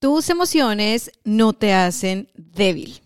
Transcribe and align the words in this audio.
Tus 0.00 0.30
emociones 0.30 1.12
no 1.24 1.52
te 1.52 1.74
hacen 1.74 2.30
débil. 2.34 3.02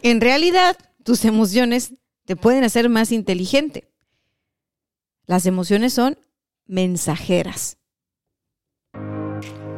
En 0.00 0.20
realidad, 0.20 0.76
tus 1.04 1.24
emociones 1.24 1.92
te 2.24 2.36
pueden 2.36 2.64
hacer 2.64 2.88
más 2.88 3.12
inteligente. 3.12 3.92
Las 5.26 5.46
emociones 5.46 5.92
son 5.92 6.18
mensajeras. 6.66 7.76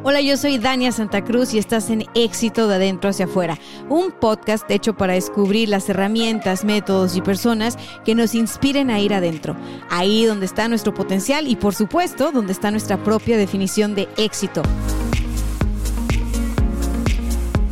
Hola, 0.05 0.20
yo 0.20 0.37
soy 0.37 0.59
Dania 0.59 0.93
Santa 0.93 1.24
Cruz 1.24 1.52
y 1.52 1.59
estás 1.59 1.91
en 1.91 2.06
Éxito 2.15 2.68
de 2.68 2.77
Adentro 2.77 3.10
hacia 3.10 3.24
afuera, 3.24 3.59
un 3.91 4.12
podcast 4.12 4.70
hecho 4.70 4.96
para 4.96 5.15
descubrir 5.15 5.68
las 5.68 5.88
herramientas, 5.88 6.65
métodos 6.65 7.16
y 7.16 7.20
personas 7.20 7.77
que 8.05 8.15
nos 8.15 8.34
inspiren 8.34 8.91
a 8.91 9.01
ir 9.01 9.12
adentro, 9.12 9.57
ahí 9.91 10.24
donde 10.24 10.46
está 10.46 10.68
nuestro 10.68 10.95
potencial 10.95 11.48
y 11.48 11.57
por 11.57 11.74
supuesto 11.74 12.30
donde 12.30 12.52
está 12.52 12.70
nuestra 12.70 13.02
propia 13.02 13.37
definición 13.37 13.96
de 13.96 14.09
éxito. 14.16 14.62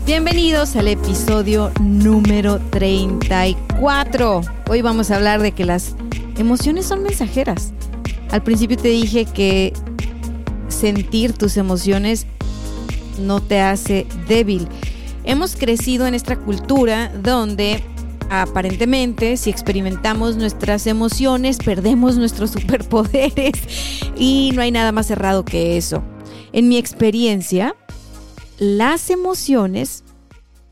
Bienvenidos 0.06 0.76
al 0.76 0.86
episodio 0.86 1.72
número 1.80 2.60
34. 2.70 4.40
Hoy 4.68 4.80
vamos 4.80 5.10
a 5.10 5.16
hablar 5.16 5.42
de 5.42 5.50
que 5.50 5.64
las 5.64 5.96
emociones 6.38 6.86
son 6.86 7.02
mensajeras. 7.02 7.72
Al 8.30 8.40
principio 8.44 8.76
te 8.76 8.86
dije 8.86 9.24
que 9.24 9.72
sentir 10.68 11.32
tus 11.32 11.56
emociones 11.56 12.28
no 13.18 13.42
te 13.42 13.58
hace 13.58 14.06
débil. 14.28 14.68
Hemos 15.24 15.56
crecido 15.56 16.06
en 16.06 16.14
esta 16.14 16.36
cultura 16.36 17.10
donde 17.20 17.82
aparentemente 18.30 19.36
si 19.36 19.50
experimentamos 19.50 20.36
nuestras 20.36 20.86
emociones 20.86 21.58
perdemos 21.58 22.16
nuestros 22.16 22.50
superpoderes 22.52 23.54
y 24.16 24.52
no 24.54 24.62
hay 24.62 24.70
nada 24.70 24.92
más 24.92 25.08
cerrado 25.08 25.44
que 25.44 25.76
eso. 25.76 26.04
En 26.52 26.68
mi 26.68 26.78
experiencia, 26.78 27.74
las 28.58 29.10
emociones 29.10 30.04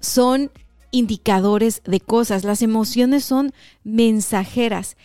son 0.01 0.51
indicadores 0.91 1.83
de 1.85 2.01
cosas, 2.01 2.45
las 2.45 2.63
emociones 2.63 3.25
son 3.25 3.53
mensajeras 3.83 4.97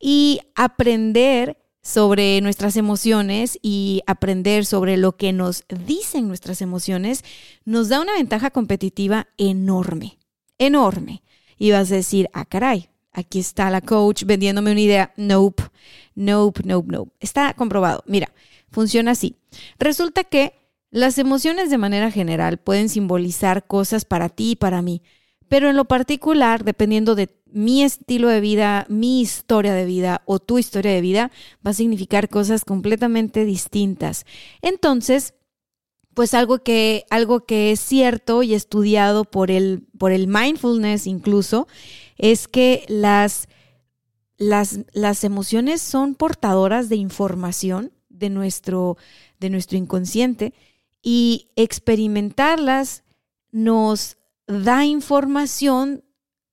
y 0.00 0.40
aprender 0.54 1.58
sobre 1.82 2.40
nuestras 2.40 2.76
emociones 2.76 3.58
y 3.60 4.02
aprender 4.06 4.64
sobre 4.64 4.96
lo 4.96 5.16
que 5.16 5.32
nos 5.32 5.64
dicen 5.86 6.28
nuestras 6.28 6.62
emociones 6.62 7.22
nos 7.66 7.90
da 7.90 8.00
una 8.00 8.14
ventaja 8.14 8.50
competitiva 8.50 9.28
enorme, 9.36 10.18
enorme. 10.58 11.22
Y 11.58 11.70
vas 11.70 11.92
a 11.92 11.96
decir, 11.96 12.30
ah, 12.32 12.46
caray, 12.46 12.88
aquí 13.12 13.38
está 13.38 13.70
la 13.70 13.82
coach 13.82 14.24
vendiéndome 14.24 14.72
una 14.72 14.80
idea. 14.80 15.12
Nope, 15.16 15.62
nope, 16.14 16.62
nope, 16.64 16.88
nope. 16.90 17.12
Está 17.20 17.52
comprobado. 17.52 18.02
Mira, 18.06 18.32
funciona 18.70 19.10
así. 19.10 19.36
Resulta 19.78 20.24
que 20.24 20.54
las 20.94 21.18
emociones 21.18 21.70
de 21.70 21.78
manera 21.78 22.12
general 22.12 22.58
pueden 22.58 22.88
simbolizar 22.88 23.66
cosas 23.66 24.04
para 24.04 24.28
ti 24.28 24.52
y 24.52 24.56
para 24.56 24.80
mí, 24.80 25.02
pero 25.48 25.68
en 25.68 25.74
lo 25.74 25.86
particular, 25.86 26.62
dependiendo 26.62 27.16
de 27.16 27.34
mi 27.50 27.82
estilo 27.82 28.28
de 28.28 28.40
vida, 28.40 28.86
mi 28.88 29.20
historia 29.20 29.74
de 29.74 29.86
vida 29.86 30.22
o 30.24 30.38
tu 30.38 30.56
historia 30.56 30.92
de 30.92 31.00
vida, 31.00 31.32
va 31.66 31.72
a 31.72 31.74
significar 31.74 32.28
cosas 32.28 32.64
completamente 32.64 33.44
distintas. 33.44 34.24
Entonces, 34.62 35.34
pues 36.14 36.32
algo 36.32 36.62
que, 36.62 37.06
algo 37.10 37.44
que 37.44 37.72
es 37.72 37.80
cierto 37.80 38.44
y 38.44 38.54
estudiado 38.54 39.24
por 39.24 39.50
el, 39.50 39.82
por 39.98 40.12
el 40.12 40.28
mindfulness 40.28 41.08
incluso, 41.08 41.66
es 42.18 42.46
que 42.46 42.84
las, 42.86 43.48
las, 44.36 44.78
las 44.92 45.24
emociones 45.24 45.82
son 45.82 46.14
portadoras 46.14 46.88
de 46.88 46.94
información 46.94 47.90
de 48.08 48.30
nuestro, 48.30 48.96
de 49.40 49.50
nuestro 49.50 49.76
inconsciente 49.76 50.54
y 51.04 51.50
experimentarlas 51.54 53.04
nos 53.52 54.16
da 54.48 54.84
información 54.86 56.02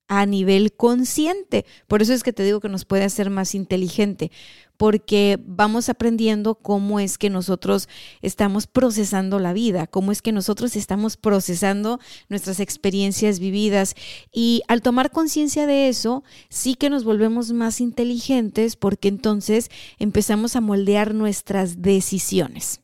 a 0.08 0.26
nivel 0.26 0.74
consciente. 0.74 1.64
Por 1.86 2.02
eso 2.02 2.12
es 2.12 2.22
que 2.22 2.34
te 2.34 2.44
digo 2.44 2.60
que 2.60 2.68
nos 2.68 2.84
puede 2.84 3.04
hacer 3.04 3.30
más 3.30 3.54
inteligente, 3.54 4.30
porque 4.76 5.38
vamos 5.42 5.88
aprendiendo 5.88 6.56
cómo 6.56 7.00
es 7.00 7.16
que 7.16 7.30
nosotros 7.30 7.88
estamos 8.20 8.66
procesando 8.66 9.38
la 9.38 9.54
vida, 9.54 9.86
cómo 9.86 10.12
es 10.12 10.20
que 10.20 10.32
nosotros 10.32 10.76
estamos 10.76 11.16
procesando 11.16 11.98
nuestras 12.28 12.60
experiencias 12.60 13.38
vividas. 13.38 13.94
Y 14.30 14.62
al 14.68 14.82
tomar 14.82 15.10
conciencia 15.12 15.66
de 15.66 15.88
eso, 15.88 16.24
sí 16.50 16.74
que 16.74 16.90
nos 16.90 17.04
volvemos 17.04 17.52
más 17.52 17.80
inteligentes 17.80 18.76
porque 18.76 19.08
entonces 19.08 19.70
empezamos 19.98 20.56
a 20.56 20.60
moldear 20.60 21.14
nuestras 21.14 21.80
decisiones. 21.80 22.82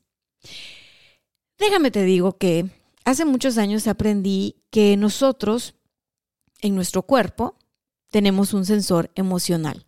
Déjame 1.58 1.90
te 1.90 2.04
digo 2.04 2.38
que 2.38 2.70
hace 3.04 3.24
muchos 3.24 3.58
años 3.58 3.88
aprendí 3.88 4.56
que 4.70 4.96
nosotros, 4.96 5.74
en 6.60 6.76
nuestro 6.76 7.02
cuerpo, 7.02 7.56
tenemos 8.10 8.54
un 8.54 8.64
sensor 8.64 9.10
emocional. 9.16 9.84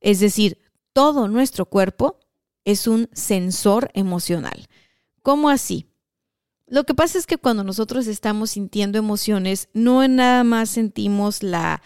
Es 0.00 0.20
decir, 0.20 0.58
todo 0.92 1.26
nuestro 1.26 1.66
cuerpo 1.66 2.18
es 2.64 2.86
un 2.86 3.08
sensor 3.12 3.90
emocional. 3.94 4.68
¿Cómo 5.22 5.48
así? 5.48 5.86
Lo 6.66 6.84
que 6.84 6.94
pasa 6.94 7.18
es 7.18 7.26
que 7.26 7.38
cuando 7.38 7.64
nosotros 7.64 8.06
estamos 8.08 8.50
sintiendo 8.50 8.98
emociones, 8.98 9.68
no 9.72 10.06
nada 10.06 10.44
más 10.44 10.68
sentimos 10.68 11.42
la, 11.42 11.80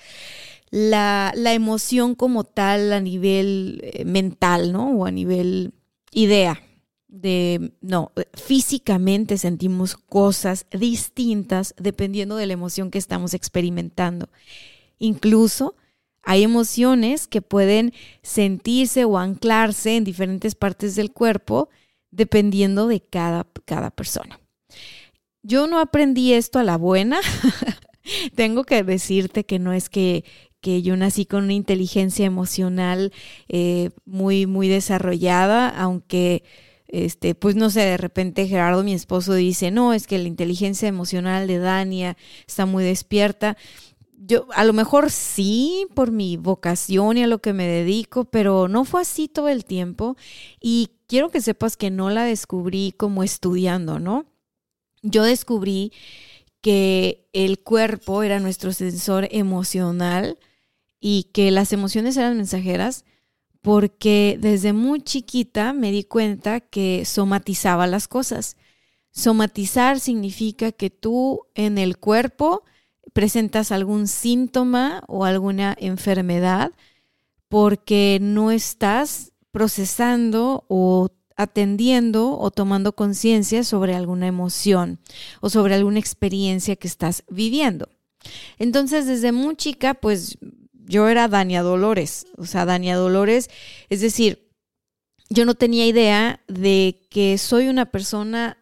la, 0.70 1.32
la 1.36 1.52
emoción 1.52 2.14
como 2.14 2.44
tal 2.44 2.92
a 2.92 3.00
nivel 3.00 3.80
eh, 3.82 4.04
mental, 4.04 4.72
¿no? 4.72 4.90
O 4.90 5.06
a 5.06 5.10
nivel 5.10 5.72
idea 6.10 6.60
de, 7.10 7.72
no, 7.81 8.12
físicamente 8.34 9.37
sentimos 9.37 9.97
cosas 9.97 10.66
distintas 10.71 11.75
dependiendo 11.76 12.37
de 12.37 12.47
la 12.47 12.53
emoción 12.53 12.91
que 12.91 12.98
estamos 12.98 13.34
experimentando. 13.34 14.28
Incluso 14.98 15.75
hay 16.22 16.44
emociones 16.44 17.26
que 17.26 17.43
pueden 17.43 17.93
sentirse 18.22 19.04
o 19.04 19.19
anclarse 19.19 19.97
en 19.97 20.04
diferentes 20.04 20.54
partes 20.54 20.94
del 20.94 21.12
cuerpo 21.12 21.69
dependiendo 22.10 22.87
de 22.87 23.00
cada, 23.00 23.47
cada 23.65 23.91
persona. 23.91 24.41
Yo 25.43 25.66
no 25.66 25.78
aprendí 25.81 26.32
esto 26.32 26.59
a 26.59 26.65
la 26.65 26.76
buena. 26.76 27.20
Tengo 28.34 28.65
que 28.65 28.82
decirte 28.84 29.44
que 29.44 29.59
no 29.59 29.72
es 29.72 29.88
que, 29.88 30.25
que 30.60 30.82
yo 30.82 30.97
nací 30.97 31.25
con 31.25 31.44
una 31.44 31.54
inteligencia 31.54 32.26
emocional 32.26 33.12
eh, 33.49 33.91
muy, 34.04 34.47
muy 34.47 34.69
desarrollada, 34.69 35.69
aunque 35.69 36.44
este, 36.92 37.34
pues 37.34 37.56
no 37.56 37.70
sé, 37.70 37.80
de 37.80 37.96
repente 37.96 38.46
Gerardo, 38.46 38.82
mi 38.82 38.94
esposo, 38.94 39.34
dice, 39.34 39.70
no, 39.70 39.92
es 39.92 40.06
que 40.06 40.18
la 40.18 40.28
inteligencia 40.28 40.88
emocional 40.88 41.46
de 41.46 41.58
Dania 41.58 42.16
está 42.46 42.66
muy 42.66 42.84
despierta. 42.84 43.56
Yo, 44.16 44.46
a 44.54 44.64
lo 44.64 44.72
mejor 44.72 45.10
sí, 45.10 45.86
por 45.94 46.10
mi 46.10 46.36
vocación 46.36 47.16
y 47.16 47.22
a 47.22 47.26
lo 47.26 47.38
que 47.38 47.52
me 47.52 47.66
dedico, 47.66 48.24
pero 48.24 48.68
no 48.68 48.84
fue 48.84 49.02
así 49.02 49.28
todo 49.28 49.48
el 49.48 49.64
tiempo. 49.64 50.16
Y 50.60 50.90
quiero 51.06 51.30
que 51.30 51.40
sepas 51.40 51.76
que 51.76 51.90
no 51.90 52.10
la 52.10 52.24
descubrí 52.24 52.93
como 52.96 53.22
estudiando, 53.22 53.98
¿no? 53.98 54.26
Yo 55.02 55.22
descubrí 55.22 55.93
que 56.60 57.28
el 57.32 57.60
cuerpo 57.60 58.22
era 58.22 58.40
nuestro 58.40 58.72
sensor 58.72 59.28
emocional 59.31 60.38
y 61.00 61.28
que 61.32 61.50
las 61.50 61.72
emociones 61.72 62.16
eran 62.16 62.36
mensajeras 62.36 63.04
porque 63.62 64.38
desde 64.40 64.72
muy 64.72 65.02
chiquita 65.02 65.72
me 65.72 65.92
di 65.92 66.04
cuenta 66.04 66.60
que 66.60 67.04
somatizaba 67.04 67.86
las 67.86 68.08
cosas. 68.08 68.56
Somatizar 69.10 70.00
significa 70.00 70.72
que 70.72 70.90
tú 70.90 71.42
en 71.54 71.78
el 71.78 71.98
cuerpo 71.98 72.64
presentas 73.12 73.72
algún 73.72 74.06
síntoma 74.06 75.02
o 75.08 75.24
alguna 75.24 75.76
enfermedad 75.78 76.72
porque 77.48 78.18
no 78.20 78.50
estás 78.50 79.32
procesando 79.50 80.64
o 80.68 81.08
atendiendo 81.36 82.38
o 82.38 82.50
tomando 82.50 82.94
conciencia 82.94 83.64
sobre 83.64 83.94
alguna 83.94 84.26
emoción 84.26 85.00
o 85.40 85.50
sobre 85.50 85.74
alguna 85.74 85.98
experiencia 85.98 86.76
que 86.76 86.86
estás 86.86 87.24
viviendo. 87.28 87.88
Entonces, 88.58 89.06
desde 89.06 89.32
muy 89.32 89.56
chica, 89.56 89.94
pues 89.94 90.38
yo 90.90 91.08
era 91.08 91.28
Dania 91.28 91.62
Dolores, 91.62 92.26
o 92.37 92.44
sea, 92.44 92.66
Dania 92.66 92.96
Dolores, 92.96 93.48
es 93.88 94.00
decir, 94.00 94.50
yo 95.31 95.44
no 95.44 95.54
tenía 95.54 95.87
idea 95.87 96.40
de 96.48 97.06
que 97.10 97.38
soy 97.38 97.69
una 97.69 97.87
persona 97.87 98.58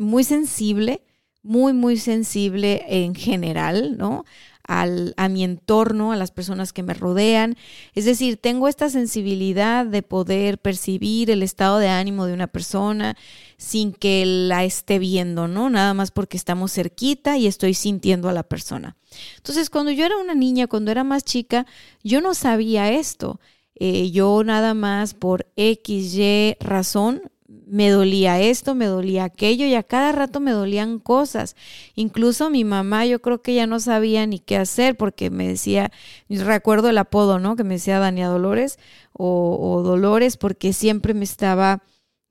muy 0.00 0.24
sensible, 0.24 1.02
muy, 1.42 1.72
muy 1.72 1.96
sensible 1.96 2.84
en 2.88 3.14
general, 3.14 3.96
¿no? 3.96 4.24
Al, 4.68 5.14
a 5.16 5.28
mi 5.28 5.42
entorno, 5.42 6.12
a 6.12 6.16
las 6.16 6.30
personas 6.30 6.72
que 6.72 6.82
me 6.82 6.94
rodean. 6.94 7.56
Es 7.94 8.04
decir, 8.04 8.36
tengo 8.36 8.68
esta 8.68 8.90
sensibilidad 8.90 9.86
de 9.86 10.02
poder 10.02 10.58
percibir 10.58 11.30
el 11.30 11.42
estado 11.42 11.78
de 11.78 11.88
ánimo 11.88 12.26
de 12.26 12.34
una 12.34 12.46
persona 12.46 13.16
sin 13.56 13.92
que 13.92 14.24
la 14.26 14.64
esté 14.64 14.98
viendo, 14.98 15.48
¿no? 15.48 15.70
Nada 15.70 15.94
más 15.94 16.10
porque 16.10 16.36
estamos 16.36 16.72
cerquita 16.72 17.38
y 17.38 17.46
estoy 17.46 17.72
sintiendo 17.72 18.28
a 18.28 18.32
la 18.34 18.42
persona. 18.42 18.96
Entonces, 19.38 19.70
cuando 19.70 19.90
yo 19.90 20.04
era 20.04 20.18
una 20.18 20.34
niña, 20.34 20.66
cuando 20.66 20.90
era 20.90 21.02
más 21.02 21.24
chica, 21.24 21.66
yo 22.04 22.20
no 22.20 22.34
sabía 22.34 22.92
esto. 22.92 23.40
Eh, 23.74 24.10
yo 24.10 24.42
nada 24.44 24.74
más 24.74 25.14
por 25.14 25.46
X, 25.56 26.14
Y 26.14 26.56
razón 26.60 27.22
me 27.70 27.90
dolía 27.90 28.40
esto, 28.40 28.74
me 28.74 28.86
dolía 28.86 29.24
aquello 29.24 29.66
y 29.66 29.74
a 29.74 29.82
cada 29.82 30.12
rato 30.12 30.40
me 30.40 30.52
dolían 30.52 30.98
cosas. 30.98 31.56
Incluso 31.94 32.50
mi 32.50 32.64
mamá 32.64 33.06
yo 33.06 33.20
creo 33.20 33.42
que 33.42 33.54
ya 33.54 33.66
no 33.66 33.80
sabía 33.80 34.26
ni 34.26 34.38
qué 34.38 34.56
hacer 34.56 34.96
porque 34.96 35.30
me 35.30 35.48
decía, 35.48 35.90
recuerdo 36.28 36.88
el 36.88 36.98
apodo, 36.98 37.38
¿no? 37.38 37.56
Que 37.56 37.64
me 37.64 37.74
decía 37.74 37.98
Dania 37.98 38.28
Dolores 38.28 38.78
o, 39.12 39.82
Dolores 39.84 40.36
porque 40.36 40.72
siempre 40.72 41.14
me 41.14 41.24
estaba, 41.24 41.82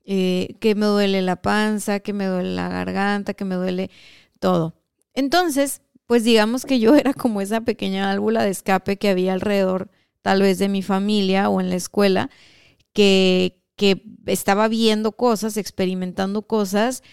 eh, 0.04 0.56
que 0.60 0.74
me 0.74 0.86
duele 0.86 1.22
la 1.22 1.36
panza, 1.36 2.00
que 2.00 2.12
me 2.12 2.26
duele 2.26 2.54
la 2.54 2.68
garganta, 2.68 3.34
que 3.34 3.44
me 3.44 3.54
duele 3.54 3.90
todo. 4.40 4.74
Entonces, 5.14 5.82
pues 6.06 6.24
digamos 6.24 6.64
que 6.64 6.80
yo 6.80 6.94
era 6.96 7.14
como 7.14 7.40
esa 7.40 7.60
pequeña 7.60 8.06
válvula 8.06 8.44
de 8.44 8.50
escape 8.50 8.96
que 8.96 9.08
había 9.08 9.32
alrededor 9.32 9.90
tal 10.22 10.42
vez 10.42 10.58
de 10.58 10.68
mi 10.68 10.82
familia 10.82 11.48
o 11.48 11.60
en 11.60 11.70
la 11.70 11.76
escuela 11.76 12.30
que, 12.92 13.57
que 13.78 14.02
estaba 14.26 14.66
viendo 14.66 15.12
cosas, 15.12 15.56
experimentando 15.56 16.42
cosas, 16.42 17.04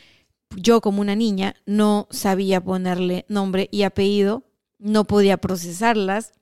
yo 0.57 0.81
como 0.81 0.99
una 0.99 1.15
niña 1.15 1.55
no 1.67 2.07
sabía 2.09 2.59
ponerle 2.59 3.25
nombre 3.29 3.69
y 3.71 3.83
apellido, 3.83 4.43
no 4.79 5.05
podía 5.05 5.37
procesarlas 5.37 6.33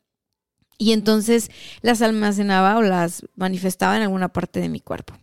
y 0.77 0.93
entonces 0.93 1.51
las 1.81 2.01
almacenaba 2.01 2.77
o 2.77 2.81
las 2.81 3.25
manifestaba 3.35 3.97
en 3.97 4.03
alguna 4.03 4.29
parte 4.29 4.61
de 4.61 4.69
mi 4.69 4.79
cuerpo. 4.79 5.13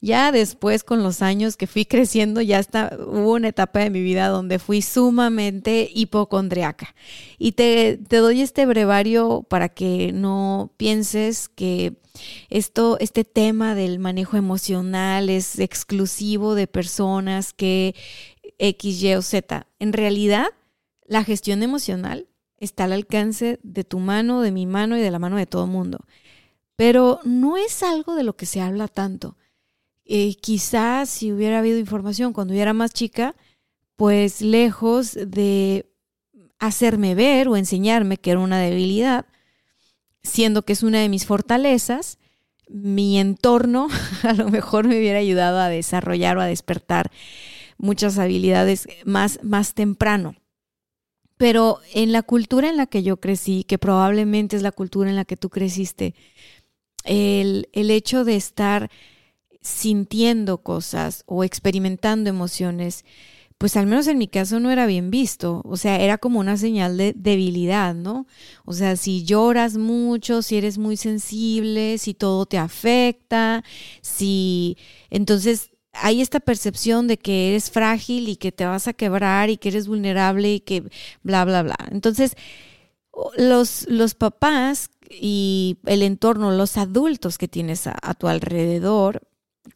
Ya 0.00 0.32
después, 0.32 0.84
con 0.84 1.02
los 1.02 1.22
años 1.22 1.56
que 1.56 1.66
fui 1.66 1.84
creciendo, 1.86 2.40
ya 2.40 2.58
está, 2.58 2.96
hubo 2.98 3.34
una 3.34 3.48
etapa 3.48 3.80
de 3.80 3.90
mi 3.90 4.02
vida 4.02 4.28
donde 4.28 4.58
fui 4.58 4.82
sumamente 4.82 5.90
hipocondriaca. 5.92 6.94
Y 7.38 7.52
te, 7.52 7.98
te 8.08 8.16
doy 8.16 8.40
este 8.40 8.66
brevario 8.66 9.44
para 9.48 9.68
que 9.68 10.12
no 10.12 10.72
pienses 10.76 11.48
que 11.48 12.00
esto, 12.48 12.98
este 13.00 13.24
tema 13.24 13.74
del 13.74 13.98
manejo 13.98 14.36
emocional 14.36 15.30
es 15.30 15.58
exclusivo 15.58 16.54
de 16.54 16.66
personas 16.66 17.52
que 17.52 17.94
X, 18.58 19.02
Y 19.02 19.14
o 19.14 19.22
Z. 19.22 19.66
En 19.78 19.92
realidad, 19.92 20.48
la 21.06 21.24
gestión 21.24 21.62
emocional 21.62 22.28
está 22.58 22.84
al 22.84 22.92
alcance 22.92 23.58
de 23.62 23.84
tu 23.84 23.98
mano, 23.98 24.42
de 24.42 24.52
mi 24.52 24.66
mano 24.66 24.96
y 24.96 25.00
de 25.00 25.10
la 25.10 25.18
mano 25.18 25.36
de 25.36 25.46
todo 25.46 25.64
el 25.64 25.70
mundo. 25.70 26.04
Pero 26.76 27.20
no 27.24 27.56
es 27.56 27.82
algo 27.82 28.14
de 28.14 28.22
lo 28.22 28.36
que 28.36 28.46
se 28.46 28.60
habla 28.60 28.88
tanto. 28.88 29.36
Eh, 30.12 30.34
quizás 30.34 31.08
si 31.08 31.30
hubiera 31.30 31.60
habido 31.60 31.78
información 31.78 32.32
cuando 32.32 32.52
yo 32.52 32.60
era 32.60 32.72
más 32.72 32.92
chica, 32.92 33.36
pues 33.94 34.40
lejos 34.40 35.16
de 35.24 35.86
hacerme 36.58 37.14
ver 37.14 37.46
o 37.46 37.56
enseñarme 37.56 38.16
que 38.16 38.32
era 38.32 38.40
una 38.40 38.58
debilidad, 38.58 39.26
siendo 40.20 40.62
que 40.62 40.72
es 40.72 40.82
una 40.82 40.98
de 40.98 41.08
mis 41.08 41.26
fortalezas, 41.26 42.18
mi 42.68 43.20
entorno 43.20 43.86
a 44.24 44.32
lo 44.32 44.48
mejor 44.48 44.88
me 44.88 44.98
hubiera 44.98 45.20
ayudado 45.20 45.60
a 45.60 45.68
desarrollar 45.68 46.38
o 46.38 46.40
a 46.40 46.46
despertar 46.46 47.12
muchas 47.78 48.18
habilidades 48.18 48.88
más, 49.04 49.38
más 49.44 49.74
temprano. 49.74 50.34
Pero 51.36 51.78
en 51.94 52.10
la 52.10 52.24
cultura 52.24 52.68
en 52.68 52.78
la 52.78 52.86
que 52.86 53.04
yo 53.04 53.18
crecí, 53.18 53.62
que 53.62 53.78
probablemente 53.78 54.56
es 54.56 54.62
la 54.62 54.72
cultura 54.72 55.08
en 55.08 55.14
la 55.14 55.24
que 55.24 55.36
tú 55.36 55.50
creciste, 55.50 56.16
el, 57.04 57.68
el 57.72 57.92
hecho 57.92 58.24
de 58.24 58.34
estar 58.34 58.90
sintiendo 59.60 60.58
cosas 60.58 61.24
o 61.26 61.44
experimentando 61.44 62.30
emociones, 62.30 63.04
pues 63.58 63.76
al 63.76 63.86
menos 63.86 64.06
en 64.06 64.16
mi 64.16 64.26
caso 64.26 64.58
no 64.58 64.70
era 64.70 64.86
bien 64.86 65.10
visto, 65.10 65.60
o 65.66 65.76
sea, 65.76 66.00
era 66.00 66.16
como 66.16 66.40
una 66.40 66.56
señal 66.56 66.96
de 66.96 67.12
debilidad, 67.14 67.94
¿no? 67.94 68.26
O 68.64 68.72
sea, 68.72 68.96
si 68.96 69.22
lloras 69.24 69.76
mucho, 69.76 70.40
si 70.40 70.56
eres 70.56 70.78
muy 70.78 70.96
sensible, 70.96 71.98
si 71.98 72.14
todo 72.14 72.46
te 72.46 72.56
afecta, 72.56 73.62
si 74.00 74.78
entonces 75.10 75.70
hay 75.92 76.22
esta 76.22 76.40
percepción 76.40 77.06
de 77.06 77.18
que 77.18 77.50
eres 77.50 77.70
frágil 77.70 78.28
y 78.30 78.36
que 78.36 78.50
te 78.50 78.64
vas 78.64 78.88
a 78.88 78.94
quebrar 78.94 79.50
y 79.50 79.58
que 79.58 79.68
eres 79.68 79.88
vulnerable 79.88 80.54
y 80.54 80.60
que 80.60 80.84
bla, 81.22 81.44
bla, 81.44 81.62
bla. 81.62 81.76
Entonces, 81.90 82.36
los, 83.36 83.86
los 83.88 84.14
papás 84.14 84.90
y 85.10 85.78
el 85.86 86.02
entorno, 86.02 86.50
los 86.52 86.76
adultos 86.78 87.38
que 87.38 87.48
tienes 87.48 87.86
a, 87.86 87.96
a 88.00 88.14
tu 88.14 88.28
alrededor, 88.28 89.22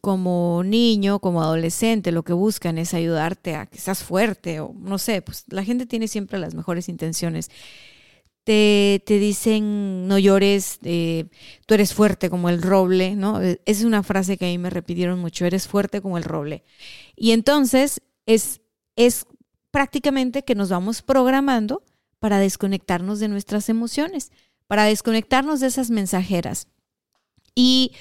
como 0.01 0.63
niño, 0.63 1.19
como 1.19 1.41
adolescente, 1.41 2.11
lo 2.11 2.23
que 2.23 2.33
buscan 2.33 2.77
es 2.77 2.93
ayudarte 2.93 3.55
a 3.55 3.65
que 3.65 3.77
seas 3.77 4.03
fuerte 4.03 4.59
o 4.59 4.73
no 4.77 4.97
sé, 4.97 5.21
pues 5.21 5.45
la 5.49 5.63
gente 5.63 5.85
tiene 5.85 6.07
siempre 6.07 6.39
las 6.39 6.55
mejores 6.55 6.89
intenciones. 6.89 7.49
Te, 8.43 9.01
te 9.07 9.17
dicen, 9.17 10.07
no 10.07 10.19
llores, 10.19 10.77
eh, 10.83 11.25
tú 11.65 11.73
eres 11.73 11.95
fuerte 11.95 12.29
como 12.29 12.49
el 12.49 12.61
roble, 12.61 13.15
¿no? 13.15 13.41
E, 13.41 13.59
es 13.65 13.83
una 13.83 14.03
frase 14.03 14.37
que 14.37 14.45
a 14.45 14.49
mí 14.49 14.59
me 14.59 14.69
repitieron 14.69 15.19
mucho, 15.19 15.45
eres 15.45 15.67
fuerte 15.67 15.99
como 15.99 16.17
el 16.19 16.23
roble. 16.23 16.63
Y 17.15 17.31
entonces 17.31 18.01
es, 18.27 18.61
es 18.95 19.25
prácticamente 19.71 20.43
que 20.43 20.53
nos 20.53 20.69
vamos 20.69 21.01
programando 21.01 21.83
para 22.19 22.37
desconectarnos 22.37 23.19
de 23.19 23.29
nuestras 23.29 23.67
emociones, 23.67 24.31
para 24.67 24.85
desconectarnos 24.85 25.59
de 25.59 25.67
esas 25.67 25.89
mensajeras. 25.89 26.67
Y 27.55 27.93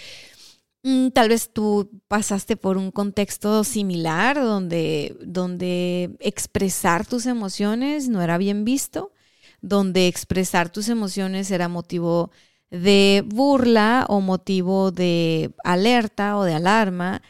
tal 1.15 1.31
vez 1.31 1.51
tú 1.53 1.91
pasaste 2.09 2.57
por 2.57 2.77
un 2.77 2.91
contexto 2.91 3.65
similar 3.65 4.37
donde, 4.37 5.17
donde 5.25 6.15
expresar 6.21 7.07
tus 7.07 7.25
emociones 7.25 8.09
no 8.09 8.21
era 8.21 8.37
bien 8.37 8.65
visto, 8.65 9.13
donde 9.63 10.09
expresar 10.09 10.71
tus 10.71 10.91
emociones 10.91 11.51
era 11.51 11.69
motivo 11.69 12.31
de 12.71 13.25
burla 13.27 14.05
o 14.09 14.21
motivo 14.21 14.91
de 14.91 15.55
alerta 15.65 16.37
o 16.37 16.45
de 16.45 16.55
alarma. 16.55 17.23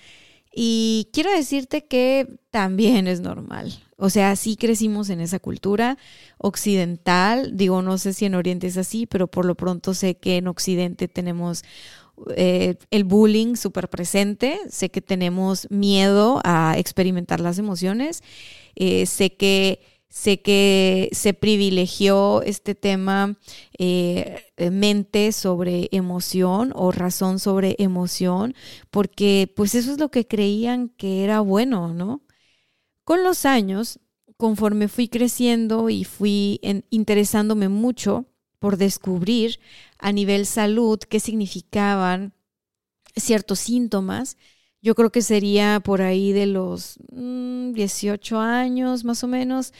Y 0.52 1.10
quiero 1.12 1.30
decirte 1.30 1.86
que 1.86 2.38
también 2.50 3.06
es 3.06 3.20
normal. 3.20 3.72
O 3.96 4.10
sea, 4.10 4.34
sí 4.34 4.56
crecimos 4.56 5.10
en 5.10 5.20
esa 5.20 5.38
cultura 5.38 5.96
occidental. 6.38 7.56
Digo, 7.56 7.82
no 7.82 7.98
sé 7.98 8.12
si 8.12 8.24
en 8.24 8.34
Oriente 8.34 8.67
es 8.67 8.76
así, 8.76 9.06
pero 9.06 9.29
por 9.29 9.44
lo 9.44 9.55
pronto 9.55 9.94
sé 9.94 10.17
que 10.17 10.38
en 10.38 10.48
Occidente 10.48 11.06
tenemos 11.06 11.62
eh, 12.36 12.76
el 12.90 13.04
bullying 13.04 13.56
súper 13.56 13.88
presente, 13.88 14.60
sé 14.68 14.90
que 14.90 15.00
tenemos 15.00 15.68
miedo 15.70 16.40
a 16.44 16.74
experimentar 16.78 17.40
las 17.40 17.58
emociones, 17.58 18.22
eh, 18.76 19.06
sé 19.06 19.34
que 19.34 19.80
sé 20.08 20.40
que 20.40 21.08
se 21.10 21.34
privilegió 21.34 22.40
este 22.42 22.76
tema 22.76 23.36
eh, 23.78 24.44
mente 24.70 25.32
sobre 25.32 25.88
emoción 25.90 26.72
o 26.76 26.92
razón 26.92 27.40
sobre 27.40 27.74
emoción, 27.78 28.54
porque 28.92 29.52
pues 29.56 29.74
eso 29.74 29.90
es 29.90 29.98
lo 29.98 30.12
que 30.12 30.28
creían 30.28 30.88
que 30.90 31.24
era 31.24 31.40
bueno, 31.40 31.92
¿no? 31.92 32.22
Con 33.02 33.24
los 33.24 33.44
años, 33.44 33.98
conforme 34.36 34.86
fui 34.86 35.08
creciendo 35.08 35.90
y 35.90 36.04
fui 36.04 36.60
interesándome 36.90 37.68
mucho 37.68 38.26
por 38.60 38.76
descubrir 38.76 39.58
a 40.05 40.13
nivel 40.13 40.44
salud 40.44 40.99
qué 40.99 41.19
significaban 41.19 42.34
ciertos 43.17 43.58
síntomas. 43.61 44.37
Yo 44.82 44.94
creo 44.94 45.11
que 45.11 45.23
sería 45.23 45.81
por 45.81 46.03
ahí 46.03 46.32
de 46.32 46.44
los 46.44 46.99
18 47.08 48.34
mm, 48.34 48.39
años 48.39 49.03
más 49.05 49.25
o 49.25 49.29
menos 49.29 49.73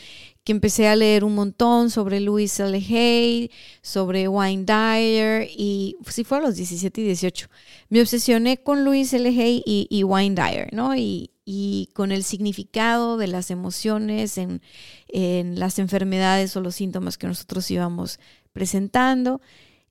que 0.43 0.53
empecé 0.53 0.89
a 0.89 0.97
leer 0.97 1.25
un 1.25 1.35
montón 1.35 1.91
sobre 1.91 2.21
Louis 2.21 2.59
L. 2.59 2.75
Hay, 2.75 3.51
sobre 3.83 4.27
Wayne 4.27 4.65
Dyer 4.65 5.47
y 5.55 5.99
si 6.09 6.25
fue 6.25 6.39
a 6.39 6.41
los 6.41 6.57
17 6.57 7.03
y 7.03 7.05
18. 7.05 7.49
Me 7.91 8.01
obsesioné 8.01 8.57
con 8.57 8.83
Louis 8.83 9.13
L. 9.13 9.29
Hay 9.29 9.63
y, 9.67 9.87
y 9.91 10.05
Wayne 10.05 10.37
Dyer, 10.37 10.73
¿no? 10.73 10.97
Y, 10.97 11.33
y, 11.45 11.91
con 11.93 12.13
el 12.13 12.25
significado 12.25 13.19
de 13.19 13.27
las 13.27 13.51
emociones 13.51 14.39
en, 14.39 14.63
en 15.09 15.61
las 15.61 15.79
enfermedades 15.79 16.57
o 16.57 16.63
los 16.63 16.77
síntomas 16.77 17.19
que 17.19 17.27
nosotros 17.27 17.71
íbamos 17.71 18.19
presentando. 18.55 19.43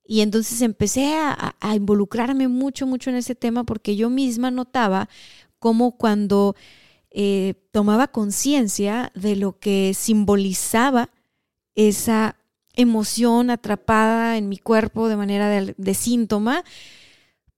Y 0.06 0.22
entonces 0.22 0.62
empecé 0.62 1.16
a, 1.16 1.56
involucrarme 1.76 2.48
mucho, 2.48 2.86
mucho 2.86 3.10
en 3.10 3.16
ese 3.16 3.36
tema 3.36 3.64
porque 3.64 3.96
yo 3.96 4.10
misma 4.10 4.52
notaba 4.52 5.08
cómo 5.60 5.98
cuando 5.98 6.56
eh, 7.10 7.54
tomaba 7.72 8.10
conciencia 8.10 9.12
de 9.16 9.38
lo 9.38 9.60
que 9.60 9.94
simbolizaba 9.94 11.10
esa 11.76 12.36
emoción 12.74 13.50
atrapada 13.50 14.38
en 14.38 14.50
mi 14.50 14.58
cuerpo 14.58 15.08
de 15.08 15.16
manera 15.16 15.48
de, 15.50 15.94
síntoma, 15.94 16.64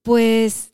pues 0.03 0.73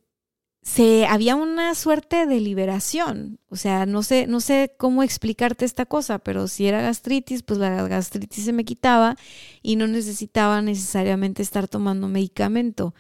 se 0.62 1.06
había 1.08 1.36
una 1.36 1.74
suerte 1.76 2.28
de 2.28 2.40
liberación. 2.40 3.40
O 3.50 3.56
sea, 3.56 3.86
no 3.86 4.04
sé, 4.04 4.28
no 4.28 4.40
sé 4.40 4.74
cómo 4.78 5.04
explicarte 5.04 5.66
esta 5.66 5.86
cosa, 5.86 6.20
pero 6.20 6.48
si 6.48 6.68
era 6.68 6.82
gastritis, 6.82 7.44
pues 7.44 7.60
la 7.60 7.88
gastritis 7.88 8.46
se 8.46 8.54
me 8.54 8.66
quitaba 8.66 9.18
y 9.64 9.76
no 9.76 9.88
necesitaba 9.88 10.62
necesariamente 10.62 11.42
estar 11.42 11.68
tomando 11.68 12.08
medicamento. 12.08 12.94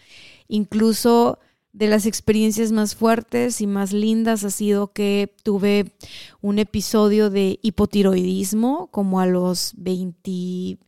Incluso 0.48 1.40
de 1.74 1.88
las 1.88 2.06
experiencias 2.06 2.72
más 2.72 2.96
fuertes 2.96 3.62
y 3.62 3.68
más 3.68 3.94
lindas 3.94 4.44
ha 4.44 4.50
sido 4.50 4.92
que 4.92 5.34
tuve 5.44 5.94
un 6.42 6.60
episodio 6.60 7.30
de 7.30 7.60
hipotiroidismo 7.62 8.88
como 8.92 9.20
a 9.22 9.26
los 9.26 9.74
20, 9.78 10.80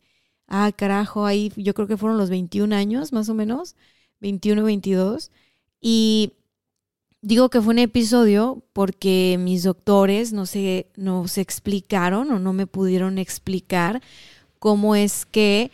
ah 0.47 0.71
carajo, 0.75 1.25
ahí 1.25 1.51
yo 1.55 1.73
creo 1.73 1.87
que 1.87 1.97
fueron 1.97 2.17
los 2.17 2.29
21 2.29 2.75
años 2.75 3.13
más 3.13 3.29
o 3.29 3.33
menos, 3.33 3.75
21, 4.19 4.63
22. 4.63 5.31
Y 5.81 6.33
digo 7.23 7.49
que 7.49 7.61
fue 7.61 7.73
un 7.73 7.79
episodio 7.79 8.61
porque 8.73 9.37
mis 9.39 9.63
doctores 9.63 10.33
no 10.33 10.45
se, 10.45 10.87
no 10.95 11.27
se 11.27 11.41
explicaron 11.41 12.29
o 12.31 12.37
no 12.37 12.53
me 12.53 12.67
pudieron 12.67 13.17
explicar 13.17 14.01
cómo 14.59 14.95
es 14.95 15.25
que 15.25 15.71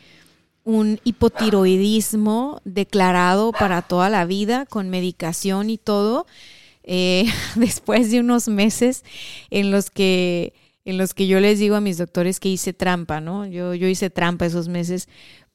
un 0.63 0.99
hipotiroidismo 1.03 2.61
declarado 2.63 3.51
para 3.51 3.81
toda 3.81 4.09
la 4.09 4.25
vida 4.25 4.67
con 4.67 4.89
medicación 4.89 5.71
y 5.71 5.79
todo, 5.79 6.27
eh, 6.83 7.25
después 7.55 8.11
de 8.11 8.19
unos 8.19 8.47
meses 8.47 9.03
en 9.49 9.71
los 9.71 9.89
que 9.89 10.53
en 10.85 10.97
los 10.97 11.13
que 11.13 11.27
yo 11.27 11.39
les 11.39 11.59
digo 11.59 11.75
a 11.75 11.81
mis 11.81 11.97
doctores 11.97 12.39
que 12.39 12.49
hice 12.49 12.73
trampa, 12.73 13.21
¿no? 13.21 13.45
Yo, 13.45 13.75
yo 13.75 13.87
hice 13.87 14.09
trampa 14.09 14.47
esos 14.47 14.69
meses, 14.69 15.07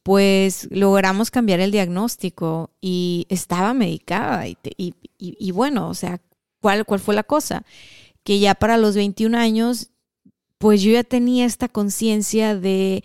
pues 0.04 0.68
logramos 0.70 1.30
cambiar 1.30 1.60
el 1.60 1.72
diagnóstico 1.72 2.70
y 2.80 3.26
estaba 3.30 3.74
medicada. 3.74 4.46
Y, 4.46 4.56
y, 4.76 4.94
y, 5.38 5.50
bueno, 5.52 5.88
o 5.88 5.94
sea, 5.94 6.20
¿cuál, 6.60 6.84
¿cuál 6.84 7.00
fue 7.00 7.14
la 7.14 7.22
cosa? 7.22 7.64
Que 8.22 8.38
ya 8.38 8.54
para 8.54 8.76
los 8.76 8.94
21 8.94 9.36
años, 9.36 9.90
pues 10.58 10.82
yo 10.82 10.92
ya 10.92 11.04
tenía 11.04 11.46
esta 11.46 11.68
conciencia 11.68 12.56
de 12.56 13.04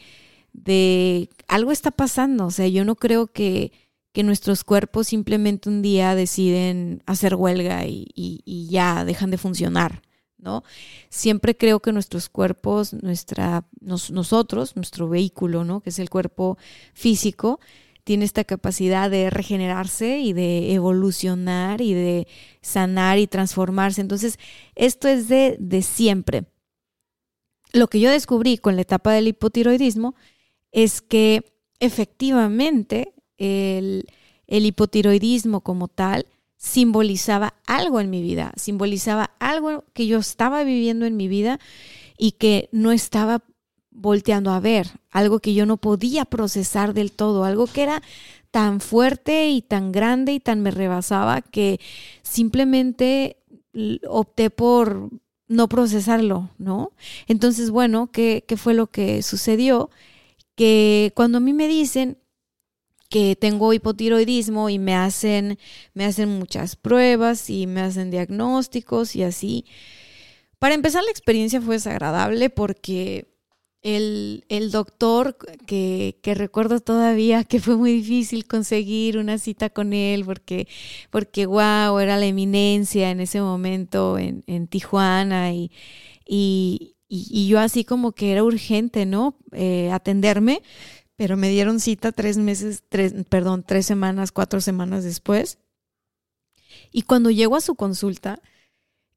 de 0.54 1.30
algo 1.48 1.72
está 1.72 1.92
pasando. 1.92 2.46
O 2.46 2.52
sea, 2.52 2.68
yo 2.68 2.86
no 2.86 2.96
creo 2.96 3.28
que, 3.28 3.72
que 4.12 4.24
nuestros 4.24 4.64
cuerpos 4.64 5.08
simplemente 5.08 5.70
un 5.70 5.82
día 5.82 6.16
deciden 6.16 7.04
hacer 7.06 7.36
huelga 7.36 7.86
y, 7.86 8.12
y, 8.16 8.68
ya 8.70 9.06
dejan 9.06 9.32
de 9.32 9.38
funcionar, 9.38 10.02
¿no? 10.38 10.64
Siempre 11.10 11.56
creo 11.56 11.80
que 11.80 11.92
nuestros 11.92 12.30
cuerpos, 12.30 12.94
nuestra, 12.94 13.66
nosotros, 13.82 14.76
nuestro 14.76 15.10
vehículo, 15.10 15.64
¿no? 15.64 15.82
Que 15.82 15.90
es 15.90 16.00
el 16.00 16.10
cuerpo 16.10 16.58
físico, 16.94 17.60
tiene 18.10 18.25
esta 18.25 18.44
capacidad 18.44 19.12
de 19.12 19.30
regenerarse 19.30 20.18
y 20.18 20.34
de 20.34 20.74
evolucionar 20.74 21.80
y 21.80 21.94
de 21.94 22.28
sanar 22.60 23.20
y 23.20 23.28
transformarse. 23.28 24.01
Entonces, 24.01 24.39
esto 24.74 25.08
es 25.08 25.28
de, 25.28 25.58
de 25.60 25.84
siempre. 25.84 26.46
Lo 27.72 27.88
que 27.88 28.00
yo 28.00 28.10
descubrí 28.10 28.58
con 28.58 28.75
la 28.75 28.82
etapa 28.82 29.13
del 29.13 29.28
hipotiroidismo 29.28 30.16
es 30.72 31.04
que 31.04 31.54
efectivamente 31.80 33.13
el, 33.38 34.08
hipotiroidismo 34.48 35.62
como 35.62 35.88
tal 35.88 36.25
simbolizaba 36.58 37.54
algo 37.68 38.00
en 38.00 38.10
mi 38.10 38.24
vida, 38.24 38.54
simbolizaba 38.56 39.36
algo 39.38 39.86
que 39.94 40.08
yo 40.08 40.18
estaba 40.18 40.63
viviendo 40.63 41.06
en 41.06 41.16
mi 41.16 41.28
vida 41.28 41.60
y 42.18 42.32
que 42.32 42.70
no 42.72 42.92
estaba 42.92 43.44
volteando 43.91 44.51
a 44.51 44.60
ver, 44.60 44.88
algo 45.12 45.39
que 45.39 45.53
yo 45.53 45.65
no 45.65 45.77
podía 45.77 46.25
procesar 46.25 46.93
del 46.93 47.12
todo, 47.12 47.43
algo 47.43 47.67
que 47.67 47.84
era 47.84 48.01
tan 48.51 48.81
fuerte 48.81 49.50
y 49.50 49.62
tan 49.62 49.91
grande 49.91 50.34
y 50.34 50.39
tan 50.39 50.62
me 50.62 50.72
rebasaba 50.72 51.41
que 51.41 51.79
simplemente 52.24 53.38
opté 54.08 54.50
por 54.50 55.10
no 55.48 55.67
procesarlo, 55.67 56.50
¿no? 56.58 56.91
Entonces, 57.27 57.72
bueno, 57.72 58.12
¿qué, 58.12 58.43
qué 58.48 58.58
fue 58.58 58.74
lo 58.74 58.88
que 58.88 59.24
sucedió? 59.24 59.89
que 60.60 61.13
cuando 61.15 61.38
a 61.38 61.39
mí 61.39 61.53
me 61.53 61.69
dicen 61.69 62.17
que 63.08 63.38
tengo 63.38 63.72
hipotiroidismo 63.72 64.69
y 64.69 64.77
me 64.77 64.93
hacen, 64.93 65.58
me 65.93 66.03
hacen 66.03 66.27
muchas 66.27 66.75
pruebas 66.75 67.50
y 67.50 67.65
me 67.65 67.79
hacen 67.79 68.12
diagnósticos 68.12 69.15
y 69.15 69.24
así. 69.24 69.63
Para 70.60 70.75
empezar, 70.75 71.01
la 71.05 71.12
experiencia 71.12 71.62
fue 71.62 71.75
desagradable 71.75 72.50
porque 72.50 73.34
el, 73.82 74.70
doctor 74.72 75.38
que, 75.66 76.20
que, 76.22 76.36
recuerdo 76.36 76.82
todavía 76.82 77.44
que 77.44 77.60
fue 77.60 77.78
muy 77.78 77.94
difícil 77.94 78.46
conseguir 78.46 79.18
una 79.18 79.38
cita 79.38 79.70
con 79.70 79.94
él 79.94 80.26
porque, 80.26 80.68
porque 81.10 81.46
wow, 81.46 82.00
era 82.00 82.18
la 82.18 82.26
eminencia 82.26 83.10
en 83.12 83.22
ese 83.22 83.42
momento 83.42 84.18
en, 84.18 84.44
en 84.48 84.68
Tijuana 84.68 85.54
y, 85.54 85.72
y, 86.26 86.98
y, 87.08 87.48
yo 87.48 87.60
así 87.60 87.86
como 87.86 88.12
que 88.12 88.32
era 88.32 88.44
urgente, 88.44 89.06
¿no? 89.06 89.38
Eh, 89.54 89.90
atenderme, 89.92 90.62
pero 91.16 91.38
me 91.38 91.50
dieron 91.50 91.80
cita 91.80 92.12
tres 92.12 92.38
meses, 92.38 92.84
tres, 92.90 93.14
perdón, 93.30 93.64
tres 93.66 93.86
semanas, 93.86 94.32
cuatro 94.32 94.62
semanas 94.62 95.04
después. 95.04 95.58
Y 96.92 97.04
cuando 97.04 97.30
llego 97.30 97.56
a 97.56 97.62
su 97.62 97.76
consulta, 97.76 98.42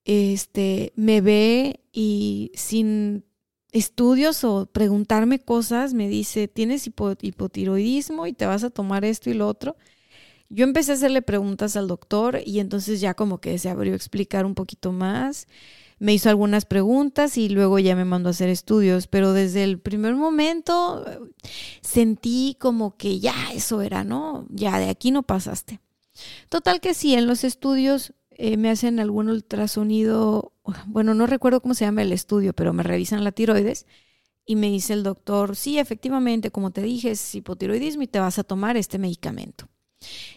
este, 0.04 0.92
me 0.97 1.21
ve 1.21 1.81
y 1.92 2.50
sin 2.54 3.25
estudios 3.72 4.44
o 4.44 4.66
preguntarme 4.66 5.40
cosas, 5.40 5.94
me 5.94 6.08
dice, 6.08 6.46
tienes 6.48 6.86
hipotiroidismo 6.86 8.26
y 8.26 8.32
te 8.32 8.46
vas 8.46 8.64
a 8.64 8.70
tomar 8.70 9.04
esto 9.04 9.30
y 9.30 9.34
lo 9.34 9.48
otro. 9.48 9.76
Yo 10.48 10.64
empecé 10.64 10.92
a 10.92 10.94
hacerle 10.94 11.22
preguntas 11.22 11.76
al 11.76 11.88
doctor 11.88 12.40
y 12.44 12.60
entonces 12.60 13.00
ya 13.00 13.14
como 13.14 13.38
que 13.38 13.58
se 13.58 13.70
abrió 13.70 13.94
a 13.94 13.96
explicar 13.96 14.44
un 14.44 14.54
poquito 14.54 14.92
más 14.92 15.46
me 16.02 16.12
hizo 16.12 16.28
algunas 16.28 16.64
preguntas 16.64 17.38
y 17.38 17.48
luego 17.48 17.78
ya 17.78 17.94
me 17.94 18.04
mandó 18.04 18.28
a 18.28 18.30
hacer 18.32 18.48
estudios, 18.48 19.06
pero 19.06 19.32
desde 19.32 19.62
el 19.62 19.78
primer 19.78 20.16
momento 20.16 21.04
eh, 21.06 21.20
sentí 21.80 22.56
como 22.58 22.96
que 22.96 23.20
ya 23.20 23.52
eso 23.54 23.82
era, 23.82 24.02
¿no? 24.02 24.44
Ya 24.48 24.80
de 24.80 24.88
aquí 24.88 25.12
no 25.12 25.22
pasaste. 25.22 25.78
Total 26.48 26.80
que 26.80 26.94
sí, 26.94 27.14
en 27.14 27.28
los 27.28 27.44
estudios 27.44 28.14
eh, 28.30 28.56
me 28.56 28.68
hacen 28.68 28.98
algún 28.98 29.28
ultrasonido, 29.28 30.51
bueno, 30.87 31.14
no 31.14 31.26
recuerdo 31.26 31.61
cómo 31.61 31.75
se 31.75 31.85
llama 31.85 32.02
el 32.02 32.12
estudio, 32.12 32.52
pero 32.52 32.73
me 32.73 32.83
revisan 32.83 33.25
la 33.25 33.33
tiroides 33.33 33.87
y 34.45 34.57
me 34.57 34.71
dice 34.71 34.92
el 34.92 35.02
doctor, 35.02 35.57
sí, 35.57 35.78
efectivamente, 35.78 36.50
como 36.50 36.73
te 36.73 36.83
dije, 36.83 37.12
es 37.12 37.35
hipotiroidismo 37.35 38.02
y 38.02 38.09
te 38.09 38.19
vas 38.19 38.38
a 38.38 38.45
tomar 38.45 38.76
este 38.76 38.99
medicamento. 38.99 39.69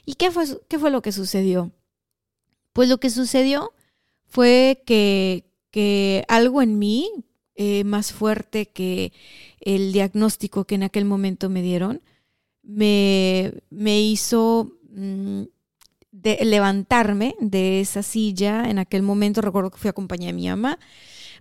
¿Y 0.05 0.13
qué 0.13 0.29
fue, 0.29 0.45
qué 0.67 0.77
fue 0.77 0.91
lo 0.91 1.01
que 1.01 1.11
sucedió? 1.11 1.71
Pues 2.71 2.87
lo 2.87 2.99
que 2.99 3.09
sucedió 3.09 3.73
fue 4.27 4.83
que 4.85 5.45
que 5.75 6.23
algo 6.29 6.61
en 6.61 6.79
mí, 6.79 7.11
eh, 7.55 7.83
más 7.83 8.13
fuerte 8.13 8.67
que 8.67 9.11
el 9.59 9.91
diagnóstico 9.91 10.63
que 10.63 10.75
en 10.75 10.83
aquel 10.83 11.03
momento 11.03 11.49
me 11.49 11.61
dieron, 11.61 12.01
me, 12.63 13.55
me 13.69 13.99
hizo 13.99 14.71
mm, 14.89 15.41
de 16.25 16.43
levantarme 16.43 17.35
de 17.39 17.79
esa 17.81 18.01
silla. 18.01 18.67
En 18.67 18.79
aquel 18.79 19.03
momento 19.03 19.41
recuerdo 19.41 19.69
que 19.69 19.77
fui 19.77 19.89
acompañada 19.89 20.31
de 20.31 20.33
mi 20.33 20.47
mamá. 20.47 20.79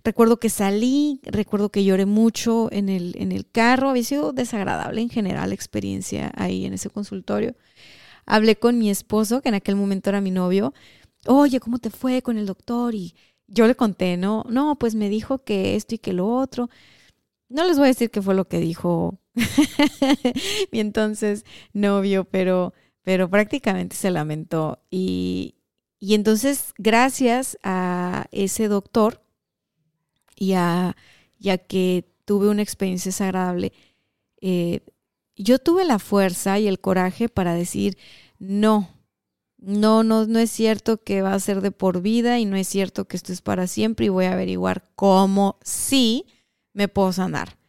Recuerdo 0.03 0.37
que 0.37 0.49
salí, 0.49 1.19
recuerdo 1.23 1.69
que 1.69 1.83
lloré 1.83 2.05
mucho 2.05 2.71
en 2.71 2.89
el, 2.89 3.15
en 3.17 3.31
el 3.31 3.49
carro. 3.49 3.89
Había 3.89 4.03
sido 4.03 4.31
desagradable 4.31 5.01
en 5.01 5.09
general 5.09 5.49
la 5.49 5.55
experiencia 5.55 6.31
ahí 6.35 6.65
en 6.65 6.73
ese 6.73 6.91
consultorio. 6.91 7.55
Hablé 8.27 8.57
con 8.57 8.77
mi 8.77 8.91
esposo, 8.91 9.41
que 9.41 9.49
en 9.49 9.55
aquel 9.55 9.75
momento 9.75 10.11
era 10.11 10.21
mi 10.21 10.29
novio. 10.29 10.75
Oye, 11.25 11.59
¿cómo 11.59 11.79
te 11.79 11.89
fue 11.89 12.21
con 12.21 12.37
el 12.37 12.45
doctor? 12.45 12.93
Y 12.93 13.15
yo 13.47 13.65
le 13.65 13.73
conté, 13.73 14.17
no, 14.17 14.45
no, 14.47 14.77
pues 14.77 14.93
me 14.93 15.09
dijo 15.09 15.43
que 15.43 15.75
esto 15.75 15.95
y 15.95 15.97
que 15.97 16.13
lo 16.13 16.27
otro. 16.27 16.69
No 17.49 17.65
les 17.65 17.77
voy 17.77 17.85
a 17.85 17.87
decir 17.87 18.11
qué 18.11 18.21
fue 18.21 18.35
lo 18.35 18.47
que 18.47 18.59
dijo 18.59 19.19
mi 20.71 20.79
entonces 20.79 21.43
novio, 21.73 22.25
pero, 22.25 22.73
pero 23.05 23.29
prácticamente 23.29 23.95
se 23.95 24.09
lamentó. 24.09 24.79
Y, 24.89 25.55
y 25.99 26.15
entonces, 26.15 26.73
gracias 26.77 27.57
a 27.63 28.25
ese 28.31 28.67
doctor 28.67 29.21
y 30.35 30.53
a, 30.53 30.95
que 31.69 32.11
tuve 32.25 32.49
una 32.49 32.63
experiencia 32.63 33.09
desagradable, 33.09 33.73
eh, 34.41 34.81
yo 35.35 35.59
tuve 35.59 35.85
la 35.85 35.99
fuerza 35.99 36.57
y 36.57 36.67
el 36.67 36.79
coraje 36.79 37.29
para 37.29 37.53
decir, 37.53 37.95
no, 38.39 38.89
no, 39.57 40.03
no, 40.03 40.25
no 40.25 40.39
es 40.39 40.49
cierto 40.49 41.03
que 41.03 41.21
va 41.21 41.35
a 41.35 41.39
ser 41.39 41.61
de 41.61 41.71
por 41.71 42.01
vida 42.01 42.39
y 42.39 42.45
no 42.45 42.55
es 42.55 42.67
cierto 42.67 43.05
que 43.05 43.17
esto 43.17 43.31
es 43.31 43.43
para 43.43 43.67
siempre 43.67 44.07
y 44.07 44.09
voy 44.09 44.25
a 44.25 44.33
averiguar 44.33 44.83
cómo 44.95 45.59
sí 45.63 46.25
me 46.73 46.87
puedo 46.87 47.13
sanar. 47.13 47.59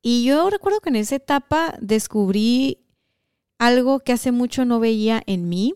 Y 0.00 0.24
yo 0.24 0.48
recuerdo 0.48 0.80
que 0.80 0.88
en 0.88 0.96
esa 0.96 1.16
etapa 1.16 1.76
descubrí 1.78 2.85
algo 3.58 4.00
que 4.00 4.12
hace 4.12 4.32
mucho 4.32 4.64
no 4.64 4.80
veía 4.80 5.22
en 5.26 5.48
mí, 5.48 5.74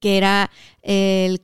que 0.00 0.16
era 0.16 0.50
el, 0.82 1.40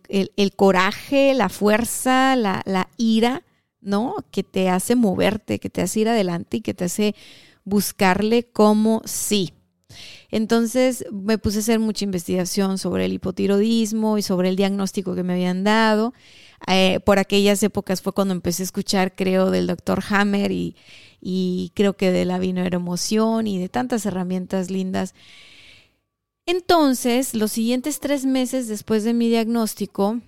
coraje, 0.57 1.35
la 1.35 1.49
fuerza, 1.49 2.37
la, 2.37 2.63
la, 2.67 2.89
ira, 2.97 3.43
¿no? 3.81 4.17
Que 4.31 4.43
te 4.43 4.69
hace 4.69 4.95
moverte, 4.95 5.59
que 5.59 5.71
te 5.71 5.83
hace 5.83 6.01
ir 6.01 6.09
adelante 6.09 6.59
y 6.59 6.61
que 6.61 6.75
te 6.75 6.85
hace 6.85 7.15
buscarle 7.65 8.45
como 8.45 9.03
sí. 9.05 9.53
Entonces 10.31 11.05
me 11.13 11.39
puse 11.39 11.59
a 11.59 11.61
hacer 11.61 11.79
mucha 11.79 12.05
investigación 12.05 12.79
sobre 12.79 13.05
el 13.05 13.13
hipotiroidismo 13.13 14.19
y 14.19 14.23
sobre 14.23 14.49
el 14.49 14.57
diagnóstico 14.57 15.15
que 15.15 15.23
me 15.23 15.35
habían 15.35 15.65
dado. 15.65 16.13
Eh, 16.67 17.01
por 17.05 17.19
aquellas 17.19 17.63
épocas 17.63 18.01
fue 18.01 18.13
cuando 18.13 18.33
empecé 18.33 18.63
a 18.63 18.65
escuchar, 18.65 19.15
creo, 19.15 19.51
del 19.51 19.67
doctor 19.67 20.03
Hammer 20.09 20.51
y, 20.51 20.77
y 21.27 21.73
creo 21.75 21.97
que 21.97 22.13
de 22.13 22.27
la 22.27 22.37
emoción 22.37 23.47
y 23.47 23.59
de 23.59 23.71
tantas 23.71 24.05
herramientas 24.05 24.71
lindas. 24.71 25.15
Entonces, 26.45 27.35
los 27.35 27.51
siguientes 27.51 27.99
tres 27.99 28.27
meses 28.27 28.69
después 28.69 29.05
de 29.05 29.15
mi 29.15 29.31
diagnóstico, 29.31 30.21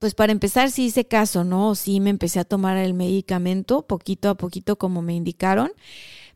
pues 0.00 0.14
para 0.14 0.32
empezar 0.32 0.72
sí 0.72 0.86
hice 0.86 1.06
caso, 1.06 1.44
¿no? 1.44 1.76
Sí 1.76 2.00
me 2.00 2.10
empecé 2.10 2.40
a 2.40 2.44
tomar 2.44 2.76
el 2.76 2.92
medicamento 2.92 3.82
poquito 3.82 4.30
a 4.30 4.34
poquito 4.34 4.76
como 4.76 5.00
me 5.00 5.14
indicaron, 5.14 5.70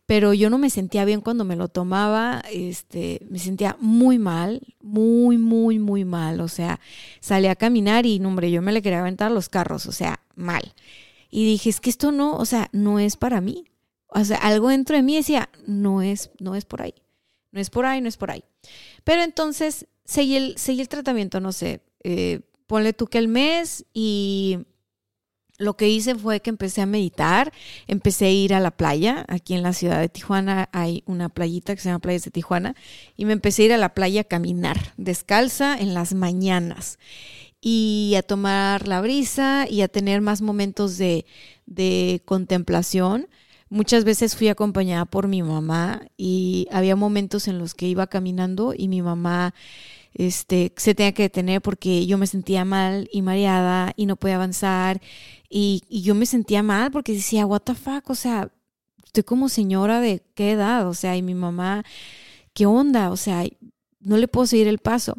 pero 0.07 0.35
yo 0.35 0.51
no 0.51 0.59
me 0.59 0.71
sentía 0.71 1.05
bien 1.05 1.21
cuando 1.21 1.45
me 1.45 1.57
lo 1.57 1.67
tomaba, 1.67 2.45
este, 2.53 3.27
me 3.29 3.41
sentía 3.41 3.77
muy 3.81 4.21
mal, 4.21 4.61
muy, 4.81 5.37
muy, 5.37 5.81
muy 5.81 6.05
mal, 6.05 6.41
o 6.41 6.49
sea, 6.49 6.79
salí 7.19 7.49
a 7.49 7.57
caminar 7.57 8.07
y, 8.07 8.25
hombre, 8.25 8.53
yo 8.53 8.63
me 8.63 8.71
le 8.71 8.83
quería 8.83 9.01
aventar 9.01 9.33
los 9.33 9.49
carros, 9.49 9.87
o 9.87 9.93
sea, 9.93 10.21
mal. 10.37 10.75
Y 11.37 11.45
dije, 11.45 11.69
es 11.69 11.81
que 11.81 11.91
esto 11.91 12.13
no, 12.13 12.37
o 12.37 12.45
sea, 12.45 12.69
no 12.71 13.01
es 13.01 13.17
para 13.17 13.41
mí. 13.41 13.65
O 14.07 14.25
sea, 14.25 14.37
algo 14.37 14.69
dentro 14.69 14.95
de 14.95 15.03
mí 15.03 15.17
decía, 15.17 15.49
no 15.67 16.01
es, 16.01 16.31
no 16.39 16.55
es 16.55 16.65
por 16.65 16.81
ahí, 16.81 16.95
no 17.51 17.61
es 17.61 17.71
por 17.71 17.87
ahí, 17.87 18.01
no 18.01 18.09
es 18.09 18.17
por 18.17 18.31
ahí. 18.31 18.45
Pero 19.03 19.25
entonces 19.25 19.89
seguí 20.05 20.37
el, 20.37 20.57
seguí 20.59 20.81
el 20.81 20.89
tratamiento, 20.89 21.41
no 21.41 21.51
sé, 21.51 21.81
eh, 22.05 22.43
ponle 22.69 22.93
tú 22.93 23.09
que 23.09 23.19
el 23.19 23.27
mes 23.27 23.85
y 23.93 24.61
lo 25.59 25.77
que 25.77 25.89
hice 25.89 26.15
fue 26.15 26.39
que 26.39 26.51
empecé 26.51 26.83
a 26.83 26.87
meditar, 26.87 27.53
empecé 27.89 28.27
a 28.27 28.31
ir 28.31 28.55
a 28.55 28.61
la 28.61 28.71
playa, 28.71 29.25
aquí 29.27 29.55
en 29.55 29.65
la 29.65 29.73
ciudad 29.73 29.99
de 29.99 30.09
Tijuana 30.09 30.69
hay 30.71 31.03
una 31.05 31.31
playita 31.31 31.75
que 31.75 31.81
se 31.81 31.89
llama 31.89 31.99
Playas 31.99 32.23
de 32.23 32.31
Tijuana, 32.31 32.77
y 33.17 33.25
me 33.25 33.33
empecé 33.33 33.63
a 33.63 33.67
ir 33.67 33.73
a 33.73 33.79
la 33.79 33.93
playa 33.93 34.21
a 34.21 34.25
caminar 34.25 34.93
descalza 34.99 35.77
en 35.77 35.95
las 35.95 36.15
mañanas 36.15 37.01
y 37.67 38.15
a 38.19 38.23
tomar 38.23 38.87
la 38.87 39.01
brisa 39.01 39.67
y 39.71 39.81
a 39.81 39.89
tener 39.89 40.21
más 40.21 40.43
momentos 40.43 40.99
de, 40.99 41.25
de 41.65 42.21
contemplación. 42.27 43.27
Muchas 43.71 44.05
veces 44.05 44.37
fui 44.37 44.49
acompañada 44.49 45.07
por 45.07 45.29
mi 45.29 45.43
mamá 45.43 46.03
y 46.19 46.69
había 46.71 46.95
momentos 46.95 47.49
en 47.49 47.59
los 47.59 47.73
que 47.73 47.89
iba 47.89 48.07
caminando 48.07 48.75
y 48.77 48.89
mi 48.89 49.01
mamá 49.01 49.55
este, 50.13 50.75
se 50.77 50.95
tenía 50.95 51.13
que 51.13 51.23
detener 51.23 51.63
porque 51.63 52.05
yo 52.05 52.19
me 52.19 52.27
sentía 52.27 52.67
mal 52.67 53.09
y 53.11 53.23
mareada 53.23 53.95
y 53.97 54.05
no 54.05 54.17
podía 54.17 54.37
avanzar 54.37 55.01
y, 55.49 55.85
yo 55.89 56.15
me 56.15 56.27
sentía 56.27 56.63
mal 56.63 56.91
porque 56.91 57.15
decía, 57.15 57.47
what 57.47 57.63
the 57.63 57.75
fuck, 57.75 58.11
o 58.11 58.15
sea, 58.15 58.53
estoy 59.05 59.23
como 59.23 59.49
señora 59.49 60.01
de 60.01 60.23
qué 60.35 60.53
edad, 60.53 60.87
o 60.87 60.93
sea, 60.93 61.17
y 61.17 61.23
mi 61.23 61.35
mamá, 61.35 61.83
¿qué 62.53 62.67
onda? 62.67 63.11
O 63.11 63.17
sea, 63.17 63.45
no 64.01 64.19
le 64.19 64.29
puedo 64.29 64.47
seguir 64.47 64.69
el 64.69 64.79
paso. 64.79 65.17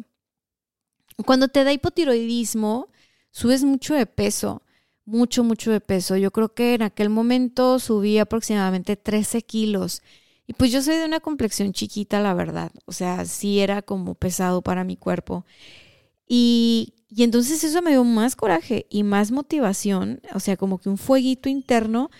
Cuando 1.24 1.48
te 1.48 1.64
da 1.64 1.72
hipotiroidismo, 1.72 2.88
subes 3.30 3.64
mucho 3.64 3.94
de 3.94 4.06
peso, 4.06 4.62
mucho, 5.04 5.44
mucho 5.44 5.70
de 5.70 5.80
peso. 5.80 6.16
Yo 6.16 6.30
creo 6.30 6.54
que 6.54 6.74
en 6.74 6.82
aquel 6.82 7.08
momento 7.08 7.78
subí 7.78 8.18
aproximadamente 8.18 8.96
13 8.96 9.42
kilos 9.42 10.02
y 10.46 10.52
pues 10.52 10.70
yo 10.70 10.80
soy 10.82 10.96
de 10.96 11.04
una 11.04 11.20
complexión 11.20 11.72
chiquita, 11.72 12.20
la 12.20 12.34
verdad. 12.34 12.70
O 12.84 12.92
sea, 12.92 13.24
sí 13.24 13.60
era 13.60 13.82
como 13.82 14.14
pesado 14.14 14.62
para 14.62 14.84
mi 14.84 14.96
cuerpo. 14.96 15.44
Y, 16.28 16.94
y 17.08 17.24
entonces 17.24 17.64
eso 17.64 17.82
me 17.82 17.90
dio 17.90 18.04
más 18.04 18.36
coraje 18.36 18.86
y 18.90 19.02
más 19.02 19.30
motivación, 19.30 20.20
o 20.34 20.40
sea, 20.40 20.56
como 20.56 20.78
que 20.78 20.88
un 20.88 20.98
fueguito 20.98 21.48
interno 21.48 22.10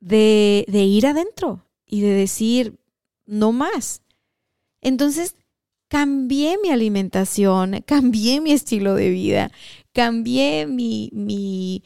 de, 0.00 0.64
de 0.68 0.84
ir 0.84 1.06
adentro 1.06 1.66
y 1.86 2.00
de 2.00 2.10
decir, 2.10 2.78
no 3.26 3.52
más. 3.52 4.02
Entonces 4.80 5.34
cambié 5.88 6.58
mi 6.62 6.70
alimentación, 6.70 7.82
cambié 7.86 8.40
mi 8.40 8.52
estilo 8.52 8.94
de 8.94 9.10
vida, 9.10 9.52
cambié 9.92 10.66
mi, 10.66 11.10
mi 11.12 11.84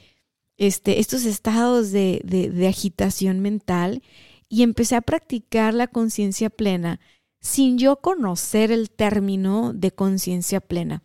este, 0.56 1.00
estos 1.00 1.24
estados 1.24 1.90
de, 1.90 2.20
de, 2.24 2.68
agitación 2.68 3.40
mental 3.40 4.02
y 4.48 4.62
empecé 4.62 4.96
a 4.96 5.00
practicar 5.00 5.74
la 5.74 5.86
conciencia 5.86 6.50
plena 6.50 7.00
sin 7.40 7.78
yo 7.78 7.96
conocer 7.96 8.70
el 8.70 8.90
término 8.90 9.72
de 9.72 9.92
conciencia 9.92 10.60
plena. 10.60 11.02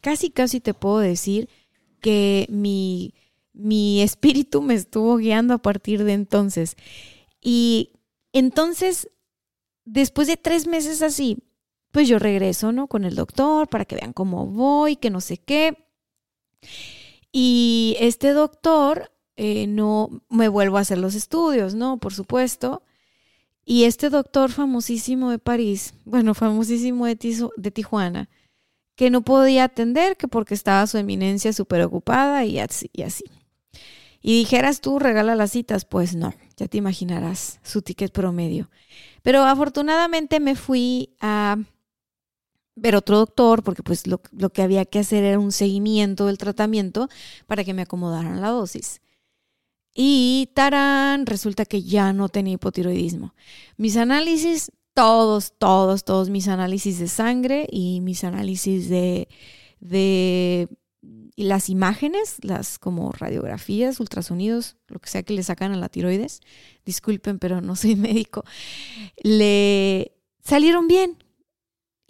Casi, 0.00 0.30
casi 0.30 0.60
te 0.60 0.74
puedo 0.74 0.98
decir 0.98 1.48
que 2.00 2.46
mi, 2.48 3.14
mi 3.52 4.02
espíritu 4.02 4.62
me 4.62 4.74
estuvo 4.74 5.16
guiando 5.16 5.54
a 5.54 5.58
partir 5.58 6.04
de 6.04 6.12
entonces. 6.12 6.76
Y 7.40 7.90
entonces, 8.32 9.10
después 9.84 10.28
de 10.28 10.36
tres 10.36 10.66
meses 10.66 11.02
así, 11.02 11.38
pues 11.92 12.08
yo 12.08 12.18
regreso, 12.18 12.72
¿no? 12.72 12.88
Con 12.88 13.04
el 13.04 13.14
doctor 13.14 13.68
para 13.68 13.84
que 13.84 13.96
vean 13.96 14.12
cómo 14.12 14.46
voy, 14.46 14.96
que 14.96 15.10
no 15.10 15.20
sé 15.20 15.36
qué. 15.36 15.86
Y 17.30 17.96
este 18.00 18.32
doctor 18.32 19.12
eh, 19.36 19.66
no 19.66 20.22
me 20.28 20.48
vuelvo 20.48 20.78
a 20.78 20.80
hacer 20.80 20.98
los 20.98 21.14
estudios, 21.14 21.74
¿no? 21.74 21.98
Por 21.98 22.14
supuesto. 22.14 22.82
Y 23.64 23.84
este 23.84 24.10
doctor 24.10 24.50
famosísimo 24.50 25.30
de 25.30 25.38
París, 25.38 25.94
bueno, 26.04 26.34
famosísimo 26.34 27.06
de, 27.06 27.16
Tijuana, 27.16 28.28
que 28.96 29.10
no 29.10 29.22
podía 29.22 29.64
atender, 29.64 30.16
que 30.16 30.28
porque 30.28 30.54
estaba 30.54 30.86
su 30.86 30.98
eminencia 30.98 31.52
súper 31.52 31.82
ocupada 31.82 32.44
y 32.44 32.58
así, 32.58 32.90
y 32.92 33.02
así. 33.02 33.24
Y 34.20 34.38
dijeras 34.38 34.80
tú, 34.80 34.98
regala 34.98 35.34
las 35.34 35.50
citas, 35.50 35.84
pues 35.84 36.14
no, 36.14 36.32
ya 36.56 36.68
te 36.68 36.78
imaginarás 36.78 37.58
su 37.62 37.82
ticket 37.82 38.12
promedio. 38.12 38.70
Pero 39.22 39.42
afortunadamente 39.42 40.38
me 40.38 40.54
fui 40.54 41.16
a 41.20 41.56
ver 42.74 42.96
otro 42.96 43.18
doctor, 43.18 43.62
porque 43.62 43.82
pues 43.82 44.06
lo, 44.06 44.20
lo 44.32 44.50
que 44.50 44.62
había 44.62 44.84
que 44.84 44.98
hacer 44.98 45.24
era 45.24 45.38
un 45.38 45.52
seguimiento 45.52 46.26
del 46.26 46.38
tratamiento 46.38 47.08
para 47.46 47.64
que 47.64 47.74
me 47.74 47.82
acomodaran 47.82 48.40
la 48.40 48.48
dosis. 48.48 49.00
Y 49.94 50.50
tarán, 50.54 51.26
resulta 51.26 51.66
que 51.66 51.82
ya 51.82 52.12
no 52.12 52.28
tenía 52.28 52.54
hipotiroidismo. 52.54 53.34
Mis 53.76 53.96
análisis, 53.96 54.72
todos, 54.94 55.52
todos, 55.58 56.04
todos 56.04 56.30
mis 56.30 56.48
análisis 56.48 56.98
de 56.98 57.08
sangre 57.08 57.66
y 57.70 58.00
mis 58.00 58.24
análisis 58.24 58.88
de, 58.88 59.28
de 59.80 60.68
las 61.36 61.68
imágenes, 61.68 62.36
las 62.42 62.78
como 62.78 63.12
radiografías, 63.12 64.00
ultrasonidos, 64.00 64.76
lo 64.88 64.98
que 64.98 65.10
sea 65.10 65.22
que 65.22 65.34
le 65.34 65.42
sacan 65.42 65.72
a 65.72 65.76
la 65.76 65.88
tiroides, 65.88 66.40
disculpen, 66.84 67.38
pero 67.38 67.60
no 67.60 67.76
soy 67.76 67.96
médico, 67.96 68.44
le 69.22 70.12
salieron 70.42 70.88
bien. 70.88 71.21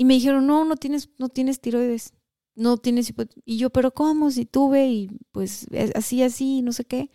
Y 0.02 0.04
me 0.04 0.14
dijeron, 0.14 0.48
no, 0.48 0.64
no 0.64 0.74
tienes, 0.74 1.10
no 1.16 1.28
tienes 1.28 1.60
tiroides, 1.60 2.12
no 2.56 2.76
tienes 2.76 3.14
Y 3.44 3.56
yo, 3.56 3.70
pero 3.70 3.94
¿cómo? 3.94 4.32
Si 4.32 4.46
tuve 4.46 4.88
y 4.88 5.10
pues 5.30 5.68
así, 5.94 6.24
así, 6.24 6.60
no 6.60 6.72
sé 6.72 6.84
qué. 6.84 7.12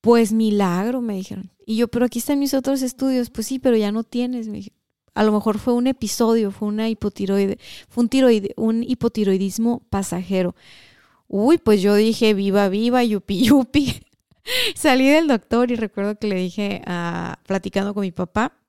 Pues 0.00 0.30
milagro, 0.30 1.00
me 1.00 1.16
dijeron. 1.16 1.50
Y 1.66 1.74
yo, 1.74 1.88
pero 1.88 2.04
aquí 2.04 2.20
están 2.20 2.38
mis 2.38 2.54
otros 2.54 2.82
estudios. 2.82 3.30
Pues 3.30 3.48
sí, 3.48 3.58
pero 3.58 3.76
ya 3.76 3.90
no 3.90 4.04
tienes. 4.04 4.48
A 5.14 5.24
lo 5.24 5.32
mejor 5.32 5.58
fue 5.58 5.74
un 5.74 5.88
episodio, 5.88 6.52
fue 6.52 6.68
una 6.68 6.88
hipotiroide, 6.88 7.58
fue 7.88 8.04
un, 8.04 8.08
tiroide, 8.08 8.54
un 8.56 8.84
hipotiroidismo 8.84 9.80
pasajero. 9.90 10.54
Uy, 11.26 11.58
pues 11.58 11.82
yo 11.82 11.96
dije, 11.96 12.34
viva, 12.34 12.68
viva, 12.68 13.02
yupi, 13.02 13.46
yupi. 13.46 14.00
Salí 14.76 15.08
del 15.08 15.26
doctor 15.26 15.72
y 15.72 15.74
recuerdo 15.74 16.16
que 16.20 16.28
le 16.28 16.36
dije, 16.36 16.82
ah, 16.86 17.40
platicando 17.48 17.94
con 17.94 18.02
mi 18.02 18.12
papá, 18.12 18.59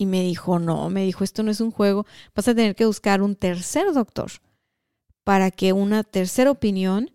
y 0.00 0.06
me 0.06 0.22
dijo, 0.22 0.58
no, 0.58 0.88
me 0.88 1.04
dijo, 1.04 1.24
esto 1.24 1.42
no 1.42 1.50
es 1.50 1.60
un 1.60 1.70
juego, 1.70 2.06
vas 2.34 2.48
a 2.48 2.54
tener 2.54 2.74
que 2.74 2.86
buscar 2.86 3.20
un 3.20 3.36
tercer 3.36 3.92
doctor 3.92 4.30
para 5.24 5.50
que 5.50 5.74
una 5.74 6.04
tercera 6.04 6.50
opinión 6.50 7.10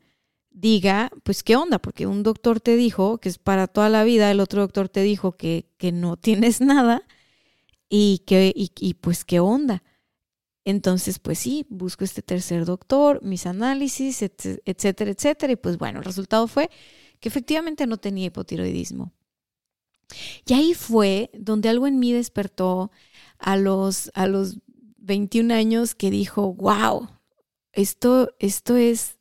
diga, 0.52 1.10
pues, 1.24 1.42
¿qué 1.42 1.56
onda? 1.56 1.80
Porque 1.80 2.06
un 2.06 2.22
doctor 2.22 2.60
te 2.60 2.76
dijo 2.76 3.18
que 3.18 3.30
es 3.30 3.40
para 3.40 3.66
toda 3.66 3.90
la 3.90 4.04
vida, 4.04 4.30
el 4.30 4.40
otro 4.40 4.62
doctor 4.62 4.88
te 4.88 5.02
dijo 5.02 5.32
que, 5.32 5.68
que 5.80 5.92
no 5.92 6.16
tienes 6.28 6.62
nada 6.62 7.02
y 7.90 8.20
que, 8.28 8.54
y, 8.56 8.94
pues, 8.94 9.26
¿qué 9.26 9.40
onda? 9.40 9.82
Entonces, 10.64 11.18
pues 11.18 11.40
sí, 11.40 11.66
busco 11.70 12.04
este 12.04 12.22
tercer 12.22 12.66
doctor, 12.66 13.20
mis 13.24 13.48
análisis, 13.48 14.22
etcétera, 14.22 15.10
etcétera. 15.10 15.54
Y 15.54 15.56
pues 15.56 15.80
bueno, 15.80 16.00
el 16.00 16.06
resultado 16.06 16.48
fue 16.48 16.70
que 17.20 17.30
efectivamente 17.30 17.88
no 17.88 17.98
tenía 17.98 18.28
hipotiroidismo. 18.28 19.12
Y 20.46 20.54
ahí 20.54 20.74
fue 20.74 21.30
donde 21.34 21.70
algo 21.70 21.88
en 21.88 22.00
mí 22.00 22.14
despertó 22.14 22.92
a 23.38 23.58
los, 23.58 24.12
a 24.14 24.28
los 24.28 24.60
21 24.98 25.54
años 25.54 25.96
que 25.96 26.12
dijo, 26.12 26.54
wow, 26.54 27.10
esto, 27.74 28.34
esto 28.40 28.76
es 28.76 29.16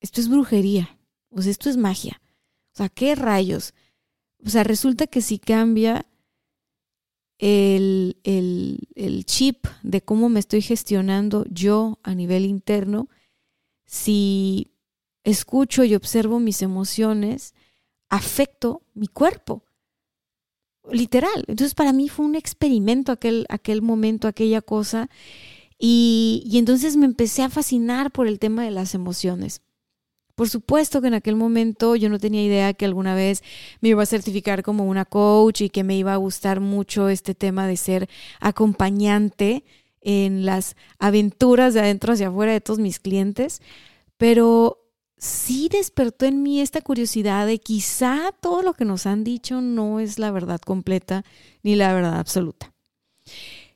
esto 0.00 0.20
es 0.20 0.28
brujería, 0.28 0.98
o 1.28 1.42
sea, 1.42 1.50
esto 1.50 1.68
es 1.68 1.76
magia. 1.76 2.20
O 2.72 2.76
sea, 2.76 2.88
¿qué 2.88 3.14
rayos? 3.14 3.74
O 4.44 4.48
sea, 4.48 4.64
resulta 4.64 5.06
que 5.06 5.20
si 5.20 5.38
cambia 5.38 6.06
el, 7.38 8.18
el, 8.24 8.88
el, 8.94 9.24
chip 9.24 9.66
de 9.82 10.00
cómo 10.02 10.28
me 10.28 10.40
estoy 10.40 10.62
gestionando 10.62 11.44
yo 11.50 11.98
a 12.02 12.14
nivel 12.14 12.44
interno, 12.44 13.08
si 13.84 14.72
escucho 15.24 15.84
y 15.84 15.94
observo 15.94 16.38
mis 16.40 16.62
emociones, 16.62 17.54
afecto 18.08 18.82
mi 18.94 19.06
cuerpo. 19.06 19.64
Literal. 20.92 21.44
Entonces 21.46 21.74
para 21.74 21.92
mí 21.92 22.08
fue 22.08 22.26
un 22.26 22.34
experimento 22.34 23.12
aquel, 23.12 23.46
aquel 23.48 23.82
momento, 23.82 24.28
aquella 24.28 24.60
cosa. 24.60 25.08
Y, 25.78 26.42
y 26.46 26.58
entonces 26.58 26.96
me 26.96 27.06
empecé 27.06 27.42
a 27.42 27.50
fascinar 27.50 28.10
por 28.10 28.26
el 28.26 28.38
tema 28.38 28.64
de 28.64 28.70
las 28.70 28.94
emociones. 28.94 29.62
Por 30.34 30.48
supuesto 30.48 31.02
que 31.02 31.08
en 31.08 31.14
aquel 31.14 31.36
momento 31.36 31.96
yo 31.96 32.08
no 32.08 32.18
tenía 32.18 32.42
idea 32.42 32.72
que 32.72 32.86
alguna 32.86 33.14
vez 33.14 33.42
me 33.82 33.90
iba 33.90 34.02
a 34.02 34.06
certificar 34.06 34.62
como 34.62 34.84
una 34.84 35.04
coach 35.04 35.60
y 35.60 35.68
que 35.68 35.84
me 35.84 35.98
iba 35.98 36.14
a 36.14 36.16
gustar 36.16 36.60
mucho 36.60 37.10
este 37.10 37.34
tema 37.34 37.66
de 37.66 37.76
ser 37.76 38.08
acompañante 38.40 39.64
en 40.00 40.46
las 40.46 40.76
aventuras 40.98 41.74
de 41.74 41.80
adentro 41.80 42.14
hacia 42.14 42.28
afuera 42.28 42.52
de 42.52 42.62
todos 42.62 42.78
mis 42.78 43.00
clientes, 43.00 43.60
pero 44.16 44.78
sí 45.20 45.68
despertó 45.70 46.24
en 46.24 46.42
mí 46.42 46.60
esta 46.60 46.80
curiosidad 46.80 47.46
de 47.46 47.58
quizá 47.58 48.32
todo 48.40 48.62
lo 48.62 48.72
que 48.72 48.86
nos 48.86 49.06
han 49.06 49.22
dicho 49.22 49.60
no 49.60 50.00
es 50.00 50.18
la 50.18 50.30
verdad 50.30 50.60
completa 50.60 51.24
ni 51.62 51.76
la 51.76 51.92
verdad 51.92 52.18
absoluta. 52.18 52.72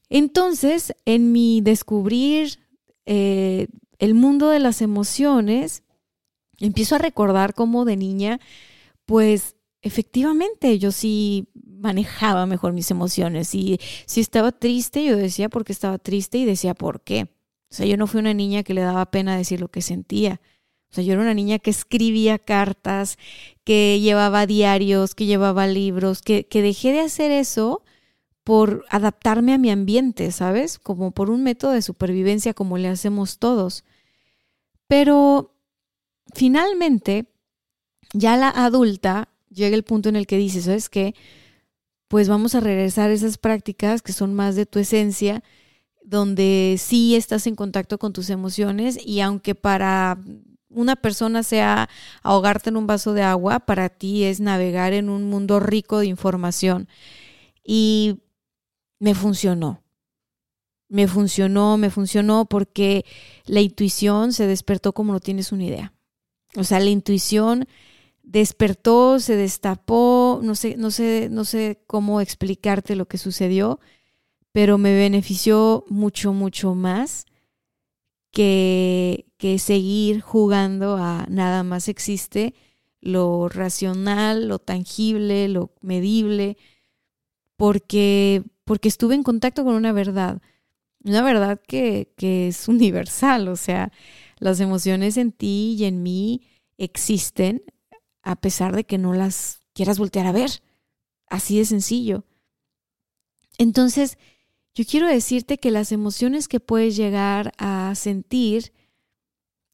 Entonces, 0.08 0.94
en 1.04 1.32
mi 1.32 1.60
descubrir 1.60 2.58
eh, 3.04 3.68
el 3.98 4.14
mundo 4.14 4.48
de 4.48 4.58
las 4.58 4.80
emociones, 4.80 5.82
empiezo 6.58 6.94
a 6.94 6.98
recordar 6.98 7.52
cómo 7.52 7.84
de 7.84 7.96
niña, 7.96 8.40
pues 9.04 9.56
efectivamente 9.82 10.78
yo 10.78 10.92
sí 10.92 11.48
manejaba 11.54 12.46
mejor 12.46 12.72
mis 12.72 12.90
emociones 12.90 13.54
y 13.54 13.78
si 14.06 14.22
estaba 14.22 14.50
triste, 14.50 15.04
yo 15.04 15.18
decía 15.18 15.50
por 15.50 15.66
qué 15.66 15.72
estaba 15.72 15.98
triste 15.98 16.38
y 16.38 16.46
decía 16.46 16.72
por 16.72 17.02
qué. 17.02 17.28
O 17.70 17.76
sea, 17.76 17.84
yo 17.84 17.98
no 17.98 18.06
fui 18.06 18.20
una 18.20 18.32
niña 18.32 18.62
que 18.62 18.72
le 18.72 18.80
daba 18.80 19.10
pena 19.10 19.36
decir 19.36 19.60
lo 19.60 19.68
que 19.68 19.82
sentía. 19.82 20.40
O 20.94 20.96
sea, 20.96 21.02
yo 21.02 21.14
era 21.14 21.22
una 21.22 21.34
niña 21.34 21.58
que 21.58 21.70
escribía 21.70 22.38
cartas, 22.38 23.18
que 23.64 23.98
llevaba 23.98 24.46
diarios, 24.46 25.16
que 25.16 25.26
llevaba 25.26 25.66
libros, 25.66 26.22
que, 26.22 26.46
que 26.46 26.62
dejé 26.62 26.92
de 26.92 27.00
hacer 27.00 27.32
eso 27.32 27.82
por 28.44 28.84
adaptarme 28.90 29.52
a 29.54 29.58
mi 29.58 29.70
ambiente, 29.70 30.30
¿sabes? 30.30 30.78
Como 30.78 31.10
por 31.10 31.30
un 31.30 31.42
método 31.42 31.72
de 31.72 31.82
supervivencia 31.82 32.54
como 32.54 32.78
le 32.78 32.86
hacemos 32.86 33.40
todos. 33.40 33.82
Pero 34.86 35.56
finalmente, 36.32 37.26
ya 38.12 38.36
la 38.36 38.50
adulta 38.50 39.30
llega 39.50 39.74
el 39.74 39.82
punto 39.82 40.08
en 40.10 40.14
el 40.14 40.28
que 40.28 40.36
dice, 40.36 40.62
¿sabes 40.62 40.88
qué? 40.88 41.16
Pues 42.06 42.28
vamos 42.28 42.54
a 42.54 42.60
regresar 42.60 43.10
a 43.10 43.14
esas 43.14 43.36
prácticas 43.36 44.00
que 44.00 44.12
son 44.12 44.32
más 44.32 44.54
de 44.54 44.64
tu 44.64 44.78
esencia, 44.78 45.42
donde 46.04 46.76
sí 46.78 47.16
estás 47.16 47.48
en 47.48 47.56
contacto 47.56 47.98
con 47.98 48.12
tus 48.12 48.30
emociones 48.30 48.96
y 49.04 49.18
aunque 49.22 49.56
para 49.56 50.20
una 50.74 50.96
persona 50.96 51.42
sea 51.42 51.88
ahogarte 52.22 52.70
en 52.70 52.76
un 52.76 52.86
vaso 52.86 53.12
de 53.12 53.22
agua, 53.22 53.60
para 53.60 53.88
ti 53.88 54.24
es 54.24 54.40
navegar 54.40 54.92
en 54.92 55.08
un 55.08 55.24
mundo 55.24 55.60
rico 55.60 55.98
de 55.98 56.06
información. 56.06 56.88
Y 57.62 58.20
me 58.98 59.14
funcionó. 59.14 59.82
Me 60.88 61.08
funcionó, 61.08 61.76
me 61.76 61.90
funcionó 61.90 62.44
porque 62.46 63.04
la 63.46 63.60
intuición 63.60 64.32
se 64.32 64.46
despertó 64.46 64.92
como 64.92 65.12
no 65.12 65.20
tienes 65.20 65.50
una 65.52 65.64
idea. 65.64 65.92
O 66.56 66.64
sea, 66.64 66.78
la 66.78 66.90
intuición 66.90 67.66
despertó, 68.22 69.20
se 69.20 69.36
destapó, 69.36 70.40
no 70.42 70.54
sé, 70.54 70.76
no 70.76 70.90
sé, 70.90 71.28
no 71.30 71.44
sé 71.44 71.82
cómo 71.86 72.20
explicarte 72.20 72.96
lo 72.96 73.06
que 73.06 73.18
sucedió, 73.18 73.80
pero 74.52 74.78
me 74.78 74.94
benefició 74.94 75.84
mucho, 75.88 76.32
mucho 76.32 76.74
más 76.74 77.26
que, 78.34 79.26
que 79.38 79.58
seguir 79.58 80.20
jugando 80.20 80.96
a 80.96 81.26
nada 81.30 81.62
más 81.62 81.88
existe 81.88 82.54
lo 83.00 83.48
racional, 83.48 84.48
lo 84.48 84.58
tangible, 84.58 85.48
lo 85.48 85.72
medible, 85.80 86.58
porque, 87.56 88.42
porque 88.64 88.88
estuve 88.88 89.14
en 89.14 89.22
contacto 89.22 89.64
con 89.64 89.74
una 89.74 89.92
verdad, 89.92 90.42
una 91.04 91.22
verdad 91.22 91.60
que, 91.66 92.12
que 92.16 92.48
es 92.48 92.68
universal, 92.68 93.48
o 93.48 93.56
sea, 93.56 93.92
las 94.38 94.60
emociones 94.60 95.16
en 95.16 95.32
ti 95.32 95.76
y 95.78 95.84
en 95.84 96.02
mí 96.02 96.42
existen 96.76 97.62
a 98.22 98.36
pesar 98.36 98.74
de 98.74 98.84
que 98.84 98.98
no 98.98 99.14
las 99.14 99.60
quieras 99.74 99.98
voltear 99.98 100.26
a 100.26 100.32
ver. 100.32 100.62
Así 101.28 101.58
de 101.58 101.64
sencillo. 101.64 102.24
Entonces, 103.58 104.18
yo 104.74 104.84
quiero 104.84 105.06
decirte 105.06 105.58
que 105.58 105.70
las 105.70 105.92
emociones 105.92 106.48
que 106.48 106.60
puedes 106.60 106.96
llegar 106.96 107.52
a 107.58 107.94
sentir, 107.94 108.72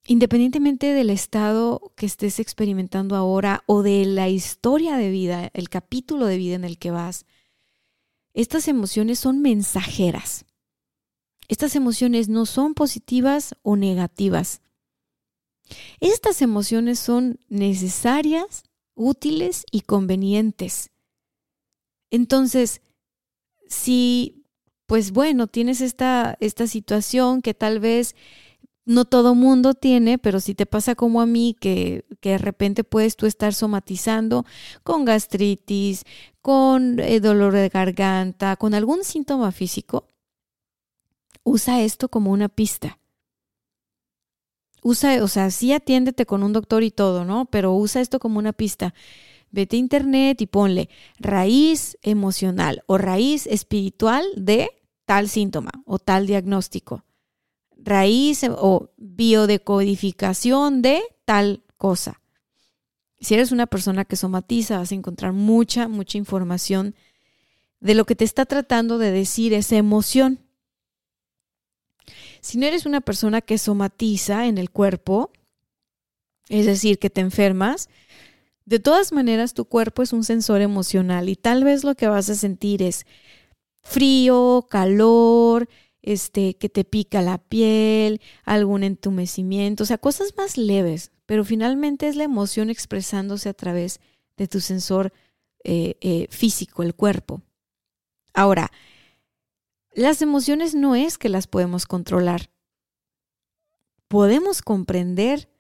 independientemente 0.07 0.93
del 0.93 1.09
estado 1.09 1.93
que 1.97 2.07
estés 2.07 2.39
experimentando 2.39 3.17
ahora 3.17 3.63
o 3.67 3.83
de 3.83 4.05
la 4.05 4.29
historia 4.29 4.97
de 4.97 5.11
vida, 5.11 5.51
el 5.55 5.71
capítulo 5.71 6.27
de 6.27 6.37
vida 6.37 6.55
en 6.55 6.65
el 6.65 6.79
que 6.79 6.91
vas, 6.91 7.25
estas 8.35 8.69
emociones 8.69 9.19
son 9.19 9.41
mensajeras. 9.41 10.45
Estas 11.49 11.75
emociones 11.75 12.29
no 12.29 12.47
son 12.47 12.75
positivas 12.75 13.57
o 13.63 13.77
negativas. 13.77 14.61
Estas 15.99 16.43
emociones 16.43 16.99
son 16.99 17.41
necesarias, 17.49 18.65
útiles 18.95 19.65
y 19.73 19.81
convenientes. 19.81 20.91
Entonces, 22.11 22.83
si, 23.67 24.40
pues 24.91 25.13
bueno, 25.13 25.47
tienes 25.47 25.83
esta, 25.83 26.37
esta 26.41 26.67
situación 26.67 27.43
que 27.43 27.55
tal 27.55 27.79
vez 27.79 28.17
no 28.85 29.05
todo 29.05 29.37
mundo 29.37 29.75
tiene, 29.75 30.19
pero 30.19 30.41
si 30.41 30.57
te 30.57 30.67
pasa 30.67 30.97
como 30.97 31.21
a 31.21 31.27
mí, 31.27 31.55
que, 31.61 32.05
que 32.19 32.31
de 32.31 32.39
repente 32.39 32.83
puedes 32.83 33.15
tú 33.15 33.27
estar 33.27 33.55
somatizando 33.55 34.45
con 34.83 35.05
gastritis, 35.05 36.03
con 36.43 36.99
eh, 36.99 37.21
dolor 37.21 37.53
de 37.53 37.69
garganta, 37.69 38.57
con 38.57 38.75
algún 38.75 39.05
síntoma 39.05 39.53
físico, 39.53 40.09
usa 41.45 41.83
esto 41.83 42.09
como 42.09 42.33
una 42.33 42.49
pista 42.49 42.99
usa, 44.83 45.23
o 45.23 45.29
sea, 45.29 45.53
sí 45.53 45.73
atiéndete 45.73 46.27
con 46.27 46.43
un 46.43 46.53
doctor 46.53 46.83
y 46.83 46.91
todo, 46.91 47.25
¿no? 47.25 47.45
Pero 47.45 47.75
usa 47.75 48.01
esto 48.01 48.19
como 48.19 48.41
una 48.41 48.53
pista. 48.53 48.93
Vete 49.53 49.77
a 49.77 49.79
internet 49.79 50.41
y 50.41 50.47
ponle 50.47 50.89
raíz 51.21 51.97
emocional 52.03 52.83
o 52.87 52.99
raíz 52.99 53.47
espiritual 53.47 54.25
de 54.37 54.80
tal 55.11 55.29
síntoma 55.29 55.73
o 55.87 55.99
tal 55.99 56.29
diagnóstico. 56.29 57.05
Raíz 57.77 58.45
o 58.49 58.93
biodecodificación 58.97 60.83
de 60.83 61.03
tal 61.25 61.65
cosa. 61.77 62.21
Si 63.19 63.35
eres 63.35 63.51
una 63.51 63.67
persona 63.67 64.05
que 64.05 64.15
somatiza, 64.15 64.79
vas 64.79 64.93
a 64.93 64.95
encontrar 64.95 65.33
mucha, 65.33 65.89
mucha 65.89 66.17
información 66.17 66.95
de 67.81 67.97
lo 67.97 68.05
que 68.05 68.15
te 68.15 68.23
está 68.23 68.47
tratando 68.47 68.99
de 68.99 69.11
decir 69.11 69.53
esa 69.53 69.75
emoción. 69.75 70.39
Si 72.41 72.57
no 72.57 72.67
eres 72.67 72.87
una 72.87 73.01
persona 73.01 73.41
que 73.41 73.59
somatiza 73.59 74.47
en 74.47 74.59
el 74.59 74.71
cuerpo, 74.71 75.33
es 76.49 76.67
decir, 76.67 77.01
que 77.01 77.11
te 77.11 77.21
enfermas, 77.21 77.89
de 78.65 78.79
todas 78.79 79.11
maneras 79.11 79.55
tu 79.55 79.65
cuerpo 79.65 80.05
es 80.05 80.13
un 80.13 80.23
sensor 80.23 80.61
emocional 80.61 81.29
y 81.29 81.35
tal 81.35 81.65
vez 81.65 81.83
lo 81.83 81.97
que 81.97 82.07
vas 82.07 82.31
a 82.31 82.37
sentir 82.37 82.81
es 82.81 83.07
frío, 83.83 84.67
calor, 84.71 85.69
este, 86.03 86.57
que 86.57 86.69
te 86.69 86.85
pica 86.85 87.23
la 87.23 87.39
piel, 87.39 88.21
algún 88.45 88.85
entumecimiento, 88.85 89.85
o 89.85 89.87
sea, 89.87 89.99
cosas 89.99 90.35
más 90.37 90.57
leves, 90.57 91.13
pero 91.27 91.45
finalmente 91.45 92.09
es 92.09 92.17
la 92.17 92.25
emoción 92.25 92.71
expresándose 92.71 93.49
a 93.49 93.55
través 93.55 94.01
de 94.37 94.49
tu 94.49 94.61
sensor 94.61 95.13
eh, 95.65 95.97
eh, 96.01 96.27
físico, 96.31 96.83
el 96.83 96.95
cuerpo. 96.95 97.43
Ahora, 98.33 98.71
las 99.93 100.23
emociones 100.23 100.75
no 100.75 100.95
es 100.95 101.19
que 101.19 101.29
las 101.29 101.47
podemos 101.47 101.87
controlar. 101.87 102.51
Podemos 104.09 104.63
comprender, 104.63 105.51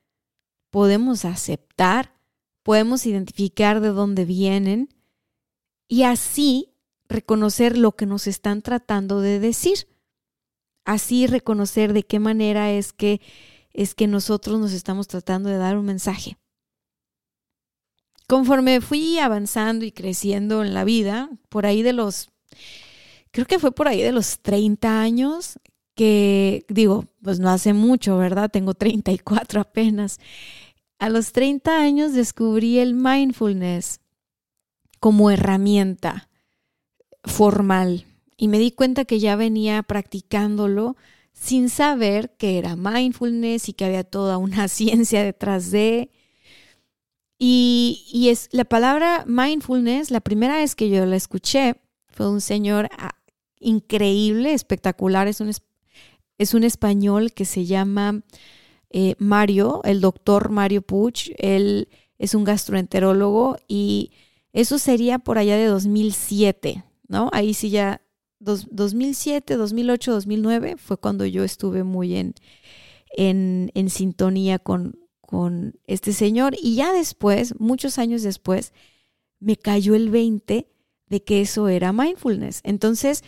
podemos 0.70 1.24
aceptar, 1.24 2.14
podemos 2.62 3.06
identificar 3.06 3.80
de 3.80 3.88
dónde 3.88 4.24
vienen 4.24 4.88
y 5.88 6.04
así 6.04 6.69
reconocer 7.10 7.76
lo 7.76 7.92
que 7.92 8.06
nos 8.06 8.26
están 8.26 8.62
tratando 8.62 9.20
de 9.20 9.40
decir. 9.40 9.88
Así 10.84 11.26
reconocer 11.26 11.92
de 11.92 12.04
qué 12.04 12.18
manera 12.18 12.72
es 12.72 12.92
que 12.92 13.20
es 13.72 13.94
que 13.94 14.06
nosotros 14.06 14.58
nos 14.58 14.72
estamos 14.72 15.06
tratando 15.06 15.48
de 15.48 15.58
dar 15.58 15.76
un 15.76 15.84
mensaje. 15.84 16.36
Conforme 18.26 18.80
fui 18.80 19.18
avanzando 19.18 19.84
y 19.84 19.92
creciendo 19.92 20.62
en 20.62 20.72
la 20.72 20.84
vida, 20.84 21.30
por 21.48 21.66
ahí 21.66 21.82
de 21.82 21.92
los 21.92 22.30
creo 23.32 23.46
que 23.46 23.58
fue 23.58 23.72
por 23.72 23.88
ahí 23.88 24.02
de 24.02 24.12
los 24.12 24.40
30 24.40 25.00
años 25.00 25.60
que 25.94 26.64
digo, 26.68 27.04
pues 27.22 27.40
no 27.40 27.50
hace 27.50 27.72
mucho, 27.74 28.16
¿verdad? 28.16 28.50
Tengo 28.50 28.74
34 28.74 29.60
apenas. 29.60 30.18
A 30.98 31.08
los 31.08 31.32
30 31.32 31.80
años 31.80 32.14
descubrí 32.14 32.78
el 32.78 32.94
mindfulness 32.94 34.00
como 35.00 35.30
herramienta 35.30 36.29
formal 37.24 38.06
y 38.36 38.48
me 38.48 38.58
di 38.58 38.70
cuenta 38.70 39.04
que 39.04 39.20
ya 39.20 39.36
venía 39.36 39.82
practicándolo 39.82 40.96
sin 41.32 41.68
saber 41.68 42.36
que 42.36 42.58
era 42.58 42.76
mindfulness 42.76 43.68
y 43.68 43.72
que 43.72 43.84
había 43.84 44.04
toda 44.04 44.38
una 44.38 44.68
ciencia 44.68 45.22
detrás 45.22 45.70
de. 45.70 46.10
Y, 47.38 48.28
es 48.30 48.48
la 48.52 48.64
palabra 48.64 49.24
mindfulness, 49.26 50.10
la 50.10 50.20
primera 50.20 50.56
vez 50.56 50.74
que 50.74 50.90
yo 50.90 51.06
la 51.06 51.16
escuché, 51.16 51.76
fue 52.08 52.30
un 52.30 52.42
señor 52.42 52.90
ah, 52.98 53.14
increíble, 53.60 54.52
espectacular, 54.52 55.26
es 55.26 55.40
un, 55.40 55.50
es 56.36 56.54
un 56.54 56.64
español 56.64 57.32
que 57.32 57.46
se 57.46 57.64
llama 57.64 58.22
eh, 58.90 59.14
Mario, 59.18 59.80
el 59.84 60.02
doctor 60.02 60.50
Mario 60.50 60.82
Puch, 60.82 61.30
él 61.38 61.88
es 62.18 62.34
un 62.34 62.44
gastroenterólogo 62.44 63.56
y 63.68 64.10
eso 64.52 64.78
sería 64.78 65.18
por 65.18 65.38
allá 65.38 65.56
de 65.56 65.64
2007, 65.64 66.84
¿no? 67.10 67.28
Ahí 67.32 67.54
sí 67.54 67.70
ya, 67.70 68.00
2007, 68.38 69.56
2008, 69.56 70.12
2009 70.12 70.76
fue 70.78 70.96
cuando 70.96 71.26
yo 71.26 71.42
estuve 71.42 71.82
muy 71.82 72.14
en, 72.14 72.34
en, 73.16 73.72
en 73.74 73.90
sintonía 73.90 74.60
con, 74.60 74.96
con 75.20 75.74
este 75.88 76.12
señor 76.12 76.54
y 76.62 76.76
ya 76.76 76.92
después, 76.92 77.58
muchos 77.58 77.98
años 77.98 78.22
después, 78.22 78.72
me 79.40 79.56
cayó 79.56 79.96
el 79.96 80.08
20 80.08 80.68
de 81.06 81.22
que 81.24 81.40
eso 81.40 81.68
era 81.68 81.92
mindfulness. 81.92 82.60
Entonces, 82.62 83.24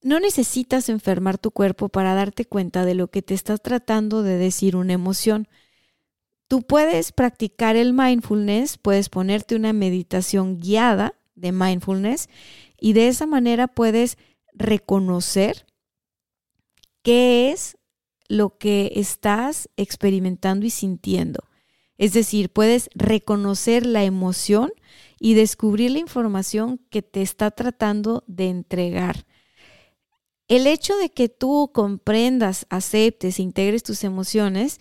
no 0.00 0.20
necesitas 0.20 0.88
enfermar 0.88 1.38
tu 1.38 1.50
cuerpo 1.50 1.88
para 1.88 2.14
darte 2.14 2.44
cuenta 2.44 2.84
de 2.84 2.94
lo 2.94 3.08
que 3.08 3.20
te 3.20 3.34
está 3.34 3.58
tratando 3.58 4.22
de 4.22 4.38
decir 4.38 4.76
una 4.76 4.92
emoción. 4.92 5.48
Tú 6.46 6.62
puedes 6.62 7.10
practicar 7.10 7.74
el 7.74 7.92
mindfulness, 7.92 8.78
puedes 8.78 9.08
ponerte 9.08 9.56
una 9.56 9.72
meditación 9.72 10.60
guiada 10.60 11.19
de 11.40 11.52
mindfulness 11.52 12.28
y 12.78 12.92
de 12.92 13.08
esa 13.08 13.26
manera 13.26 13.68
puedes 13.68 14.18
reconocer 14.54 15.66
qué 17.02 17.50
es 17.50 17.78
lo 18.28 18.58
que 18.58 18.92
estás 18.96 19.68
experimentando 19.76 20.66
y 20.66 20.70
sintiendo. 20.70 21.44
Es 21.98 22.12
decir, 22.12 22.50
puedes 22.50 22.88
reconocer 22.94 23.84
la 23.84 24.04
emoción 24.04 24.72
y 25.18 25.34
descubrir 25.34 25.90
la 25.90 25.98
información 25.98 26.80
que 26.90 27.02
te 27.02 27.20
está 27.20 27.50
tratando 27.50 28.24
de 28.26 28.48
entregar. 28.48 29.26
El 30.48 30.66
hecho 30.66 30.96
de 30.96 31.10
que 31.10 31.28
tú 31.28 31.70
comprendas, 31.74 32.66
aceptes, 32.70 33.38
e 33.38 33.42
integres 33.42 33.82
tus 33.82 34.02
emociones, 34.02 34.80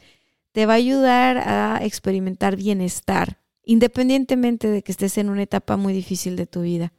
te 0.52 0.66
va 0.66 0.74
a 0.74 0.78
ayudar 0.78 1.38
a 1.38 1.80
experimentar 1.84 2.56
bienestar, 2.56 3.39
independientemente 3.70 4.68
de 4.68 4.82
que 4.82 4.92
estés 4.92 5.20
en 5.20 5.30
una 5.30 5.44
etapa 5.44 5.78
muy 5.78 5.94
difícil 5.94 6.36
de 6.36 6.48
tu 6.48 6.62
vida. 6.62 6.92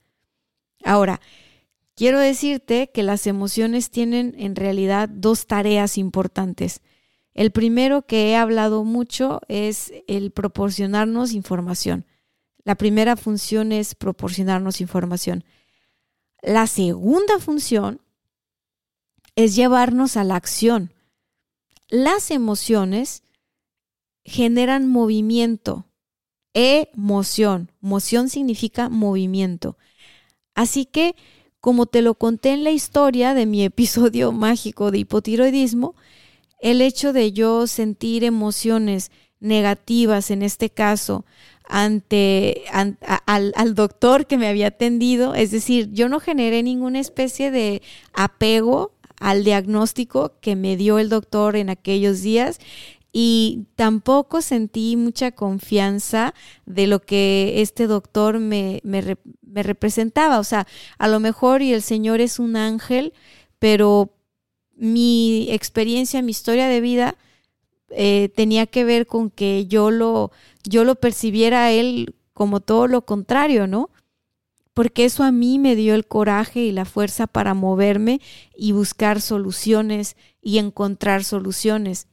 Ahora, 0.85 1.20
quiero 1.96 2.20
decirte 2.20 2.92
que 2.94 3.02
las 3.02 3.26
emociones 3.26 3.90
tienen 3.90 4.37
en 4.38 4.54
realidad 4.54 5.09
dos 5.09 5.48
tareas 5.48 5.98
importantes. 5.98 6.80
El 7.35 7.50
primero 7.50 8.06
que 8.06 8.30
he 8.30 8.37
hablado 8.37 8.85
mucho 8.85 9.40
es 9.48 9.92
el 10.06 10.30
proporcionarnos 10.30 11.33
información. 11.33 12.06
La 12.62 12.76
primera 12.76 13.16
función 13.16 13.72
es 13.72 13.96
proporcionarnos 13.96 14.80
información. 14.80 15.42
La 16.40 16.68
segunda 16.68 17.40
función 17.40 18.00
es 19.35 19.56
llevarnos 19.56 20.16
a 20.16 20.22
la 20.22 20.37
acción. 20.37 20.94
Las 21.88 22.30
emociones 22.30 23.24
generan 24.22 24.88
movimiento, 24.88 25.89
emoción. 26.54 27.70
Moción 27.80 28.28
significa 28.28 28.88
movimiento. 28.88 29.76
Así 30.54 30.84
que, 30.84 31.14
como 31.60 31.86
te 31.86 32.02
lo 32.02 32.14
conté 32.14 32.50
en 32.50 32.64
la 32.64 32.70
historia 32.70 33.34
de 33.34 33.46
mi 33.46 33.64
episodio 33.64 34.32
mágico 34.32 34.90
de 34.90 34.98
hipotiroidismo, 34.98 35.94
el 36.60 36.82
hecho 36.82 37.12
de 37.12 37.32
yo 37.32 37.66
sentir 37.66 38.24
emociones 38.24 39.10
negativas, 39.40 40.30
en 40.30 40.42
este 40.42 40.68
caso, 40.68 41.24
ante, 41.64 42.64
al, 42.72 42.98
al, 43.26 43.74
doctor 43.74 44.26
que 44.26 44.36
me 44.36 44.48
había 44.48 44.66
atendido, 44.66 45.34
es 45.34 45.50
decir, 45.50 45.88
yo 45.92 46.08
no 46.08 46.20
generé 46.20 46.62
ninguna 46.62 46.98
especie 47.00 47.50
de 47.50 47.80
apego 48.12 48.92
al 49.18 49.44
diagnóstico 49.44 50.32
que 50.40 50.56
me 50.56 50.76
dio 50.76 50.98
el 50.98 51.08
doctor 51.08 51.54
en 51.56 51.70
aquellos 51.70 52.22
días 52.22 52.58
y 53.12 53.66
tampoco 53.77 54.40
sentí 54.40 54.96
mucha 54.96 55.33
confianza 55.33 56.35
de 56.66 56.87
lo 56.87 57.01
que 57.01 57.61
este 57.61 57.87
doctor 57.87 58.38
me, 58.38 58.81
me, 58.85 59.62
representaba. 59.62 60.38
O 60.38 60.44
sea, 60.44 60.66
a 60.99 61.09
lo 61.09 61.20
mejor 61.20 61.62
y 61.62 61.73
el 61.73 61.83
Señor 61.83 62.20
es 62.20 62.38
un 62.38 62.57
ángel, 62.57 63.12
pero 63.59 64.11
mi 64.77 65.49
experiencia, 65.51 66.23
mi 66.23 66.31
historia 66.31 66.68
de 66.68 66.81
vida 66.81 67.16
eh, 67.90 68.31
tenía 68.35 68.66
que 68.66 68.85
ver 68.85 69.07
con 69.07 69.31
que 69.31 69.66
yo 69.66 69.90
lo, 69.90 70.31
yo 70.64 70.85
lo 70.85 70.94
percibiera 70.94 71.64
a 71.64 71.73
él 71.73 72.14
como 72.33 72.61
todo 72.61 72.87
lo 72.87 73.05
contrario, 73.05 73.66
¿no? 73.66 73.90
porque 74.81 75.05
eso 75.05 75.25
a 75.25 75.33
mí 75.33 75.59
me 75.59 75.77
dio 75.77 75.94
el 75.94 76.07
coraje 76.07 76.61
y 76.61 76.73
la 76.73 76.85
fuerza 76.85 77.27
para 77.27 77.53
moverme 77.53 78.20
y 78.57 78.73
buscar 78.73 79.20
soluciones 79.20 80.16
y 80.40 80.59
encontrar 80.59 81.25
soluciones. 81.25 82.07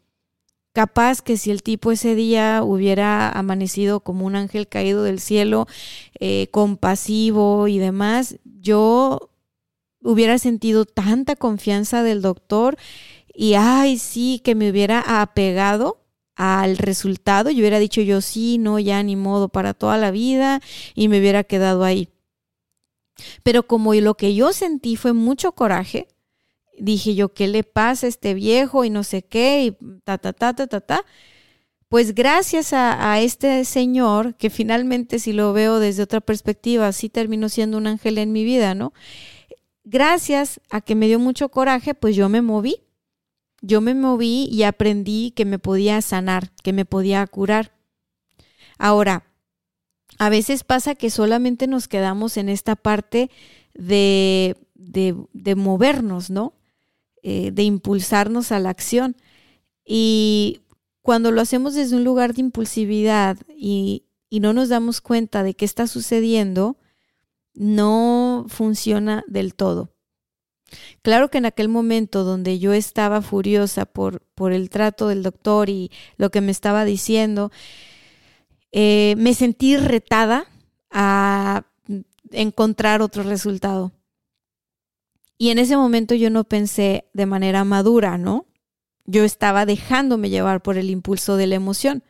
Capaz 0.78 1.24
que 1.24 1.38
si 1.38 1.50
el 1.50 1.63
tipo 1.63 1.92
ese 1.92 2.13
día 2.13 2.62
hubiera 2.63 3.32
amanecido 3.32 4.02
como 4.02 4.28
un 4.28 4.36
ángel 4.36 4.68
caído 4.68 5.02
del 5.02 5.20
cielo, 5.20 5.66
eh, 6.20 6.50
compasivo 6.52 7.68
y 7.68 7.80
demás, 7.80 8.38
yo 8.44 9.32
hubiera 10.04 10.38
sentido 10.38 10.86
tanta 10.86 11.36
confianza 11.36 12.04
del 12.04 12.22
doctor 12.22 12.78
y, 13.34 13.56
ay, 13.56 13.98
sí, 13.98 14.40
que 14.44 14.54
me 14.54 14.70
hubiera 14.70 15.00
apegado 15.24 16.06
al 16.36 16.78
resultado, 16.78 17.50
yo 17.50 17.62
hubiera 17.62 17.80
dicho 17.80 18.02
yo 18.02 18.22
sí, 18.22 18.60
no, 18.60 18.78
ya 18.78 19.02
ni 19.02 19.16
modo 19.16 19.50
para 19.50 19.74
toda 19.74 19.98
la 19.98 20.12
vida 20.12 20.62
y 20.94 21.08
me 21.08 21.18
hubiera 21.18 21.44
quedado 21.44 21.86
ahí. 21.86 22.10
Pero 23.42 23.63
como 23.63 23.96
lo 23.96 24.13
que 24.13 24.36
yo 24.36 24.54
sentí 24.54 24.96
fue 24.96 25.13
mucho 25.13 25.54
coraje, 25.54 26.08
dije 26.78 27.16
yo, 27.16 27.34
¿qué 27.34 27.48
le 27.48 27.63
pasa 27.63 28.06
a 28.06 28.10
este 28.10 28.34
viejo? 28.34 28.84
Y 28.84 28.90
no 28.90 29.04
sé 29.04 29.24
qué, 29.24 29.66
y 29.66 30.00
ta, 30.04 30.18
ta, 30.18 30.34
ta, 30.34 30.54
ta, 30.54 30.68
ta, 30.68 30.82
ta. 30.82 31.06
Pues 31.90 32.13
gracias 32.13 32.74
a, 32.74 33.20
este 33.22 33.63
señor, 33.63 34.36
que 34.36 34.50
finalmente 34.50 35.20
si 35.20 35.32
lo 35.32 35.54
veo 35.54 35.80
desde 35.80 36.04
otra 36.04 36.20
perspectiva, 36.20 36.92
sí 36.92 37.08
terminó 37.08 37.48
siendo 37.48 37.78
un 37.78 37.88
ángel 37.88 38.18
en 38.18 38.34
mi 38.34 38.44
vida, 38.44 38.76
¿no? 38.76 38.94
Gracias 39.86 40.60
a 40.70 40.82
que 40.82 40.96
me 40.96 41.08
dio 41.08 41.18
mucho 41.18 41.50
coraje, 41.50 41.94
pues 41.94 42.16
yo 42.16 42.28
me 42.28 42.42
moví. 42.42 42.84
Yo 43.62 43.80
me 43.82 43.96
moví 43.96 44.48
y 44.52 44.63
aprendí 44.63 45.32
que 45.32 45.46
me 45.46 45.60
podía 45.60 46.02
sanar, 46.02 46.52
que 46.62 46.74
me 46.74 46.84
podía 46.84 47.26
curar. 47.26 47.72
Ahora, 48.78 49.24
a 50.20 50.30
veces 50.30 50.63
pasa 50.63 50.96
que 50.96 51.10
solamente 51.10 51.68
nos 51.68 51.88
quedamos 51.88 52.38
en 52.38 52.50
esta 52.50 52.76
parte 52.76 53.32
de, 53.74 54.58
de, 54.76 55.56
movernos, 55.56 56.30
¿no? 56.30 56.54
Eh, 57.30 57.52
de 57.52 57.63
impulsarnos 57.63 58.54
a 58.54 58.60
la 58.60 58.70
acción. 58.70 59.18
Y 59.84 60.62
cuando 61.02 61.30
lo 61.32 61.42
hacemos 61.42 61.74
desde 61.74 61.98
un 61.98 62.06
lugar 62.06 62.34
de 62.34 62.40
impulsividad 62.40 63.38
y, 63.50 64.06
y 64.30 64.40
no 64.40 64.54
nos 64.54 64.70
damos 64.70 65.02
cuenta 65.02 65.44
de 65.44 65.54
qué 65.54 65.66
está 65.66 65.88
sucediendo, 65.88 66.78
no 67.54 68.46
funciona 68.48 69.26
del 69.28 69.56
todo. 69.56 69.94
Claro 71.02 71.30
que 71.30 71.40
en 71.40 71.46
aquel 71.46 71.68
momento 71.68 72.24
donde 72.24 72.60
yo 72.60 72.72
estaba 72.72 73.22
furiosa 73.22 73.86
por, 73.86 74.22
por 74.34 74.54
el 74.54 74.70
trato 74.70 75.10
del 75.10 75.22
doctor 75.22 75.70
y 75.70 75.92
lo 76.16 76.30
que 76.30 76.40
me 76.40 76.52
estaba 76.52 76.86
diciendo, 76.86 77.52
eh, 78.72 79.16
me 79.18 79.34
sentí 79.34 79.76
retada 79.76 80.46
a 80.92 81.66
encontrar 82.32 83.02
otro 83.02 83.24
resultado. 83.24 83.92
Y 85.38 85.50
en 85.50 85.60
ese 85.60 85.78
momento 85.78 86.15
yo 86.15 86.30
no 86.30 86.43
pensé 86.43 87.08
de 87.13 87.26
manera 87.26 87.63
madura, 87.63 88.17
¿no? 88.17 88.45
Yo 89.06 89.23
estaba 89.23 89.65
dejándome 89.65 90.30
llevar 90.30 90.62
por 90.62 90.78
el 90.78 90.89
impulso 90.89 91.38
de 91.38 91.47
la 91.47 91.56
emoción. 91.56 92.04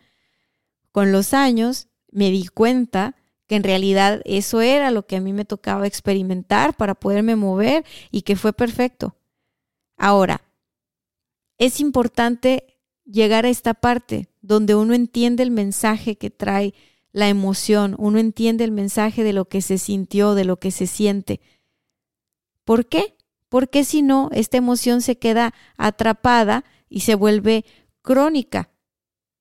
Con 0.92 1.12
los 1.12 1.34
años 1.34 1.88
me 2.12 2.32
di 2.32 2.48
cuenta 2.48 3.16
que 3.48 3.56
en 3.56 3.64
realidad 3.64 4.22
eso 4.26 4.62
era 4.62 4.92
lo 4.92 5.06
que 5.06 5.18
a 5.18 5.22
mí 5.22 5.34
me 5.34 5.46
tocaba 5.46 5.88
experimentar 5.88 6.76
para 6.76 6.96
poderme 6.96 7.36
mover 7.36 7.86
y 8.12 8.24
que 8.24 8.36
fue 8.36 8.54
perfecto. 8.54 9.16
Ahora, 9.98 10.42
es 11.58 11.80
importante 11.80 12.78
llegar 13.06 13.46
a 13.46 13.50
esta 13.50 13.74
parte 13.74 14.30
donde 14.42 14.76
uno 14.76 14.94
entiende 14.94 15.44
el 15.44 15.52
mensaje 15.52 16.18
que 16.18 16.30
trae 16.30 16.74
la 17.12 17.30
emoción, 17.30 17.96
uno 17.98 18.20
entiende 18.20 18.64
el 18.64 18.72
mensaje 18.72 19.24
de 19.24 19.34
lo 19.34 19.46
que 19.46 19.62
se 19.62 19.78
sintió, 19.78 20.36
de 20.36 20.46
lo 20.46 20.60
que 20.60 20.72
se 20.72 20.88
siente. 20.88 21.42
¿Por 22.64 22.86
qué? 22.86 23.17
Porque 23.50 23.84
si 23.84 24.02
no, 24.02 24.30
esta 24.34 24.58
emoción 24.58 25.02
se 25.02 25.18
queda 25.18 25.54
atrapada 25.78 26.66
y 26.90 27.02
se 27.02 27.16
vuelve 27.16 27.66
crónica. 28.02 28.70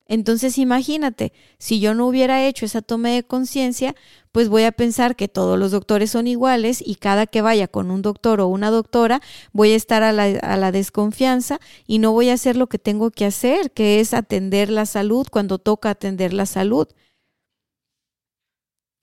Entonces 0.08 0.56
imagínate, 0.58 1.32
si 1.58 1.80
yo 1.80 1.92
no 1.94 2.06
hubiera 2.06 2.46
hecho 2.46 2.64
esa 2.64 2.80
toma 2.80 3.08
de 3.08 3.24
conciencia, 3.24 3.96
pues 4.30 4.48
voy 4.48 4.62
a 4.62 4.70
pensar 4.70 5.16
que 5.16 5.26
todos 5.26 5.58
los 5.58 5.72
doctores 5.72 6.12
son 6.12 6.28
iguales 6.28 6.80
y 6.84 6.94
cada 6.94 7.26
que 7.26 7.42
vaya 7.42 7.66
con 7.66 7.90
un 7.90 8.02
doctor 8.02 8.40
o 8.40 8.46
una 8.46 8.70
doctora 8.70 9.20
voy 9.52 9.72
a 9.72 9.76
estar 9.76 10.04
a 10.04 10.12
la, 10.12 10.24
a 10.24 10.56
la 10.56 10.70
desconfianza 10.70 11.58
y 11.88 11.98
no 11.98 12.12
voy 12.12 12.28
a 12.28 12.34
hacer 12.34 12.56
lo 12.56 12.68
que 12.68 12.78
tengo 12.78 13.10
que 13.10 13.24
hacer, 13.24 13.72
que 13.72 13.98
es 13.98 14.14
atender 14.14 14.70
la 14.70 14.86
salud 14.86 15.26
cuando 15.28 15.58
toca 15.58 15.90
atender 15.90 16.32
la 16.32 16.46
salud. 16.46 16.86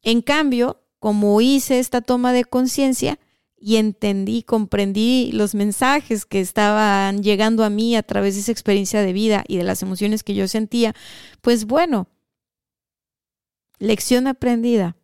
En 0.03 0.21
cambio, 0.21 0.81
como 0.99 1.41
hice 1.41 1.79
esta 1.79 1.99
toma 1.99 2.31
de 2.31 2.45
conciencia 2.45 3.19
y 3.65 3.77
entendí, 3.77 4.43
comprendí 4.43 5.31
los 5.31 5.55
mensajes 5.55 6.25
que 6.25 6.41
estaban 6.41 7.23
llegando 7.23 7.63
a 7.63 7.69
mí 7.69 7.95
a 7.95 8.03
través 8.03 8.35
de 8.35 8.41
esa 8.41 8.51
experiencia 8.51 9.01
de 9.01 9.13
vida 9.13 9.45
y 9.47 9.55
de 9.55 9.63
las 9.63 9.81
emociones 9.81 10.21
que 10.21 10.35
yo 10.35 10.49
sentía, 10.49 10.93
pues 11.39 11.63
bueno, 11.63 12.09
lección 13.79 14.27
aprendida. 14.27 14.97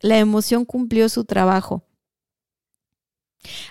La 0.00 0.18
emoción 0.18 0.66
cumplió 0.66 1.08
su 1.08 1.24
trabajo. 1.24 1.82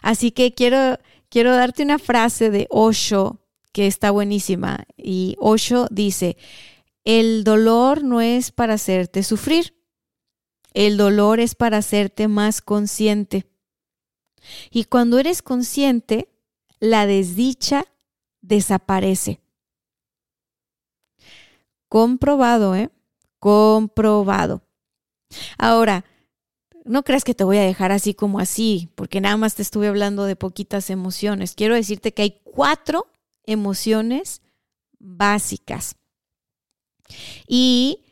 Así 0.02 0.32
que 0.32 0.56
quiero, 0.56 0.98
quiero 1.30 1.56
darte 1.56 1.84
una 1.84 2.00
frase 2.00 2.50
de 2.50 2.66
Osho 2.72 3.40
que 3.72 3.86
está 3.86 4.10
buenísima. 4.10 4.86
Y 4.98 5.36
Osho 5.38 5.86
dice, 5.92 6.38
el 7.04 7.44
dolor 7.44 8.04
no 8.04 8.20
es 8.20 8.52
para 8.52 8.74
hacerte 8.74 9.22
sufrir, 9.22 9.76
el 10.74 10.98
dolor 10.98 11.40
es 11.40 11.56
para 11.56 11.78
hacerte 11.78 12.28
más 12.28 12.62
consciente. 12.62 13.46
Y 14.70 14.86
cuando 14.86 15.20
eres 15.20 15.42
consciente, 15.42 16.30
la 16.80 17.06
desdicha 17.06 17.86
desaparece. 18.42 19.40
Comprobado, 21.88 22.76
¿eh? 22.76 22.90
Comprobado. 23.40 24.62
Ahora, 25.58 26.06
no 26.86 27.04
creas 27.04 27.24
que 27.24 27.36
te 27.36 27.44
voy 27.44 27.58
a 27.58 27.64
dejar 27.64 27.92
así 27.92 28.14
como 28.14 28.40
así, 28.40 28.90
porque 28.96 29.22
nada 29.22 29.38
más 29.38 29.56
te 29.56 29.62
estuve 29.62 29.88
hablando 29.88 30.26
de 30.26 30.36
poquitas 30.36 30.90
emociones. 30.90 31.54
Quiero 31.54 31.76
decirte 31.76 32.14
que 32.14 32.24
hay 32.24 32.42
cuatro 32.44 33.08
emociones 33.46 34.42
básicas. 35.00 35.96
Y 37.48 38.04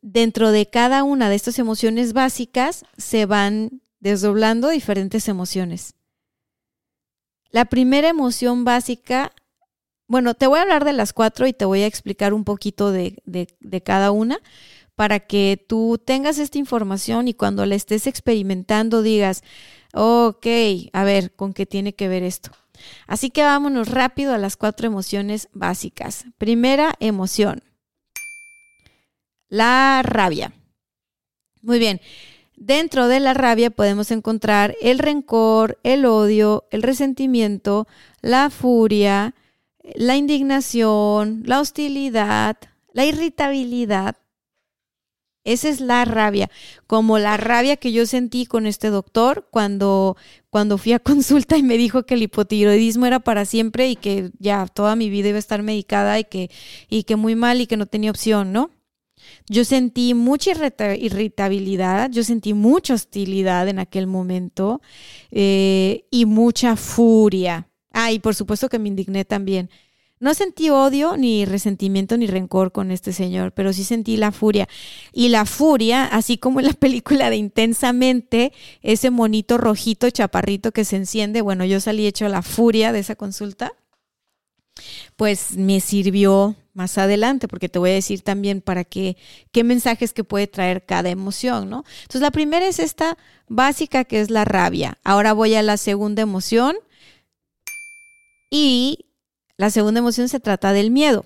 dentro 0.00 0.50
de 0.50 0.66
cada 0.66 1.02
una 1.04 1.28
de 1.28 1.36
estas 1.36 1.58
emociones 1.58 2.12
básicas 2.12 2.84
se 2.96 3.26
van 3.26 3.82
desdoblando 4.00 4.68
diferentes 4.68 5.28
emociones. 5.28 5.94
La 7.50 7.64
primera 7.66 8.08
emoción 8.08 8.64
básica, 8.64 9.32
bueno, 10.08 10.34
te 10.34 10.46
voy 10.46 10.58
a 10.58 10.62
hablar 10.62 10.84
de 10.84 10.92
las 10.92 11.12
cuatro 11.12 11.46
y 11.46 11.52
te 11.52 11.64
voy 11.64 11.82
a 11.82 11.86
explicar 11.86 12.34
un 12.34 12.44
poquito 12.44 12.92
de, 12.92 13.22
de 13.24 13.82
cada 13.82 14.10
una 14.10 14.40
para 14.94 15.20
que 15.20 15.62
tú 15.68 16.00
tengas 16.02 16.38
esta 16.38 16.58
información 16.58 17.28
y 17.28 17.34
cuando 17.34 17.64
la 17.66 17.74
estés 17.74 18.06
experimentando 18.06 19.02
digas, 19.02 19.44
ok, 19.92 20.46
a 20.92 21.04
ver, 21.04 21.32
¿con 21.34 21.52
qué 21.52 21.66
tiene 21.66 21.94
que 21.94 22.08
ver 22.08 22.22
esto? 22.22 22.50
Así 23.06 23.30
que 23.30 23.42
vámonos 23.42 23.88
rápido 23.88 24.34
a 24.34 24.38
las 24.38 24.56
cuatro 24.56 24.86
emociones 24.86 25.48
básicas. 25.52 26.24
Primera 26.38 26.94
emoción, 26.98 27.62
la 29.48 30.02
rabia. 30.04 30.52
Muy 31.62 31.78
bien, 31.78 32.00
dentro 32.56 33.08
de 33.08 33.20
la 33.20 33.34
rabia 33.34 33.70
podemos 33.70 34.10
encontrar 34.10 34.76
el 34.80 34.98
rencor, 34.98 35.78
el 35.82 36.04
odio, 36.04 36.64
el 36.70 36.82
resentimiento, 36.82 37.86
la 38.22 38.50
furia, 38.50 39.34
la 39.94 40.16
indignación, 40.16 41.42
la 41.46 41.60
hostilidad, 41.60 42.56
la 42.92 43.04
irritabilidad, 43.04 44.16
esa 45.46 45.68
es 45.68 45.80
la 45.80 46.04
rabia, 46.04 46.50
como 46.88 47.20
la 47.20 47.36
rabia 47.36 47.76
que 47.76 47.92
yo 47.92 48.04
sentí 48.04 48.46
con 48.46 48.66
este 48.66 48.90
doctor 48.90 49.46
cuando, 49.52 50.16
cuando 50.50 50.76
fui 50.76 50.92
a 50.92 50.98
consulta 50.98 51.56
y 51.56 51.62
me 51.62 51.78
dijo 51.78 52.02
que 52.02 52.14
el 52.14 52.22
hipotiroidismo 52.22 53.06
era 53.06 53.20
para 53.20 53.44
siempre 53.44 53.88
y 53.88 53.94
que 53.94 54.32
ya 54.40 54.66
toda 54.66 54.96
mi 54.96 55.08
vida 55.08 55.28
iba 55.28 55.36
a 55.36 55.38
estar 55.38 55.62
medicada 55.62 56.18
y 56.18 56.24
que, 56.24 56.50
y 56.88 57.04
que 57.04 57.14
muy 57.14 57.36
mal 57.36 57.60
y 57.60 57.68
que 57.68 57.76
no 57.76 57.86
tenía 57.86 58.10
opción, 58.10 58.52
¿no? 58.52 58.70
Yo 59.48 59.64
sentí 59.64 60.14
mucha 60.14 60.50
irritabilidad, 60.50 62.10
yo 62.10 62.24
sentí 62.24 62.54
mucha 62.54 62.94
hostilidad 62.94 63.68
en 63.68 63.78
aquel 63.78 64.06
momento 64.06 64.80
eh, 65.30 66.04
y 66.10 66.26
mucha 66.26 66.76
furia. 66.76 67.68
Ah, 67.92 68.12
y 68.12 68.18
por 68.18 68.34
supuesto 68.34 68.68
que 68.68 68.78
me 68.78 68.88
indigné 68.88 69.24
también. 69.24 69.70
No 70.18 70.32
sentí 70.32 70.70
odio, 70.70 71.18
ni 71.18 71.44
resentimiento, 71.44 72.16
ni 72.16 72.26
rencor 72.26 72.72
con 72.72 72.90
este 72.90 73.12
señor, 73.12 73.52
pero 73.52 73.74
sí 73.74 73.84
sentí 73.84 74.16
la 74.16 74.32
furia. 74.32 74.66
Y 75.12 75.28
la 75.28 75.44
furia, 75.44 76.06
así 76.06 76.38
como 76.38 76.60
en 76.60 76.66
la 76.66 76.72
película 76.78 77.28
de 77.28 77.36
Intensamente, 77.36 78.52
ese 78.80 79.10
monito 79.10 79.58
rojito, 79.58 80.08
chaparrito 80.08 80.72
que 80.72 80.86
se 80.86 80.96
enciende, 80.96 81.42
bueno, 81.42 81.66
yo 81.66 81.80
salí 81.80 82.06
hecho 82.06 82.28
la 82.28 82.40
furia 82.40 82.92
de 82.92 83.00
esa 83.00 83.14
consulta, 83.14 83.72
pues 85.16 85.56
me 85.56 85.80
sirvió 85.80 86.56
más 86.74 86.98
adelante, 86.98 87.48
porque 87.48 87.68
te 87.68 87.78
voy 87.78 87.90
a 87.90 87.94
decir 87.94 88.20
también 88.20 88.60
para 88.60 88.84
qué, 88.84 89.16
qué 89.50 89.64
mensajes 89.64 90.12
que 90.12 90.24
puede 90.24 90.46
traer 90.46 90.84
cada 90.84 91.08
emoción, 91.08 91.70
¿no? 91.70 91.84
Entonces, 92.02 92.20
la 92.20 92.30
primera 92.30 92.66
es 92.66 92.78
esta 92.78 93.16
básica 93.48 94.04
que 94.04 94.20
es 94.20 94.30
la 94.30 94.44
rabia. 94.44 94.98
Ahora 95.02 95.32
voy 95.32 95.54
a 95.54 95.62
la 95.62 95.78
segunda 95.78 96.22
emoción. 96.22 96.76
Y 98.50 99.06
la 99.56 99.70
segunda 99.70 100.00
emoción 100.00 100.28
se 100.28 100.40
trata 100.40 100.72
del 100.72 100.90
miedo. 100.90 101.24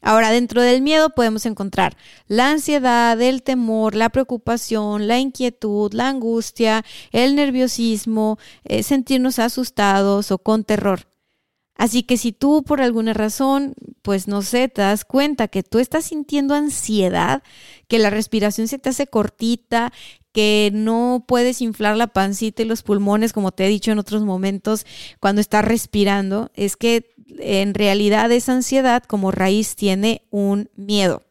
Ahora, 0.00 0.32
dentro 0.32 0.60
del 0.60 0.82
miedo 0.82 1.10
podemos 1.10 1.46
encontrar 1.46 1.96
la 2.26 2.50
ansiedad, 2.50 3.20
el 3.22 3.44
temor, 3.44 3.94
la 3.94 4.10
preocupación, 4.10 5.06
la 5.06 5.20
inquietud, 5.20 5.92
la 5.92 6.08
angustia, 6.08 6.84
el 7.12 7.36
nerviosismo, 7.36 8.38
eh, 8.64 8.82
sentirnos 8.82 9.38
asustados 9.38 10.32
o 10.32 10.38
con 10.38 10.64
terror. 10.64 11.11
Así 11.76 12.02
que 12.02 12.16
si 12.16 12.32
tú 12.32 12.62
por 12.62 12.80
alguna 12.80 13.12
razón, 13.12 13.74
pues 14.02 14.28
no 14.28 14.42
sé, 14.42 14.68
te 14.68 14.82
das 14.82 15.04
cuenta 15.04 15.48
que 15.48 15.62
tú 15.62 15.78
estás 15.78 16.04
sintiendo 16.06 16.54
ansiedad, 16.54 17.42
que 17.88 17.98
la 17.98 18.10
respiración 18.10 18.68
se 18.68 18.78
te 18.78 18.90
hace 18.90 19.06
cortita, 19.06 19.92
que 20.32 20.70
no 20.72 21.24
puedes 21.26 21.60
inflar 21.60 21.96
la 21.96 22.08
pancita 22.08 22.62
y 22.62 22.66
los 22.66 22.82
pulmones, 22.82 23.32
como 23.32 23.52
te 23.52 23.66
he 23.66 23.68
dicho 23.68 23.90
en 23.90 23.98
otros 23.98 24.22
momentos, 24.22 24.86
cuando 25.20 25.40
estás 25.40 25.64
respirando, 25.64 26.50
es 26.54 26.76
que 26.76 27.14
en 27.38 27.74
realidad 27.74 28.30
esa 28.32 28.52
ansiedad 28.52 29.02
como 29.02 29.30
raíz 29.30 29.76
tiene 29.76 30.22
un 30.30 30.70
miedo, 30.76 31.22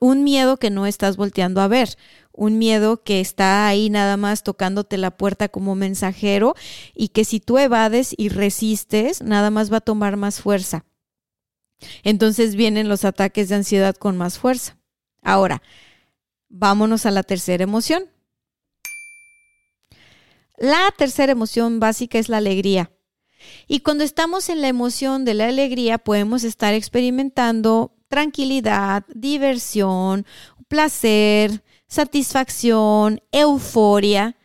un 0.00 0.24
miedo 0.24 0.56
que 0.56 0.70
no 0.70 0.86
estás 0.86 1.16
volteando 1.16 1.60
a 1.60 1.68
ver, 1.68 1.96
un 2.32 2.58
miedo 2.58 3.02
que 3.02 3.20
está 3.20 3.66
ahí 3.66 3.90
nada 3.90 4.16
más 4.16 4.42
tocándote 4.42 4.96
la 4.98 5.16
puerta 5.16 5.48
como 5.48 5.74
mensajero 5.74 6.54
y 6.94 7.08
que 7.08 7.24
si 7.24 7.40
tú 7.40 7.58
evades 7.58 8.14
y 8.16 8.28
resistes, 8.28 9.22
nada 9.22 9.50
más 9.50 9.72
va 9.72 9.78
a 9.78 9.82
tomar 9.82 10.16
más 10.16 10.40
fuerza. 10.40 10.84
Entonces 12.02 12.54
vienen 12.54 12.88
los 12.88 13.04
ataques 13.04 13.48
de 13.48 13.56
ansiedad 13.56 13.94
con 13.94 14.16
más 14.16 14.38
fuerza. 14.38 14.78
Ahora, 15.22 15.62
vámonos 16.48 17.06
a 17.06 17.10
la 17.10 17.22
tercera 17.22 17.64
emoción. 17.64 18.04
La 20.56 20.92
tercera 20.96 21.32
emoción 21.32 21.80
básica 21.80 22.18
es 22.18 22.28
la 22.28 22.36
alegría. 22.36 22.90
Y 23.66 23.80
cuando 23.80 24.04
estamos 24.04 24.50
en 24.50 24.60
la 24.60 24.68
emoción 24.68 25.24
de 25.24 25.34
la 25.34 25.48
alegría, 25.48 25.96
podemos 25.96 26.44
estar 26.44 26.74
experimentando 26.74 27.94
tranquilidad, 28.08 29.04
diversión, 29.14 30.26
placer, 30.68 31.62
satisfacción, 31.90 33.20
euforia. 33.32 34.36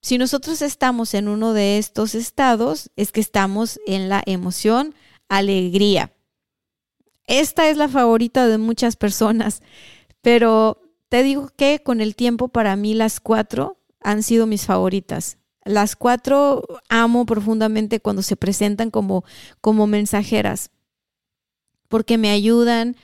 Si 0.00 0.18
nosotros 0.18 0.62
estamos 0.62 1.14
en 1.14 1.26
uno 1.26 1.54
de 1.54 1.78
estos 1.78 2.14
estados, 2.14 2.90
es 2.96 3.10
que 3.10 3.20
estamos 3.20 3.80
en 3.86 4.08
la 4.08 4.22
emoción 4.26 4.94
alegría. 5.28 6.12
Esta 7.26 7.70
es 7.70 7.76
la 7.76 7.88
favorita 7.88 8.46
de 8.46 8.58
muchas 8.58 8.96
personas, 8.96 9.62
pero 10.20 10.82
te 11.08 11.22
digo 11.22 11.50
que 11.56 11.82
con 11.82 12.00
el 12.00 12.14
tiempo 12.14 12.48
para 12.48 12.76
mí 12.76 12.94
las 12.94 13.20
cuatro 13.20 13.78
han 14.00 14.22
sido 14.22 14.46
mis 14.46 14.66
favoritas. 14.66 15.38
Las 15.64 15.96
cuatro 15.96 16.64
amo 16.88 17.24
profundamente 17.24 18.00
cuando 18.00 18.22
se 18.22 18.36
presentan 18.36 18.90
como, 18.90 19.24
como 19.60 19.86
mensajeras, 19.86 20.70
porque 21.88 22.18
me 22.18 22.30
ayudan 22.30 22.96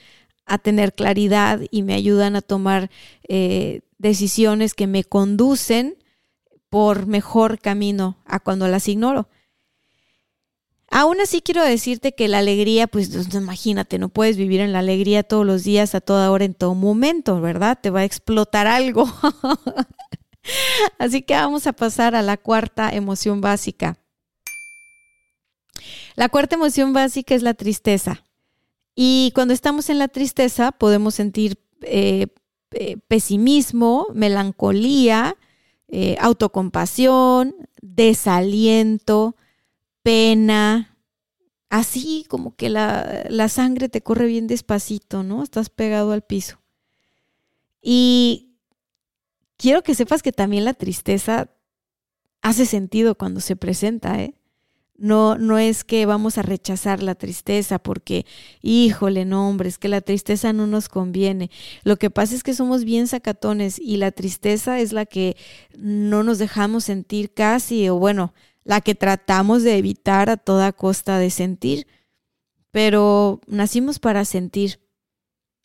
a 0.48 0.58
tener 0.58 0.94
claridad 0.94 1.61
y 1.70 1.82
me 1.82 1.94
ayudan 1.94 2.37
a 2.37 2.42
tomar 2.42 2.90
eh, 3.28 3.82
decisiones 3.98 4.74
que 4.74 4.87
me 4.87 5.04
conducen 5.04 5.96
por 6.68 7.06
mejor 7.06 7.58
camino 7.58 8.16
a 8.24 8.40
cuando 8.40 8.68
las 8.68 8.88
ignoro. 8.88 9.28
Aún 10.90 11.20
así 11.20 11.42
quiero 11.42 11.62
decirte 11.62 12.14
que 12.14 12.29
la 12.29 12.38
alegría, 12.38 12.87
pues 12.87 13.10
imagínate, 13.35 13.98
no 13.98 14.08
puedes 14.08 14.38
vivir 14.38 14.60
en 14.60 14.73
la 14.73 14.79
alegría 14.79 15.23
todos 15.23 15.44
los 15.44 15.62
días, 15.62 15.94
a 15.94 16.00
toda 16.00 16.31
hora, 16.31 16.46
en 16.46 16.54
todo 16.54 16.75
momento, 16.75 17.40
¿verdad? 17.42 17.79
Te 17.81 17.90
va 17.90 18.00
a 18.00 18.04
explotar 18.04 18.66
algo. 18.66 19.06
Así 20.98 21.20
que 21.23 21.35
vamos 21.35 21.66
a 21.66 21.75
pasar 21.75 22.14
a 22.14 22.23
la 22.23 22.38
cuarta 22.38 22.90
emoción 22.90 23.42
básica. 23.42 23.98
La 26.16 26.31
cuarta 26.31 26.56
emoción 26.56 26.94
básica 26.94 27.35
es 27.35 27.42
la 27.42 27.54
tristeza. 27.54 28.25
Y 29.01 29.31
cuando 29.33 29.55
estamos 29.55 29.90
en 29.90 30.01
la 30.01 30.09
tristeza 30.09 30.73
podemos 30.73 31.15
sentir 31.15 31.61
eh, 31.83 32.27
eh, 32.73 32.96
pesimismo, 33.07 34.09
melancolía, 34.13 35.37
eh, 35.87 36.17
autocompasión, 36.19 37.55
desaliento, 37.81 39.37
pena. 40.03 40.99
Así 41.71 42.27
como 42.29 42.57
que 42.57 42.71
la, 42.71 43.25
la 43.31 43.49
sangre 43.49 43.88
te 43.88 44.03
corre 44.03 44.27
bien 44.27 44.49
despacito, 44.49 45.23
¿no? 45.23 45.44
Estás 45.44 45.71
pegado 45.71 46.11
al 46.11 46.23
piso. 46.23 46.59
Y 47.81 48.57
quiero 49.57 49.85
que 49.85 49.94
sepas 49.94 50.25
que 50.25 50.33
también 50.33 50.65
la 50.65 50.75
tristeza 50.75 51.51
hace 52.42 52.67
sentido 52.67 53.15
cuando 53.15 53.38
se 53.38 53.55
presenta, 53.55 54.21
¿eh? 54.21 54.35
No, 55.01 55.38
no 55.38 55.59
es 55.59 55.85
que 55.85 56.07
vamos 56.07 56.38
a 56.38 56.42
rechazar 56.42 57.05
la 57.05 57.15
tristeza 57.15 57.79
porque, 57.79 58.27
híjole, 58.63 59.25
no, 59.25 59.49
hombre, 59.49 59.69
es 59.69 59.79
que 59.79 59.87
la 59.87 60.01
tristeza 60.01 60.53
no 60.53 60.67
nos 60.67 60.88
conviene. 60.88 61.51
Lo 61.85 61.99
que 61.99 62.11
pasa 62.11 62.35
es 62.35 62.42
que 62.42 62.53
somos 62.53 62.85
bien 62.85 63.07
sacatones 63.07 63.79
y 63.79 63.99
la 63.99 64.11
tristeza 64.11 64.81
es 64.81 64.92
la 64.92 65.07
que 65.07 65.37
no 65.77 66.25
nos 66.25 66.38
dejamos 66.38 66.83
sentir 66.83 67.33
casi, 67.33 67.88
o 67.88 67.96
bueno, 67.96 68.35
la 68.65 68.81
que 68.81 68.96
tratamos 68.96 69.63
de 69.63 69.79
evitar 69.79 70.31
a 70.31 70.37
toda 70.37 70.73
costa 70.73 71.19
de 71.19 71.31
sentir. 71.31 71.87
Pero 72.73 73.40
nacimos 73.46 74.01
para 74.01 74.25
sentir, 74.25 74.81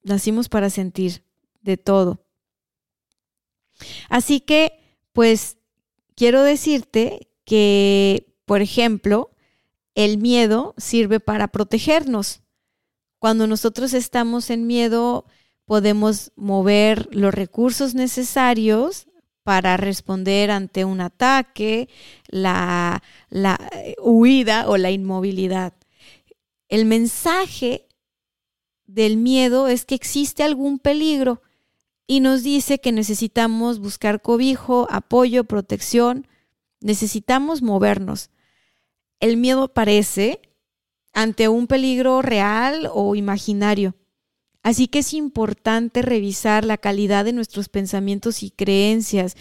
nacimos 0.03 0.47
para 0.47 0.69
sentir 0.69 1.23
de 1.63 1.77
todo. 1.77 2.23
Así 4.09 4.41
que, 4.41 4.79
pues, 5.11 5.57
quiero 6.15 6.43
decirte 6.43 7.31
que 7.45 8.32
por 8.53 8.61
ejemplo, 8.61 9.31
el 9.95 10.19
miedo 10.19 10.75
sirve 10.77 11.19
para 11.19 11.47
protegernos. 11.47 12.43
Cuando 13.17 13.47
nosotros 13.47 13.95
estamos 13.95 14.51
en 14.51 14.67
miedo, 14.67 15.25
podemos 15.65 16.31
mover 16.35 17.09
los 17.11 17.33
recursos 17.33 17.95
necesarios 17.95 19.07
para 19.41 19.75
responder 19.75 20.51
ante 20.51 20.85
un 20.85 21.01
ataque, 21.01 21.89
la, 22.27 23.01
eh, 23.31 23.95
huida 23.99 24.69
o 24.69 24.77
la 24.77 24.91
inmovilidad. 24.91 25.73
El 26.69 26.85
mensaje 26.85 27.87
del 28.85 29.17
miedo 29.17 29.67
es 29.67 29.83
que 29.83 29.95
existe 29.95 30.43
algún 30.43 30.77
peligro 30.77 31.41
y 32.05 32.19
nos 32.19 32.43
dice 32.43 32.77
que 32.77 32.91
necesitamos 32.91 33.79
buscar 33.79 34.21
cobijo, 34.21 34.85
apoyo, 34.91 35.43
protección, 35.43 36.27
necesitamos 36.81 37.63
movernos 37.63 38.29
el 39.23 39.37
miedo 39.37 39.63
aparece 39.63 40.41
ante 41.13 41.47
un 41.47 41.67
peligro 41.67 42.21
real 42.21 42.89
o 42.93 43.15
imaginario. 43.15 43.95
Así 44.63 44.87
que 44.87 44.99
es 44.99 45.13
importante 45.13 46.01
revisar 46.01 46.65
la 46.65 46.77
calidad 46.77 47.23
de 47.23 47.31
nuestros 47.31 47.69
pensamientos 47.69 48.43
y 48.43 48.51
creencias, 48.51 49.37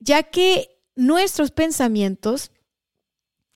ya 0.00 0.24
que 0.24 0.76
nuestros 0.96 1.52
pensamientos 1.52 2.50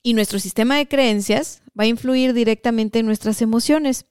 y 0.03 0.13
nuestro 0.13 0.39
sistema 0.39 0.77
de 0.77 0.87
creencias 0.87 1.61
va 1.77 1.83
a 1.83 1.87
influir 1.87 2.33
directamente 2.33 2.99
en 2.99 3.05
nuestras 3.05 3.41
emociones. 3.41 4.05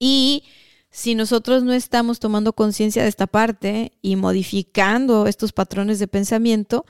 Y 0.00 0.42
si 0.90 1.14
nosotros 1.14 1.62
no 1.62 1.72
estamos 1.72 2.18
tomando 2.18 2.52
conciencia 2.52 3.04
de 3.04 3.08
esta 3.08 3.28
parte 3.28 3.92
y 4.02 4.16
modificando 4.16 5.28
estos 5.28 5.52
patrones 5.52 6.00
de 6.00 6.08
pensamiento, 6.08 6.84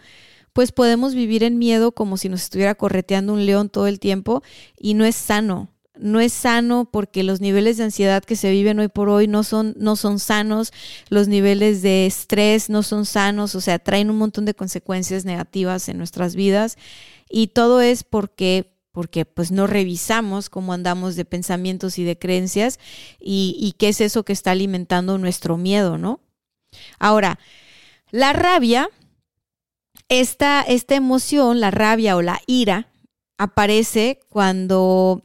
pues 0.52 0.72
podemos 0.72 1.14
vivir 1.14 1.42
en 1.42 1.58
miedo 1.58 1.92
como 1.92 2.16
si 2.16 2.28
nos 2.28 2.42
estuviera 2.42 2.74
correteando 2.74 3.32
un 3.32 3.46
león 3.46 3.68
todo 3.68 3.86
el 3.86 4.00
tiempo 4.00 4.42
y 4.78 4.94
no 4.94 5.04
es 5.04 5.16
sano. 5.16 5.68
No 5.98 6.20
es 6.20 6.32
sano 6.32 6.88
porque 6.90 7.22
los 7.22 7.40
niveles 7.40 7.76
de 7.76 7.84
ansiedad 7.84 8.24
que 8.24 8.34
se 8.34 8.50
viven 8.50 8.78
hoy 8.78 8.88
por 8.88 9.08
hoy 9.08 9.28
no 9.28 9.44
son, 9.44 9.74
no 9.78 9.94
son 9.94 10.18
sanos, 10.18 10.72
los 11.10 11.28
niveles 11.28 11.82
de 11.82 12.06
estrés 12.06 12.70
no 12.70 12.82
son 12.82 13.04
sanos, 13.04 13.54
o 13.54 13.60
sea, 13.60 13.78
traen 13.78 14.10
un 14.10 14.16
montón 14.16 14.46
de 14.46 14.54
consecuencias 14.54 15.24
negativas 15.24 15.88
en 15.88 15.98
nuestras 15.98 16.34
vidas 16.34 16.76
y 17.28 17.48
todo 17.48 17.80
es 17.80 18.04
porque 18.04 18.70
porque 18.90 19.24
pues 19.24 19.50
no 19.50 19.66
revisamos 19.66 20.50
cómo 20.50 20.74
andamos 20.74 21.16
de 21.16 21.24
pensamientos 21.24 21.98
y 21.98 22.04
de 22.04 22.18
creencias 22.18 22.78
y, 23.18 23.56
y 23.58 23.72
qué 23.72 23.88
es 23.88 24.02
eso 24.02 24.22
que 24.22 24.34
está 24.34 24.50
alimentando 24.50 25.16
nuestro 25.16 25.56
miedo, 25.56 25.96
¿no? 25.96 26.20
Ahora, 26.98 27.38
la 28.10 28.34
rabia 28.34 28.90
esta, 30.20 30.60
esta 30.60 30.94
emoción, 30.94 31.60
la 31.60 31.70
rabia 31.70 32.16
o 32.16 32.22
la 32.22 32.40
ira, 32.46 32.88
aparece 33.38 34.20
cuando 34.28 35.22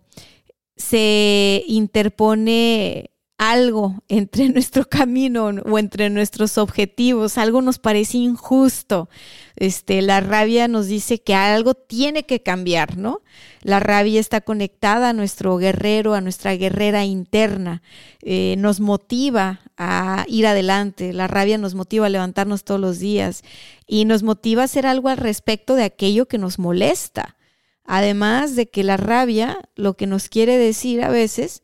se 0.78 1.64
interpone 1.68 3.12
algo 3.38 4.04
entre 4.08 4.50
nuestro 4.50 4.88
camino 4.88 5.46
o 5.48 5.80
entre 5.80 6.10
nuestros 6.10 6.58
objetivos, 6.58 7.38
algo 7.38 7.62
nos 7.62 7.80
parece 7.80 8.18
injusto. 8.18 9.10
Este, 9.56 10.02
la 10.02 10.20
rabia 10.20 10.68
nos 10.68 10.88
dice 10.88 11.20
que 11.20 11.34
algo 11.34 11.74
tiene 11.74 12.24
que 12.24 12.42
cambiar, 12.42 12.98
¿no? 12.98 13.22
La 13.62 13.80
rabia 13.80 14.20
está 14.20 14.42
conectada 14.42 15.10
a 15.10 15.14
nuestro 15.14 15.58
guerrero, 15.58 16.14
a 16.14 16.22
nuestra 16.22 16.56
guerrera 16.56 17.06
interna, 17.06 17.82
eh, 18.22 18.56
nos 18.58 18.80
motiva 18.80 19.62
a 19.78 20.26
ir 20.28 20.46
adelante, 20.46 21.14
la 21.14 21.28
rabia 21.28 21.58
nos 21.58 21.76
motiva 21.76 22.06
a 22.06 22.10
levantarnos 22.10 22.64
todos 22.64 22.80
los 22.80 23.00
días 23.00 23.44
y 23.88 24.06
nos 24.06 24.24
motiva 24.24 24.62
a 24.62 24.66
hacer 24.66 24.86
algo 24.86 25.10
al 25.10 25.18
respecto 25.18 25.76
de 25.76 25.84
aquello 25.84 26.28
que 26.28 26.38
nos 26.38 26.60
molesta. 26.60 27.36
Además 27.84 28.56
de 28.56 28.68
que 28.68 28.84
la 28.84 28.98
rabia 28.98 29.58
lo 29.76 29.94
que 29.96 30.08
nos 30.08 30.28
quiere 30.28 30.58
decir 30.58 31.04
a 31.04 31.10
veces 31.10 31.64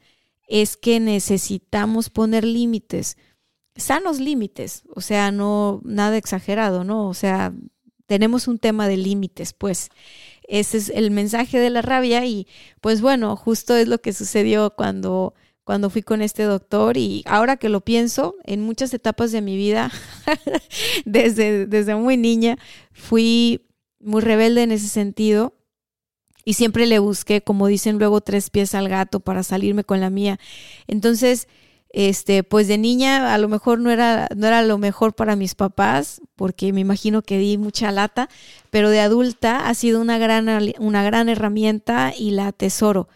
es 0.53 0.77
que 0.77 0.99
necesitamos 0.99 2.11
poner 2.11 2.43
límites, 2.43 3.17
sanos 3.75 4.19
límites, 4.19 4.83
o 4.93 5.01
sea, 5.01 5.31
no 5.31 5.81
nada 5.83 6.15
exagerado, 6.15 6.83
¿no? 6.83 7.09
O 7.09 7.15
sea, 7.15 7.55
tenemos 8.05 8.47
un 8.47 8.59
tema 8.59 8.87
de 8.87 8.97
límites, 8.97 9.53
pues. 9.53 9.89
Ese 10.47 10.77
es 10.77 10.89
el 10.89 11.09
mensaje 11.09 11.57
de 11.57 11.71
la 11.71 11.81
rabia 11.81 12.23
y 12.27 12.45
pues 12.81 13.01
bueno, 13.01 13.35
justo 13.35 13.75
es 13.75 13.87
lo 13.87 13.99
que 13.99 14.13
sucedió 14.13 14.75
cuando 14.75 15.33
cuando 15.63 15.89
fui 15.89 16.03
con 16.03 16.21
este 16.21 16.43
doctor 16.43 16.97
y 16.97 17.23
ahora 17.25 17.57
que 17.57 17.69
lo 17.69 17.81
pienso, 17.81 18.35
en 18.43 18.61
muchas 18.61 18.93
etapas 18.93 19.31
de 19.31 19.41
mi 19.41 19.57
vida, 19.57 19.91
desde, 21.05 21.65
desde 21.65 21.95
muy 21.95 22.17
niña, 22.17 22.59
fui 22.91 23.65
muy 23.99 24.21
rebelde 24.21 24.61
en 24.63 24.71
ese 24.71 24.89
sentido 24.89 25.55
y 26.45 26.53
siempre 26.53 26.85
le 26.85 26.99
busqué, 26.99 27.41
como 27.41 27.67
dicen 27.67 27.97
luego, 27.97 28.21
tres 28.21 28.49
pies 28.49 28.75
al 28.75 28.89
gato 28.89 29.19
para 29.19 29.43
salirme 29.43 29.83
con 29.83 29.99
la 30.01 30.09
mía. 30.09 30.39
Entonces, 30.87 31.47
este, 31.93 32.43
pues 32.43 32.67
de 32.67 32.79
niña 32.79 33.35
a 33.35 33.37
lo 33.37 33.47
mejor 33.47 33.79
no 33.79 33.91
era, 33.91 34.27
no 34.35 34.47
era 34.47 34.63
lo 34.63 34.79
mejor 34.79 35.13
para 35.13 35.35
mis 35.35 35.53
papás, 35.53 36.21
porque 36.35 36.73
me 36.73 36.81
imagino 36.81 37.21
que 37.21 37.37
di 37.37 37.57
mucha 37.59 37.91
lata, 37.91 38.29
pero 38.71 38.89
de 38.89 38.99
adulta 38.99 39.69
ha 39.69 39.73
sido 39.75 40.01
una 40.01 40.17
gran, 40.17 40.49
una 40.79 41.03
gran 41.03 41.29
herramienta 41.29 42.11
y 42.17 42.31
la 42.31 42.47
atesoro. 42.47 43.07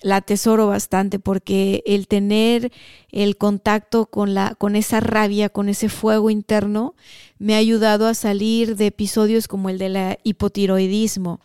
La 0.00 0.16
atesoro 0.16 0.66
bastante 0.68 1.18
porque 1.18 1.82
el 1.86 2.06
tener 2.06 2.70
el 3.10 3.36
contacto 3.36 4.06
con, 4.06 4.34
la, 4.34 4.54
con 4.54 4.76
esa 4.76 5.00
rabia, 5.00 5.48
con 5.48 5.68
ese 5.68 5.88
fuego 5.88 6.30
interno, 6.30 6.94
me 7.38 7.54
ha 7.54 7.58
ayudado 7.58 8.06
a 8.06 8.14
salir 8.14 8.76
de 8.76 8.86
episodios 8.86 9.48
como 9.48 9.70
el 9.70 9.78
del 9.78 10.18
hipotiroidismo. 10.22 11.40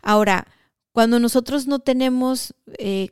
Ahora, 0.00 0.46
cuando 0.94 1.18
nosotros 1.18 1.66
no 1.66 1.80
tenemos, 1.80 2.54
eh, 2.78 3.08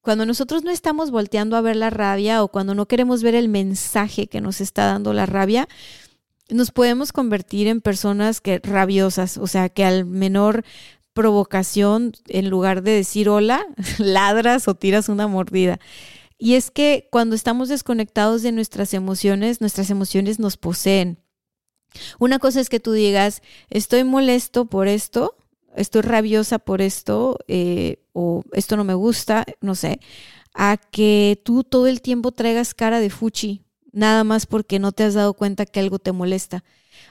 cuando 0.00 0.26
nosotros 0.26 0.64
no 0.64 0.72
estamos 0.72 1.12
volteando 1.12 1.56
a 1.56 1.60
ver 1.60 1.76
la 1.76 1.88
rabia 1.88 2.42
o 2.42 2.48
cuando 2.48 2.74
no 2.74 2.86
queremos 2.86 3.22
ver 3.22 3.36
el 3.36 3.48
mensaje 3.48 4.26
que 4.26 4.40
nos 4.40 4.60
está 4.60 4.86
dando 4.86 5.12
la 5.12 5.26
rabia, 5.26 5.68
nos 6.48 6.72
podemos 6.72 7.12
convertir 7.12 7.68
en 7.68 7.82
personas 7.82 8.40
que 8.40 8.58
rabiosas, 8.58 9.38
o 9.38 9.46
sea, 9.46 9.68
que 9.68 9.84
al 9.84 10.06
menor 10.06 10.64
provocación, 11.12 12.14
en 12.26 12.50
lugar 12.50 12.82
de 12.82 12.90
decir 12.90 13.28
hola, 13.28 13.64
ladras 13.98 14.66
o 14.66 14.74
tiras 14.74 15.08
una 15.08 15.28
mordida. 15.28 15.78
Y 16.36 16.54
es 16.54 16.72
que 16.72 17.06
cuando 17.12 17.36
estamos 17.36 17.68
desconectados 17.68 18.42
de 18.42 18.50
nuestras 18.50 18.92
emociones, 18.92 19.60
nuestras 19.60 19.88
emociones 19.90 20.40
nos 20.40 20.56
poseen. 20.56 21.20
Una 22.18 22.40
cosa 22.40 22.60
es 22.60 22.68
que 22.68 22.80
tú 22.80 22.90
digas, 22.90 23.40
estoy 23.68 24.02
molesto 24.02 24.64
por 24.64 24.88
esto, 24.88 25.36
estoy 25.76 26.02
rabiosa 26.02 26.58
por 26.58 26.82
esto 26.82 27.38
eh, 27.48 28.02
o 28.12 28.42
esto 28.52 28.76
no 28.76 28.84
me 28.84 28.94
gusta, 28.94 29.44
no 29.60 29.74
sé, 29.74 30.00
a 30.54 30.76
que 30.76 31.40
tú 31.44 31.64
todo 31.64 31.86
el 31.86 32.02
tiempo 32.02 32.32
traigas 32.32 32.74
cara 32.74 33.00
de 33.00 33.10
fuchi, 33.10 33.64
nada 33.92 34.24
más 34.24 34.46
porque 34.46 34.78
no 34.78 34.92
te 34.92 35.04
has 35.04 35.14
dado 35.14 35.34
cuenta 35.34 35.66
que 35.66 35.80
algo 35.80 35.98
te 35.98 36.12
molesta, 36.12 36.64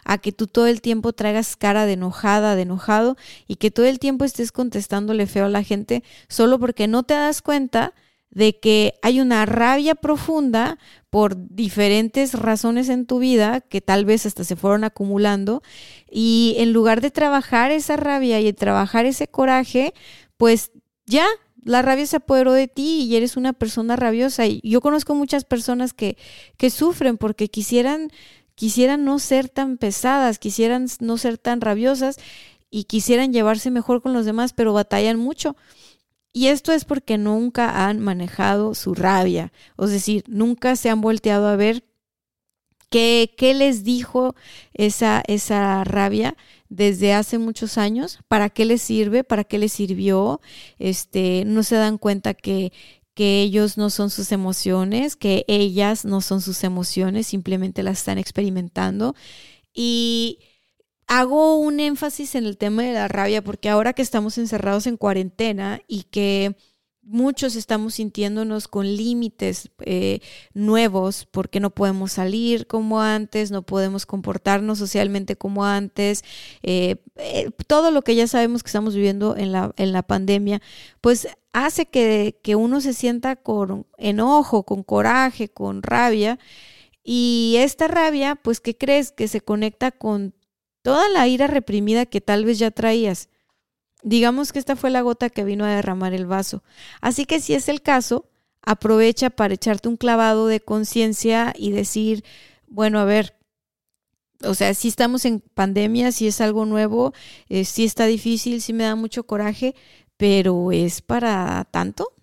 a 0.05 0.17
que 0.17 0.31
tú 0.31 0.47
todo 0.47 0.67
el 0.67 0.81
tiempo 0.81 1.13
traigas 1.13 1.55
cara 1.55 1.85
de 1.85 1.93
enojada, 1.93 2.55
de 2.55 2.63
enojado 2.63 3.17
y 3.47 3.55
que 3.55 3.71
todo 3.71 3.85
el 3.85 3.99
tiempo 3.99 4.25
estés 4.25 4.51
contestándole 4.51 5.27
feo 5.27 5.45
a 5.45 5.49
la 5.49 5.63
gente 5.63 6.03
solo 6.27 6.59
porque 6.59 6.87
no 6.87 7.03
te 7.03 7.13
das 7.13 7.41
cuenta 7.41 7.93
de 8.31 8.59
que 8.59 8.93
hay 9.01 9.21
una 9.21 9.45
rabia 9.45 9.95
profunda 9.95 10.77
por 11.09 11.35
diferentes 11.35 12.33
razones 12.33 12.89
en 12.89 13.05
tu 13.05 13.19
vida 13.19 13.61
que 13.61 13.81
tal 13.81 14.05
vez 14.05 14.25
hasta 14.25 14.43
se 14.43 14.55
fueron 14.55 14.83
acumulando 14.83 15.63
y 16.09 16.55
en 16.59 16.71
lugar 16.71 17.01
de 17.01 17.11
trabajar 17.11 17.71
esa 17.71 17.97
rabia 17.97 18.39
y 18.39 18.53
trabajar 18.53 19.05
ese 19.05 19.27
coraje, 19.27 19.93
pues 20.37 20.71
ya 21.05 21.25
la 21.63 21.81
rabia 21.81 22.05
se 22.05 22.17
apoderó 22.17 22.53
de 22.53 22.67
ti 22.67 23.03
y 23.03 23.15
eres 23.15 23.35
una 23.35 23.53
persona 23.53 23.95
rabiosa. 23.95 24.45
Y 24.45 24.61
yo 24.63 24.81
conozco 24.81 25.15
muchas 25.15 25.43
personas 25.43 25.93
que, 25.93 26.17
que 26.57 26.69
sufren 26.69 27.17
porque 27.17 27.49
quisieran, 27.49 28.11
quisieran 28.55 29.05
no 29.05 29.19
ser 29.19 29.49
tan 29.49 29.77
pesadas, 29.77 30.39
quisieran 30.39 30.87
no 30.99 31.17
ser 31.17 31.37
tan 31.37 31.61
rabiosas 31.61 32.17
y 32.71 32.85
quisieran 32.85 33.33
llevarse 33.33 33.71
mejor 33.71 34.01
con 34.01 34.13
los 34.13 34.25
demás, 34.25 34.53
pero 34.53 34.73
batallan 34.73 35.17
mucho. 35.17 35.55
Y 36.39 36.47
esto 36.47 36.71
es 36.71 36.85
porque 36.85 37.17
nunca 37.17 37.85
han 37.85 37.99
manejado 37.99 38.73
su 38.73 38.95
rabia, 38.95 39.51
es 39.77 39.89
decir, 39.89 40.23
nunca 40.29 40.77
se 40.77 40.89
han 40.89 41.01
volteado 41.01 41.49
a 41.49 41.57
ver 41.57 41.83
¿Qué, 42.89 43.35
qué 43.37 43.53
les 43.53 43.83
dijo 43.83 44.35
esa, 44.73 45.21
esa 45.27 45.83
rabia? 45.83 46.37
desde 46.69 47.13
hace 47.13 47.39
muchos 47.39 47.77
años, 47.77 48.19
para 48.29 48.49
qué 48.49 48.63
les 48.63 48.81
sirve, 48.81 49.25
para 49.25 49.43
qué 49.43 49.57
les 49.57 49.73
sirvió, 49.73 50.39
este, 50.77 51.43
no 51.45 51.63
se 51.63 51.75
dan 51.75 51.97
cuenta 51.97 52.33
que, 52.33 52.71
que 53.15 53.41
ellos 53.41 53.77
no 53.77 53.89
son 53.89 54.09
sus 54.09 54.31
emociones, 54.31 55.17
que 55.17 55.43
ellas 55.49 56.05
no 56.05 56.21
son 56.21 56.39
sus 56.39 56.63
emociones, 56.63 57.27
simplemente 57.27 57.83
las 57.83 57.97
están 57.99 58.17
experimentando. 58.17 59.13
Y 59.73 60.39
hago 61.09 61.57
un 61.57 61.79
énfasis 61.79 62.35
en 62.35 62.45
el 62.45 62.57
tema 62.57 62.83
de 62.83 62.93
la 62.93 63.07
rabia 63.07 63.43
porque 63.43 63.67
ahora 63.67 63.93
que 63.93 64.03
estamos 64.03 64.37
encerrados 64.37 64.85
en 64.85 64.95
cuarentena 64.95 65.81
y 65.87 66.03
que 66.03 66.55
muchos 67.01 67.55
estamos 67.55 67.95
sintiéndonos 67.95 68.67
con 68.67 68.85
límites 68.85 69.71
eh, 69.79 70.19
nuevos 70.53 71.25
porque 71.25 71.59
no 71.59 71.71
podemos 71.71 72.11
salir 72.11 72.67
como 72.67 73.01
antes, 73.01 73.49
no 73.49 73.63
podemos 73.63 74.05
comportarnos 74.05 74.77
socialmente 74.77 75.35
como 75.35 75.65
antes, 75.65 76.23
eh, 76.61 76.97
eh, 77.15 77.49
todo 77.65 77.89
lo 77.89 78.03
que 78.03 78.13
ya 78.13 78.27
sabemos 78.27 78.61
que 78.61 78.67
estamos 78.67 78.93
viviendo 78.93 79.35
en 79.35 79.51
la, 79.51 79.73
en 79.77 79.91
la 79.91 80.03
pandemia, 80.03 80.61
pues 81.01 81.27
hace 81.53 81.87
que, 81.87 82.39
que 82.43 82.55
uno 82.55 82.81
se 82.81 82.93
sienta 82.93 83.35
con 83.35 83.87
enojo, 83.97 84.63
con 84.63 84.83
coraje, 84.83 85.49
con 85.49 85.81
rabia. 85.81 86.37
Y 87.03 87.55
esta 87.57 87.87
rabia, 87.87 88.35
pues, 88.35 88.59
¿qué 88.59 88.77
crees? 88.77 89.11
Que 89.11 89.27
se 89.27 89.41
conecta 89.41 89.89
con 89.89 90.35
toda 90.81 91.09
la 91.09 91.27
ira 91.27 91.47
reprimida 91.47 92.05
que 92.05 92.21
tal 92.21 92.45
vez 92.45 92.59
ya 92.59 92.71
traías. 92.71 93.29
Digamos 94.01 94.53
que 94.53 94.59
esta 94.59 94.75
fue 94.75 94.89
la 94.89 95.01
gota 95.01 95.29
que 95.29 95.43
vino 95.43 95.65
a 95.65 95.75
derramar 95.75 96.13
el 96.13 96.25
vaso. 96.25 96.63
Así 97.01 97.25
que 97.25 97.39
si 97.39 97.53
es 97.53 97.67
el 97.69 97.81
caso, 97.81 98.29
aprovecha 98.61 99.29
para 99.29 99.53
echarte 99.53 99.89
un 99.89 99.97
clavado 99.97 100.47
de 100.47 100.59
conciencia 100.59 101.53
y 101.57 101.71
decir, 101.71 102.23
bueno, 102.67 102.99
a 102.99 103.05
ver, 103.05 103.35
o 104.43 104.53
sea, 104.53 104.73
si 104.73 104.87
estamos 104.87 105.25
en 105.25 105.41
pandemia, 105.41 106.11
si 106.11 106.27
es 106.27 106.39
algo 106.39 106.65
nuevo, 106.65 107.13
eh, 107.49 107.65
si 107.65 107.83
está 107.83 108.05
difícil, 108.05 108.61
si 108.61 108.73
me 108.73 108.85
da 108.85 108.95
mucho 108.95 109.25
coraje, 109.25 109.75
pero 110.17 110.71
¿es 110.71 111.01
para 111.01 111.65
tanto? 111.71 112.13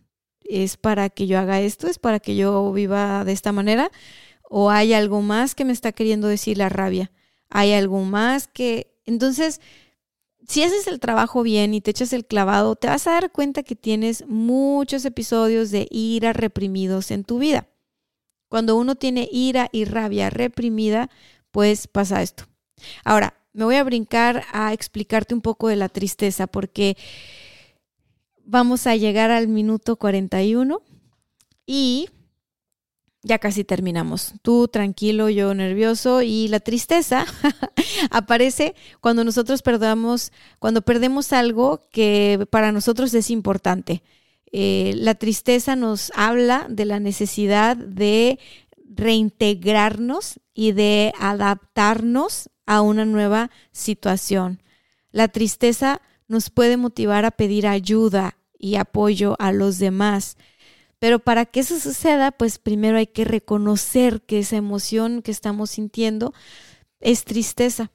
¿Es 0.40 0.76
para 0.76 1.10
que 1.10 1.26
yo 1.26 1.38
haga 1.38 1.60
esto? 1.60 1.88
¿Es 1.88 1.98
para 1.98 2.20
que 2.20 2.36
yo 2.36 2.72
viva 2.72 3.24
de 3.24 3.32
esta 3.32 3.52
manera? 3.52 3.90
¿O 4.42 4.70
hay 4.70 4.94
algo 4.94 5.20
más 5.22 5.54
que 5.54 5.64
me 5.64 5.72
está 5.72 5.92
queriendo 5.92 6.28
decir 6.28 6.56
la 6.58 6.68
rabia? 6.68 7.10
¿Hay 7.50 7.72
algo 7.72 8.02
más 8.04 8.48
que... 8.48 8.92
Entonces, 9.04 9.60
si 10.46 10.62
haces 10.62 10.86
el 10.86 11.00
trabajo 11.00 11.42
bien 11.42 11.74
y 11.74 11.80
te 11.80 11.90
echas 11.90 12.12
el 12.12 12.24
clavado, 12.24 12.76
te 12.76 12.88
vas 12.88 13.06
a 13.06 13.12
dar 13.12 13.32
cuenta 13.32 13.62
que 13.62 13.76
tienes 13.76 14.26
muchos 14.26 15.04
episodios 15.04 15.70
de 15.70 15.88
ira 15.90 16.32
reprimidos 16.32 17.10
en 17.10 17.24
tu 17.24 17.38
vida. 17.38 17.68
Cuando 18.48 18.76
uno 18.76 18.94
tiene 18.94 19.28
ira 19.30 19.68
y 19.72 19.84
rabia 19.84 20.30
reprimida, 20.30 21.10
pues 21.50 21.88
pasa 21.88 22.22
esto. 22.22 22.44
Ahora, 23.04 23.34
me 23.52 23.64
voy 23.64 23.76
a 23.76 23.84
brincar 23.84 24.44
a 24.52 24.72
explicarte 24.72 25.34
un 25.34 25.40
poco 25.40 25.68
de 25.68 25.76
la 25.76 25.88
tristeza 25.88 26.46
porque 26.46 26.96
vamos 28.44 28.86
a 28.86 28.96
llegar 28.96 29.30
al 29.30 29.48
minuto 29.48 29.96
41 29.96 30.82
y 31.66 32.08
ya 33.26 33.38
casi 33.38 33.64
terminamos. 33.64 34.34
Tú 34.42 34.68
tranquilo, 34.68 35.28
yo 35.28 35.52
nervioso 35.52 36.22
y 36.22 36.46
la 36.48 36.60
tristeza 36.60 37.26
aparece 38.10 38.74
cuando 39.00 39.24
nosotros 39.24 39.62
perdamos, 39.62 40.32
cuando 40.60 40.82
perdemos 40.82 41.32
algo 41.32 41.88
que 41.90 42.46
para 42.50 42.70
nosotros 42.70 43.12
es 43.14 43.30
importante. 43.30 44.02
Eh, 44.52 44.92
la 44.96 45.16
tristeza 45.16 45.74
nos 45.74 46.12
habla 46.14 46.66
de 46.70 46.84
la 46.84 47.00
necesidad 47.00 47.76
de 47.76 48.38
reintegrarnos 48.88 50.40
y 50.54 50.72
de 50.72 51.12
adaptarnos 51.18 52.48
a 52.64 52.80
una 52.80 53.04
nueva 53.04 53.50
situación. 53.72 54.62
La 55.10 55.28
tristeza 55.28 56.00
nos 56.28 56.50
puede 56.50 56.76
motivar 56.76 57.24
a 57.24 57.32
pedir 57.32 57.66
ayuda 57.66 58.38
y 58.58 58.76
apoyo 58.76 59.34
a 59.40 59.50
los 59.50 59.78
demás. 59.78 60.36
Pero 60.98 61.18
para 61.18 61.44
que 61.44 61.60
eso 61.60 61.78
suceda, 61.78 62.32
pues 62.32 62.58
primero 62.58 62.98
hay 62.98 63.06
que 63.06 63.24
reconocer 63.24 64.22
que 64.22 64.38
esa 64.38 64.56
emoción 64.56 65.22
que 65.22 65.30
estamos 65.30 65.70
sintiendo 65.70 66.32
es 67.00 67.24
tristeza. 67.24 67.92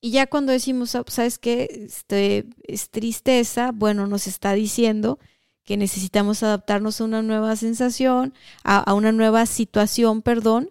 Y 0.00 0.12
ya 0.12 0.26
cuando 0.26 0.52
decimos, 0.52 0.90
¿sabes 0.90 1.38
qué? 1.38 1.86
Este, 1.86 2.46
es 2.64 2.90
tristeza, 2.90 3.72
bueno, 3.74 4.06
nos 4.06 4.26
está 4.26 4.52
diciendo 4.52 5.18
que 5.64 5.76
necesitamos 5.76 6.42
adaptarnos 6.42 7.00
a 7.00 7.04
una 7.04 7.22
nueva 7.22 7.54
sensación, 7.56 8.32
a, 8.64 8.94
una 8.94 9.12
nueva 9.12 9.44
situación, 9.46 10.22
perdón, 10.22 10.70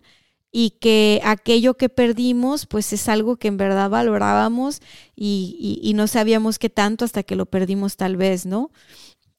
y 0.52 0.72
que 0.72 1.22
aquello 1.24 1.76
que 1.76 1.89
perdimos, 1.89 2.66
pues 2.66 2.93
es 2.93 3.08
algo 3.10 3.36
que 3.36 3.50
en 3.50 3.58
verdad 3.58 3.89
valorábamos 3.89 4.82
y, 5.16 5.80
y 5.84 5.93
no 5.93 6.08
sabíamos 6.08 6.58
qué 6.58 6.70
tanto 6.70 7.06
hasta 7.06 7.24
que 7.24 7.36
lo 7.36 7.45
perdimos 7.45 7.95
tal 7.98 8.18
vez, 8.18 8.45
¿no? 8.45 8.72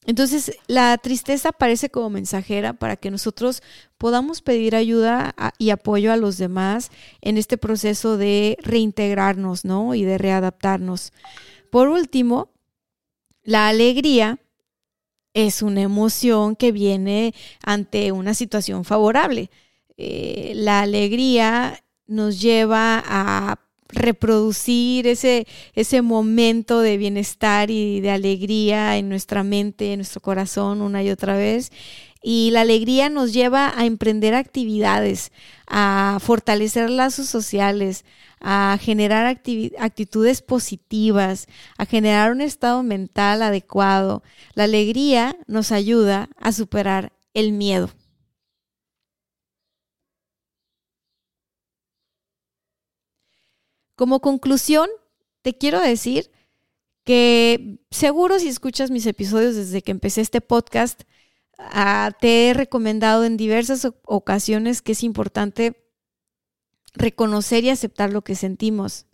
Entonces, 0.07 0.53
la 0.69 0.97
tristeza 0.99 1.53
parece 1.53 1.91
como 1.91 2.09
mensajera 2.09 2.73
para 2.73 2.97
que 2.97 3.11
nosotros 3.11 3.63
podamos 3.99 4.41
pedir 4.41 4.75
ayuda 4.75 5.35
y 5.59 5.71
apoyo 5.71 6.13
a 6.13 6.17
los 6.17 6.39
demás 6.39 6.91
en 7.21 7.37
este 7.37 7.59
proceso 7.59 8.17
de 8.17 8.57
reintegrarnos, 8.63 9.65
¿no? 9.65 9.95
Y 9.95 10.05
de 10.05 10.17
readaptarnos. 10.17 11.13
Por 11.71 11.89
último, 11.89 12.51
la 13.43 13.69
alegría 13.69 14.39
es 15.35 15.63
una 15.63 15.83
emoción 15.83 16.57
que 16.57 16.73
viene 16.73 17.35
ante 17.63 18.13
una 18.13 18.35
situación 18.35 18.85
favorable. 18.85 19.51
Eh, 19.97 20.53
la 20.55 20.81
alegría 20.81 21.85
nos 22.07 22.41
lleva 22.41 23.03
a 23.07 23.61
reproducir 23.89 25.07
ese, 25.07 25.47
ese 25.75 26.03
momento 26.03 26.81
de 26.81 26.97
bienestar 26.97 27.71
y 27.71 28.01
de 28.01 28.11
alegría 28.11 28.97
en 28.97 29.09
nuestra 29.09 29.43
mente, 29.43 29.93
en 29.93 30.01
nuestro 30.01 30.21
corazón 30.21 30.83
una 30.83 31.03
y 31.03 31.11
otra 31.11 31.37
vez. 31.37 31.73
Y 32.23 32.51
la 32.51 32.63
alegría 32.63 33.09
nos 33.09 33.33
lleva 33.33 33.73
a 33.79 33.87
emprender 33.87 34.35
actividades, 34.35 35.31
a 35.69 36.19
fortalecer 36.21 36.91
lazos 36.91 37.29
sociales, 37.29 38.05
a 38.41 38.79
generar 38.81 39.27
actitudes 39.79 40.43
positivas, 40.43 41.47
a 41.77 41.87
generar 41.87 42.33
un 42.33 42.41
estado 42.41 42.83
mental 42.83 43.43
adecuado. 43.43 44.23
La 44.55 44.65
alegría 44.65 45.37
nos 45.47 45.73
ayuda 45.73 46.29
a 46.39 46.53
superar 46.53 47.13
el 47.35 47.53
miedo. 47.53 47.91
Como 53.99 54.21
conclusión, 54.21 54.89
te 55.43 55.59
quiero 55.59 55.81
decir 55.81 56.31
que 57.03 57.81
seguro 57.91 58.39
si 58.39 58.47
escuchas 58.47 58.93
mis 58.93 59.05
episodios 59.07 59.57
desde 59.57 59.83
que 59.83 59.91
empecé 59.91 60.21
este 60.21 60.41
podcast, 60.41 61.03
ah, 61.59 62.13
te 62.21 62.49
he 62.49 62.55
recomendado 62.55 63.25
en 63.25 63.37
diversas 63.37 63.89
ocasiones 64.05 64.83
que 64.83 64.93
es 64.93 65.03
importante 65.03 65.83
reconocer 66.95 67.65
y 67.65 67.71
aceptar 67.71 68.13
lo 68.13 68.23
que 68.23 68.37
sentimos. 68.37 69.07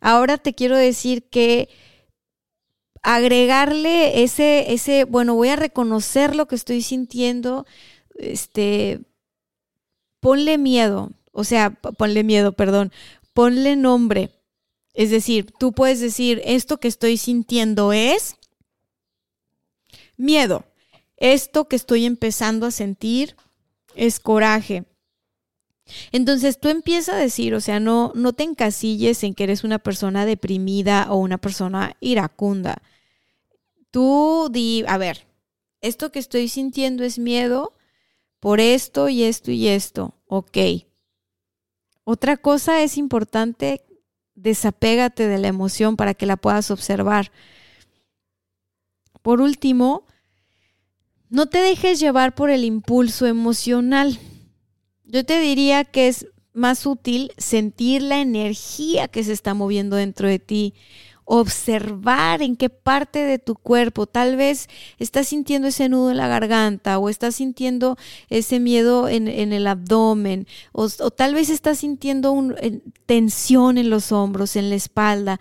Ahora 0.00 0.38
te 0.38 0.54
quiero 0.54 0.76
decir 0.76 1.28
que 1.28 1.68
agregarle 3.02 4.22
ese, 4.22 4.72
ese, 4.72 5.02
bueno, 5.02 5.34
voy 5.34 5.48
a 5.48 5.56
reconocer 5.56 6.36
lo 6.36 6.46
que 6.46 6.54
estoy 6.54 6.82
sintiendo, 6.82 7.66
este, 8.14 9.00
ponle 10.20 10.58
miedo, 10.58 11.10
o 11.32 11.42
sea, 11.42 11.70
ponle 11.70 12.22
miedo, 12.22 12.52
perdón, 12.52 12.92
ponle 13.32 13.76
nombre. 13.76 14.30
Es 14.94 15.10
decir, 15.10 15.52
tú 15.58 15.72
puedes 15.72 16.00
decir, 16.00 16.40
esto 16.44 16.78
que 16.78 16.88
estoy 16.88 17.16
sintiendo 17.16 17.92
es 17.92 18.36
miedo. 20.16 20.64
Esto 21.16 21.68
que 21.68 21.76
estoy 21.76 22.04
empezando 22.04 22.66
a 22.66 22.70
sentir 22.70 23.36
es 23.94 24.20
coraje. 24.20 24.84
Entonces 26.10 26.58
tú 26.58 26.68
empiezas 26.68 27.14
a 27.14 27.18
decir, 27.18 27.54
o 27.54 27.60
sea, 27.60 27.80
no, 27.80 28.12
no 28.14 28.32
te 28.32 28.44
encasilles 28.44 29.22
en 29.24 29.34
que 29.34 29.44
eres 29.44 29.64
una 29.64 29.78
persona 29.78 30.26
deprimida 30.26 31.06
o 31.10 31.16
una 31.16 31.38
persona 31.38 31.96
iracunda. 32.00 32.82
Tú 33.90 34.48
di, 34.50 34.84
a 34.86 34.96
ver, 34.98 35.26
esto 35.80 36.12
que 36.12 36.18
estoy 36.18 36.48
sintiendo 36.48 37.04
es 37.04 37.18
miedo 37.18 37.72
por 38.40 38.60
esto 38.60 39.08
y 39.08 39.24
esto 39.24 39.50
y 39.50 39.68
esto. 39.68 40.14
Ok, 40.26 40.56
otra 42.04 42.36
cosa 42.36 42.82
es 42.82 42.98
importante, 42.98 43.84
desapégate 44.34 45.28
de 45.28 45.38
la 45.38 45.48
emoción 45.48 45.96
para 45.96 46.14
que 46.14 46.26
la 46.26 46.36
puedas 46.36 46.70
observar. 46.70 47.30
Por 49.22 49.40
último, 49.40 50.06
no 51.28 51.46
te 51.46 51.58
dejes 51.58 52.00
llevar 52.00 52.34
por 52.34 52.50
el 52.50 52.64
impulso 52.64 53.26
emocional. 53.26 54.18
Yo 55.04 55.24
te 55.24 55.40
diría 55.40 55.84
que 55.84 56.08
es 56.08 56.26
más 56.52 56.84
útil 56.86 57.32
sentir 57.38 58.02
la 58.02 58.20
energía 58.20 59.08
que 59.08 59.24
se 59.24 59.32
está 59.32 59.54
moviendo 59.54 59.96
dentro 59.96 60.28
de 60.28 60.38
ti. 60.38 60.74
Observar 61.34 62.42
en 62.42 62.56
qué 62.56 62.68
parte 62.68 63.20
de 63.20 63.38
tu 63.38 63.54
cuerpo 63.54 64.06
tal 64.06 64.36
vez 64.36 64.68
estás 64.98 65.28
sintiendo 65.28 65.68
ese 65.68 65.88
nudo 65.88 66.10
en 66.10 66.18
la 66.18 66.28
garganta 66.28 66.98
o 66.98 67.08
estás 67.08 67.36
sintiendo 67.36 67.96
ese 68.28 68.60
miedo 68.60 69.08
en, 69.08 69.28
el 69.28 69.66
abdomen 69.66 70.46
o, 70.72 70.90
tal 70.90 71.32
vez 71.32 71.48
estás 71.48 71.78
sintiendo 71.78 72.32
un, 72.32 72.54
tensión 73.06 73.78
en 73.78 73.88
los 73.88 74.12
hombros, 74.12 74.56
en 74.56 74.68
la 74.68 74.76
espalda. 74.76 75.40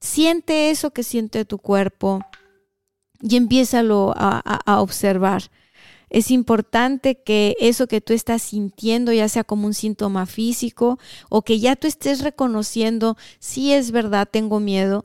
Siente 0.00 0.70
eso 0.70 0.90
que 0.90 1.04
siente 1.04 1.44
tu 1.44 1.58
cuerpo 1.58 2.20
y 3.22 3.36
empiézalo 3.36 4.12
a, 4.16 4.40
a 4.40 4.80
observar. 4.80 5.52
Es 6.10 6.30
importante 6.30 7.22
que 7.22 7.56
eso 7.60 7.86
que 7.86 8.00
tú 8.00 8.12
estás 8.12 8.42
sintiendo, 8.42 9.12
ya 9.12 9.28
sea 9.28 9.44
como 9.44 9.66
un 9.66 9.74
síntoma 9.74 10.26
físico 10.26 10.98
o 11.28 11.42
que 11.42 11.60
ya 11.60 11.76
tú 11.76 11.86
estés 11.86 12.22
reconociendo, 12.22 13.16
si 13.38 13.72
es 13.72 13.90
verdad, 13.90 14.28
tengo 14.30 14.60
miedo, 14.60 15.04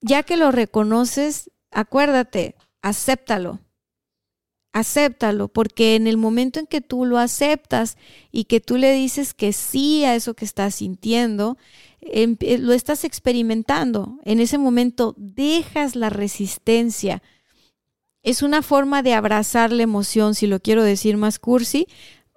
ya 0.00 0.22
que 0.22 0.36
lo 0.36 0.50
reconoces, 0.50 1.50
acuérdate, 1.70 2.54
acéptalo. 2.82 3.60
Acéptalo, 4.72 5.48
porque 5.48 5.96
en 5.96 6.06
el 6.06 6.16
momento 6.16 6.60
en 6.60 6.66
que 6.66 6.80
tú 6.80 7.04
lo 7.04 7.18
aceptas 7.18 7.98
y 8.30 8.44
que 8.44 8.60
tú 8.60 8.76
le 8.76 8.92
dices 8.92 9.34
que 9.34 9.52
sí 9.52 10.04
a 10.04 10.14
eso 10.14 10.34
que 10.34 10.44
estás 10.44 10.76
sintiendo, 10.76 11.58
em, 12.00 12.36
eh, 12.38 12.56
lo 12.56 12.72
estás 12.72 13.04
experimentando. 13.04 14.20
En 14.24 14.38
ese 14.38 14.58
momento 14.58 15.14
dejas 15.18 15.96
la 15.96 16.08
resistencia 16.08 17.20
es 18.22 18.42
una 18.42 18.62
forma 18.62 19.02
de 19.02 19.14
abrazar 19.14 19.72
la 19.72 19.82
emoción, 19.82 20.34
si 20.34 20.46
lo 20.46 20.60
quiero 20.60 20.82
decir 20.82 21.16
más 21.16 21.38
cursi. 21.38 21.86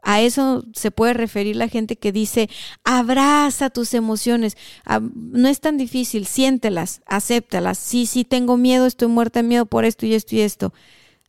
A 0.06 0.22
eso 0.22 0.66
se 0.74 0.92
puede 0.92 1.14
referir 1.14 1.56
la 1.56 1.70
gente 1.70 1.96
que 1.96 2.12
dice, 2.12 2.50
abraza 2.84 3.70
tus 3.70 3.94
emociones. 3.94 4.58
Ah, 4.86 5.00
no 5.16 5.48
es 5.48 5.62
tan 5.62 5.78
difícil, 5.78 6.26
siéntelas, 6.26 7.02
acéptalas. 7.06 7.78
Sí, 7.78 8.06
sí, 8.06 8.26
tengo 8.26 8.58
miedo, 8.58 8.86
estoy 8.86 9.08
muerta 9.08 9.42
de 9.42 9.48
miedo 9.48 9.66
por 9.66 9.86
esto 9.86 10.06
y 10.06 10.14
esto 10.14 10.36
y 10.36 10.42
esto. 10.42 10.74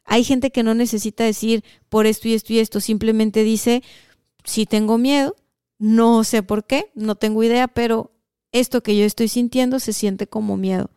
Hay 0.04 0.24
gente 0.24 0.50
que 0.50 0.64
no 0.64 0.74
necesita 0.74 1.24
decir 1.24 1.64
por 1.88 2.06
esto 2.06 2.28
y 2.28 2.34
esto 2.34 2.52
y 2.52 2.58
esto, 2.58 2.80
simplemente 2.80 3.44
dice, 3.44 3.82
sí 4.44 4.66
tengo 4.66 4.98
miedo, 4.98 5.36
no 5.78 6.24
sé 6.24 6.42
por 6.42 6.64
qué, 6.66 6.90
no 6.94 7.14
tengo 7.14 7.42
idea, 7.42 7.68
pero 7.68 8.12
esto 8.52 8.82
que 8.82 8.96
yo 8.96 9.04
estoy 9.04 9.28
sintiendo 9.28 9.78
se 9.80 9.92
siente 9.92 10.26
como 10.26 10.56
miedo. 10.56 10.90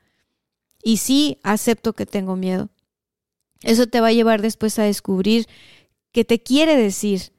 Y 0.84 0.98
sí, 0.98 1.40
acepto 1.44 1.94
que 1.94 2.06
tengo 2.06 2.36
miedo. 2.36 2.70
Eso 3.64 3.88
te 3.88 4.02
va 4.02 4.08
a 4.08 4.14
llevar 4.14 4.42
después 4.42 4.78
a 4.80 4.84
descubrir 4.84 5.48
qué 6.12 6.26
te 6.26 6.42
quiere 6.42 6.76
decir. 6.76 7.34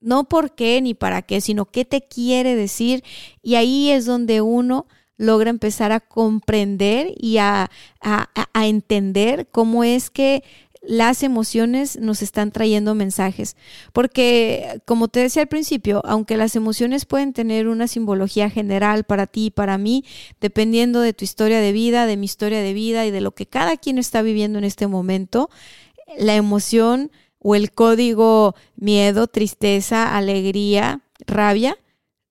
No 0.00 0.24
por 0.24 0.54
qué 0.54 0.80
ni 0.80 0.94
para 0.94 1.22
qué, 1.22 1.40
sino 1.40 1.66
qué 1.66 1.84
te 1.84 2.02
quiere 2.02 2.54
decir. 2.54 3.02
Y 3.42 3.54
ahí 3.56 3.90
es 3.90 4.06
donde 4.06 4.40
uno 4.40 4.86
logra 5.16 5.50
empezar 5.50 5.92
a 5.92 6.00
comprender 6.00 7.12
y 7.16 7.38
a, 7.38 7.70
a 8.00 8.66
entender 8.66 9.48
cómo 9.50 9.82
es 9.82 10.10
que 10.10 10.44
las 10.86 11.22
emociones 11.22 11.98
nos 11.98 12.22
están 12.22 12.52
trayendo 12.52 12.94
mensajes. 12.94 13.56
Porque, 13.92 14.80
como 14.84 15.08
te 15.08 15.20
decía 15.20 15.42
al 15.42 15.48
principio, 15.48 16.00
aunque 16.04 16.36
las 16.36 16.56
emociones 16.56 17.04
pueden 17.04 17.32
tener 17.32 17.68
una 17.68 17.88
simbología 17.88 18.48
general 18.50 19.04
para 19.04 19.26
ti 19.26 19.46
y 19.46 19.50
para 19.50 19.78
mí, 19.78 20.04
dependiendo 20.40 21.00
de 21.00 21.12
tu 21.12 21.24
historia 21.24 21.60
de 21.60 21.72
vida, 21.72 22.06
de 22.06 22.16
mi 22.16 22.24
historia 22.26 22.60
de 22.60 22.72
vida 22.72 23.06
y 23.06 23.10
de 23.10 23.20
lo 23.20 23.32
que 23.32 23.46
cada 23.46 23.76
quien 23.76 23.98
está 23.98 24.22
viviendo 24.22 24.58
en 24.58 24.64
este 24.64 24.86
momento, 24.86 25.50
la 26.18 26.34
emoción 26.34 27.10
o 27.38 27.54
el 27.54 27.72
código 27.72 28.54
miedo, 28.76 29.26
tristeza, 29.26 30.16
alegría, 30.16 31.02
rabia, 31.26 31.76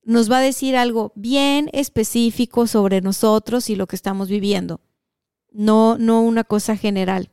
nos 0.04 0.32
va 0.32 0.38
a 0.38 0.42
decir 0.42 0.78
algo 0.78 1.12
bien 1.16 1.70
específico 1.74 2.68
sobre 2.68 3.02
nosotros 3.02 3.70
y 3.70 3.76
lo 3.76 3.88
que 3.88 3.96
estamos 3.96 4.30
viviendo. 4.30 4.82
No, 5.52 5.98
no 5.98 6.22
una 6.22 6.44
cosa 6.44 6.78
general. 6.78 7.32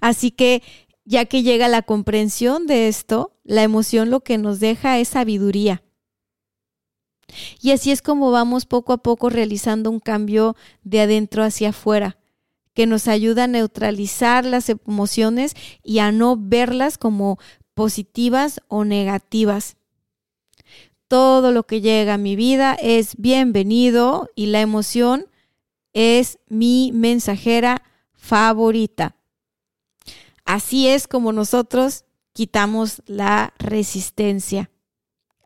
Así 0.00 0.30
que 0.30 0.62
ya 1.04 1.24
que 1.24 1.42
llega 1.42 1.68
la 1.68 1.82
comprensión 1.82 2.66
de 2.66 2.88
esto, 2.88 3.36
la 3.44 3.62
emoción 3.62 4.10
lo 4.10 4.20
que 4.20 4.38
nos 4.38 4.60
deja 4.60 4.98
es 4.98 5.08
sabiduría. 5.08 5.82
Y 7.60 7.70
así 7.70 7.90
es 7.90 8.02
como 8.02 8.30
vamos 8.30 8.66
poco 8.66 8.92
a 8.92 8.98
poco 8.98 9.30
realizando 9.30 9.90
un 9.90 10.00
cambio 10.00 10.54
de 10.84 11.00
adentro 11.00 11.42
hacia 11.42 11.70
afuera, 11.70 12.18
que 12.74 12.86
nos 12.86 13.08
ayuda 13.08 13.44
a 13.44 13.48
neutralizar 13.48 14.44
las 14.44 14.68
emociones 14.68 15.54
y 15.82 15.98
a 15.98 16.12
no 16.12 16.36
verlas 16.38 16.98
como 16.98 17.38
positivas 17.74 18.60
o 18.68 18.84
negativas. 18.84 19.76
Todo 21.08 21.52
lo 21.52 21.64
que 21.64 21.80
llega 21.80 22.14
a 22.14 22.18
mi 22.18 22.36
vida 22.36 22.74
es 22.74 23.16
bienvenido 23.16 24.28
y 24.34 24.46
la 24.46 24.60
emoción 24.60 25.26
es 25.92 26.38
mi 26.48 26.90
mensajera 26.92 27.82
favorita. 28.14 29.16
Así 30.44 30.88
es 30.88 31.08
como 31.08 31.32
nosotros 31.32 32.04
quitamos 32.32 33.02
la 33.06 33.54
resistencia. 33.58 34.70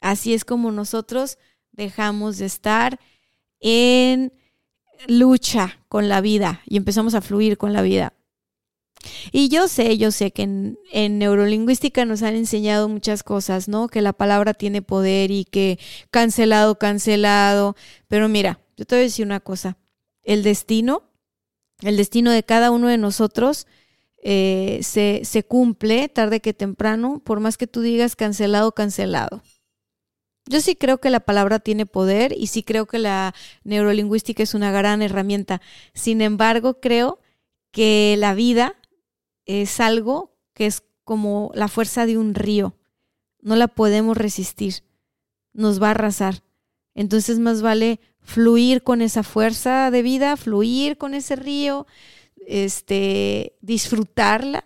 Así 0.00 0.34
es 0.34 0.44
como 0.44 0.70
nosotros 0.72 1.38
dejamos 1.72 2.38
de 2.38 2.46
estar 2.46 3.00
en 3.60 4.32
lucha 5.08 5.80
con 5.88 6.08
la 6.08 6.20
vida 6.20 6.62
y 6.66 6.76
empezamos 6.76 7.14
a 7.14 7.20
fluir 7.20 7.58
con 7.58 7.72
la 7.72 7.82
vida. 7.82 8.14
Y 9.30 9.48
yo 9.48 9.68
sé, 9.68 9.98
yo 9.98 10.10
sé 10.10 10.32
que 10.32 10.42
en, 10.42 11.18
neurolingüística 11.18 12.04
nos 12.04 12.22
han 12.22 12.34
enseñado 12.34 12.88
muchas 12.88 13.22
cosas, 13.22 13.68
¿no? 13.68 13.88
Que 13.88 14.02
la 14.02 14.12
palabra 14.12 14.54
tiene 14.54 14.82
poder 14.82 15.30
y 15.30 15.44
que 15.44 15.78
cancelado, 16.10 16.78
cancelado. 16.78 17.76
Pero 18.08 18.28
mira, 18.28 18.60
yo 18.76 18.84
te 18.84 18.96
voy 18.96 19.00
a 19.00 19.04
decir 19.04 19.24
una 19.24 19.40
cosa. 19.40 19.76
El 20.22 20.42
destino, 20.42 21.04
el 21.82 21.96
destino 21.96 22.32
de 22.32 22.42
cada 22.42 22.70
uno 22.70 22.88
de 22.88 22.98
nosotros 22.98 23.66
eh, 24.28 24.80
se, 24.82 25.20
se 25.22 25.44
cumple 25.44 26.08
tarde 26.08 26.40
que 26.40 26.52
temprano, 26.52 27.22
por 27.24 27.38
más 27.38 27.56
que 27.56 27.68
tú 27.68 27.80
digas 27.80 28.16
cancelado, 28.16 28.72
cancelado. 28.72 29.40
Yo 30.46 30.60
sí 30.60 30.74
creo 30.74 30.98
que 30.98 31.10
la 31.10 31.20
palabra 31.20 31.60
tiene 31.60 31.86
poder 31.86 32.34
y 32.36 32.48
sí 32.48 32.64
creo 32.64 32.86
que 32.86 32.98
la 32.98 33.36
neurolingüística 33.62 34.42
es 34.42 34.54
una 34.54 34.72
gran 34.72 35.00
herramienta. 35.00 35.62
Sin 35.94 36.20
embargo, 36.22 36.80
creo 36.80 37.20
que 37.70 38.16
la 38.18 38.34
vida 38.34 38.74
es 39.44 39.78
algo 39.78 40.36
que 40.54 40.66
es 40.66 40.82
como 41.04 41.52
la 41.54 41.68
fuerza 41.68 42.04
de 42.04 42.18
un 42.18 42.34
río. 42.34 42.74
No 43.42 43.54
la 43.54 43.68
podemos 43.68 44.16
resistir. 44.16 44.82
Nos 45.52 45.80
va 45.80 45.86
a 45.86 45.90
arrasar. 45.92 46.42
Entonces 46.96 47.38
más 47.38 47.62
vale 47.62 48.00
fluir 48.22 48.82
con 48.82 49.02
esa 49.02 49.22
fuerza 49.22 49.92
de 49.92 50.02
vida, 50.02 50.36
fluir 50.36 50.98
con 50.98 51.14
ese 51.14 51.36
río, 51.36 51.86
este, 52.46 53.56
disfrutarla, 53.60 54.64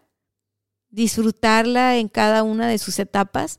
disfrutarla 0.90 1.96
en 1.96 2.08
cada 2.08 2.42
una 2.42 2.68
de 2.68 2.78
sus 2.78 2.98
etapas, 2.98 3.58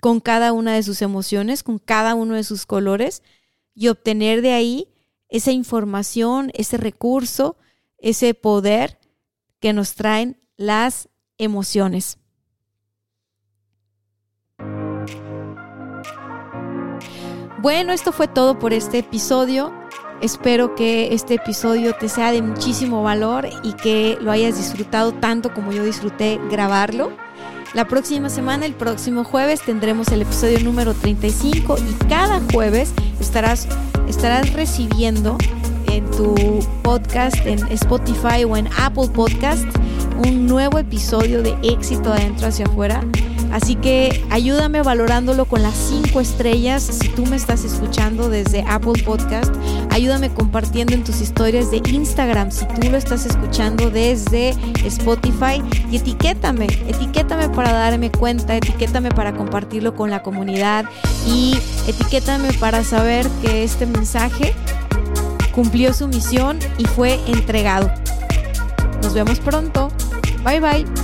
con 0.00 0.20
cada 0.20 0.52
una 0.52 0.74
de 0.74 0.82
sus 0.82 1.02
emociones, 1.02 1.62
con 1.62 1.78
cada 1.78 2.14
uno 2.14 2.34
de 2.34 2.44
sus 2.44 2.66
colores 2.66 3.22
y 3.74 3.88
obtener 3.88 4.42
de 4.42 4.52
ahí 4.52 4.88
esa 5.28 5.52
información, 5.52 6.50
ese 6.54 6.76
recurso, 6.76 7.56
ese 7.98 8.34
poder 8.34 8.98
que 9.60 9.72
nos 9.72 9.94
traen 9.94 10.38
las 10.56 11.08
emociones. 11.38 12.18
Bueno, 17.62 17.94
esto 17.94 18.12
fue 18.12 18.28
todo 18.28 18.58
por 18.58 18.74
este 18.74 18.98
episodio. 18.98 19.72
Espero 20.24 20.74
que 20.74 21.12
este 21.12 21.34
episodio 21.34 21.92
te 21.92 22.08
sea 22.08 22.32
de 22.32 22.40
muchísimo 22.40 23.02
valor 23.02 23.46
y 23.62 23.74
que 23.74 24.16
lo 24.22 24.30
hayas 24.30 24.56
disfrutado 24.56 25.12
tanto 25.12 25.52
como 25.52 25.70
yo 25.70 25.84
disfruté 25.84 26.40
grabarlo. 26.50 27.12
La 27.74 27.86
próxima 27.86 28.30
semana, 28.30 28.64
el 28.64 28.72
próximo 28.72 29.22
jueves, 29.22 29.60
tendremos 29.60 30.08
el 30.08 30.22
episodio 30.22 30.60
número 30.60 30.94
35 30.94 31.76
y 31.76 32.04
cada 32.06 32.40
jueves 32.54 32.94
estarás, 33.20 33.68
estarás 34.08 34.54
recibiendo 34.54 35.36
en 35.92 36.10
tu 36.12 36.34
podcast, 36.82 37.36
en 37.44 37.58
Spotify 37.72 38.44
o 38.48 38.56
en 38.56 38.70
Apple 38.78 39.08
Podcast, 39.12 39.66
un 40.26 40.46
nuevo 40.46 40.78
episodio 40.78 41.42
de 41.42 41.54
éxito 41.62 42.14
adentro 42.14 42.46
hacia 42.46 42.64
afuera 42.64 43.04
Así 43.54 43.76
que 43.76 44.26
ayúdame 44.30 44.82
valorándolo 44.82 45.44
con 45.44 45.62
las 45.62 45.76
cinco 45.76 46.20
estrellas 46.20 46.82
si 46.82 47.08
tú 47.10 47.24
me 47.24 47.36
estás 47.36 47.62
escuchando 47.62 48.28
desde 48.28 48.64
Apple 48.66 49.00
Podcast. 49.04 49.54
Ayúdame 49.90 50.34
compartiendo 50.34 50.92
en 50.92 51.04
tus 51.04 51.20
historias 51.20 51.70
de 51.70 51.80
Instagram 51.88 52.50
si 52.50 52.66
tú 52.66 52.90
lo 52.90 52.96
estás 52.96 53.26
escuchando 53.26 53.90
desde 53.90 54.56
Spotify. 54.84 55.62
Y 55.88 55.98
etiquétame, 55.98 56.66
etiquétame 56.88 57.48
para 57.50 57.72
darme 57.72 58.10
cuenta, 58.10 58.56
etiquétame 58.56 59.10
para 59.10 59.32
compartirlo 59.34 59.94
con 59.94 60.10
la 60.10 60.20
comunidad 60.24 60.86
y 61.24 61.56
etiquétame 61.86 62.52
para 62.54 62.82
saber 62.82 63.24
que 63.40 63.62
este 63.62 63.86
mensaje 63.86 64.52
cumplió 65.54 65.94
su 65.94 66.08
misión 66.08 66.58
y 66.76 66.86
fue 66.86 67.20
entregado. 67.28 67.88
Nos 69.00 69.14
vemos 69.14 69.38
pronto. 69.38 69.92
Bye 70.42 70.58
bye. 70.58 71.03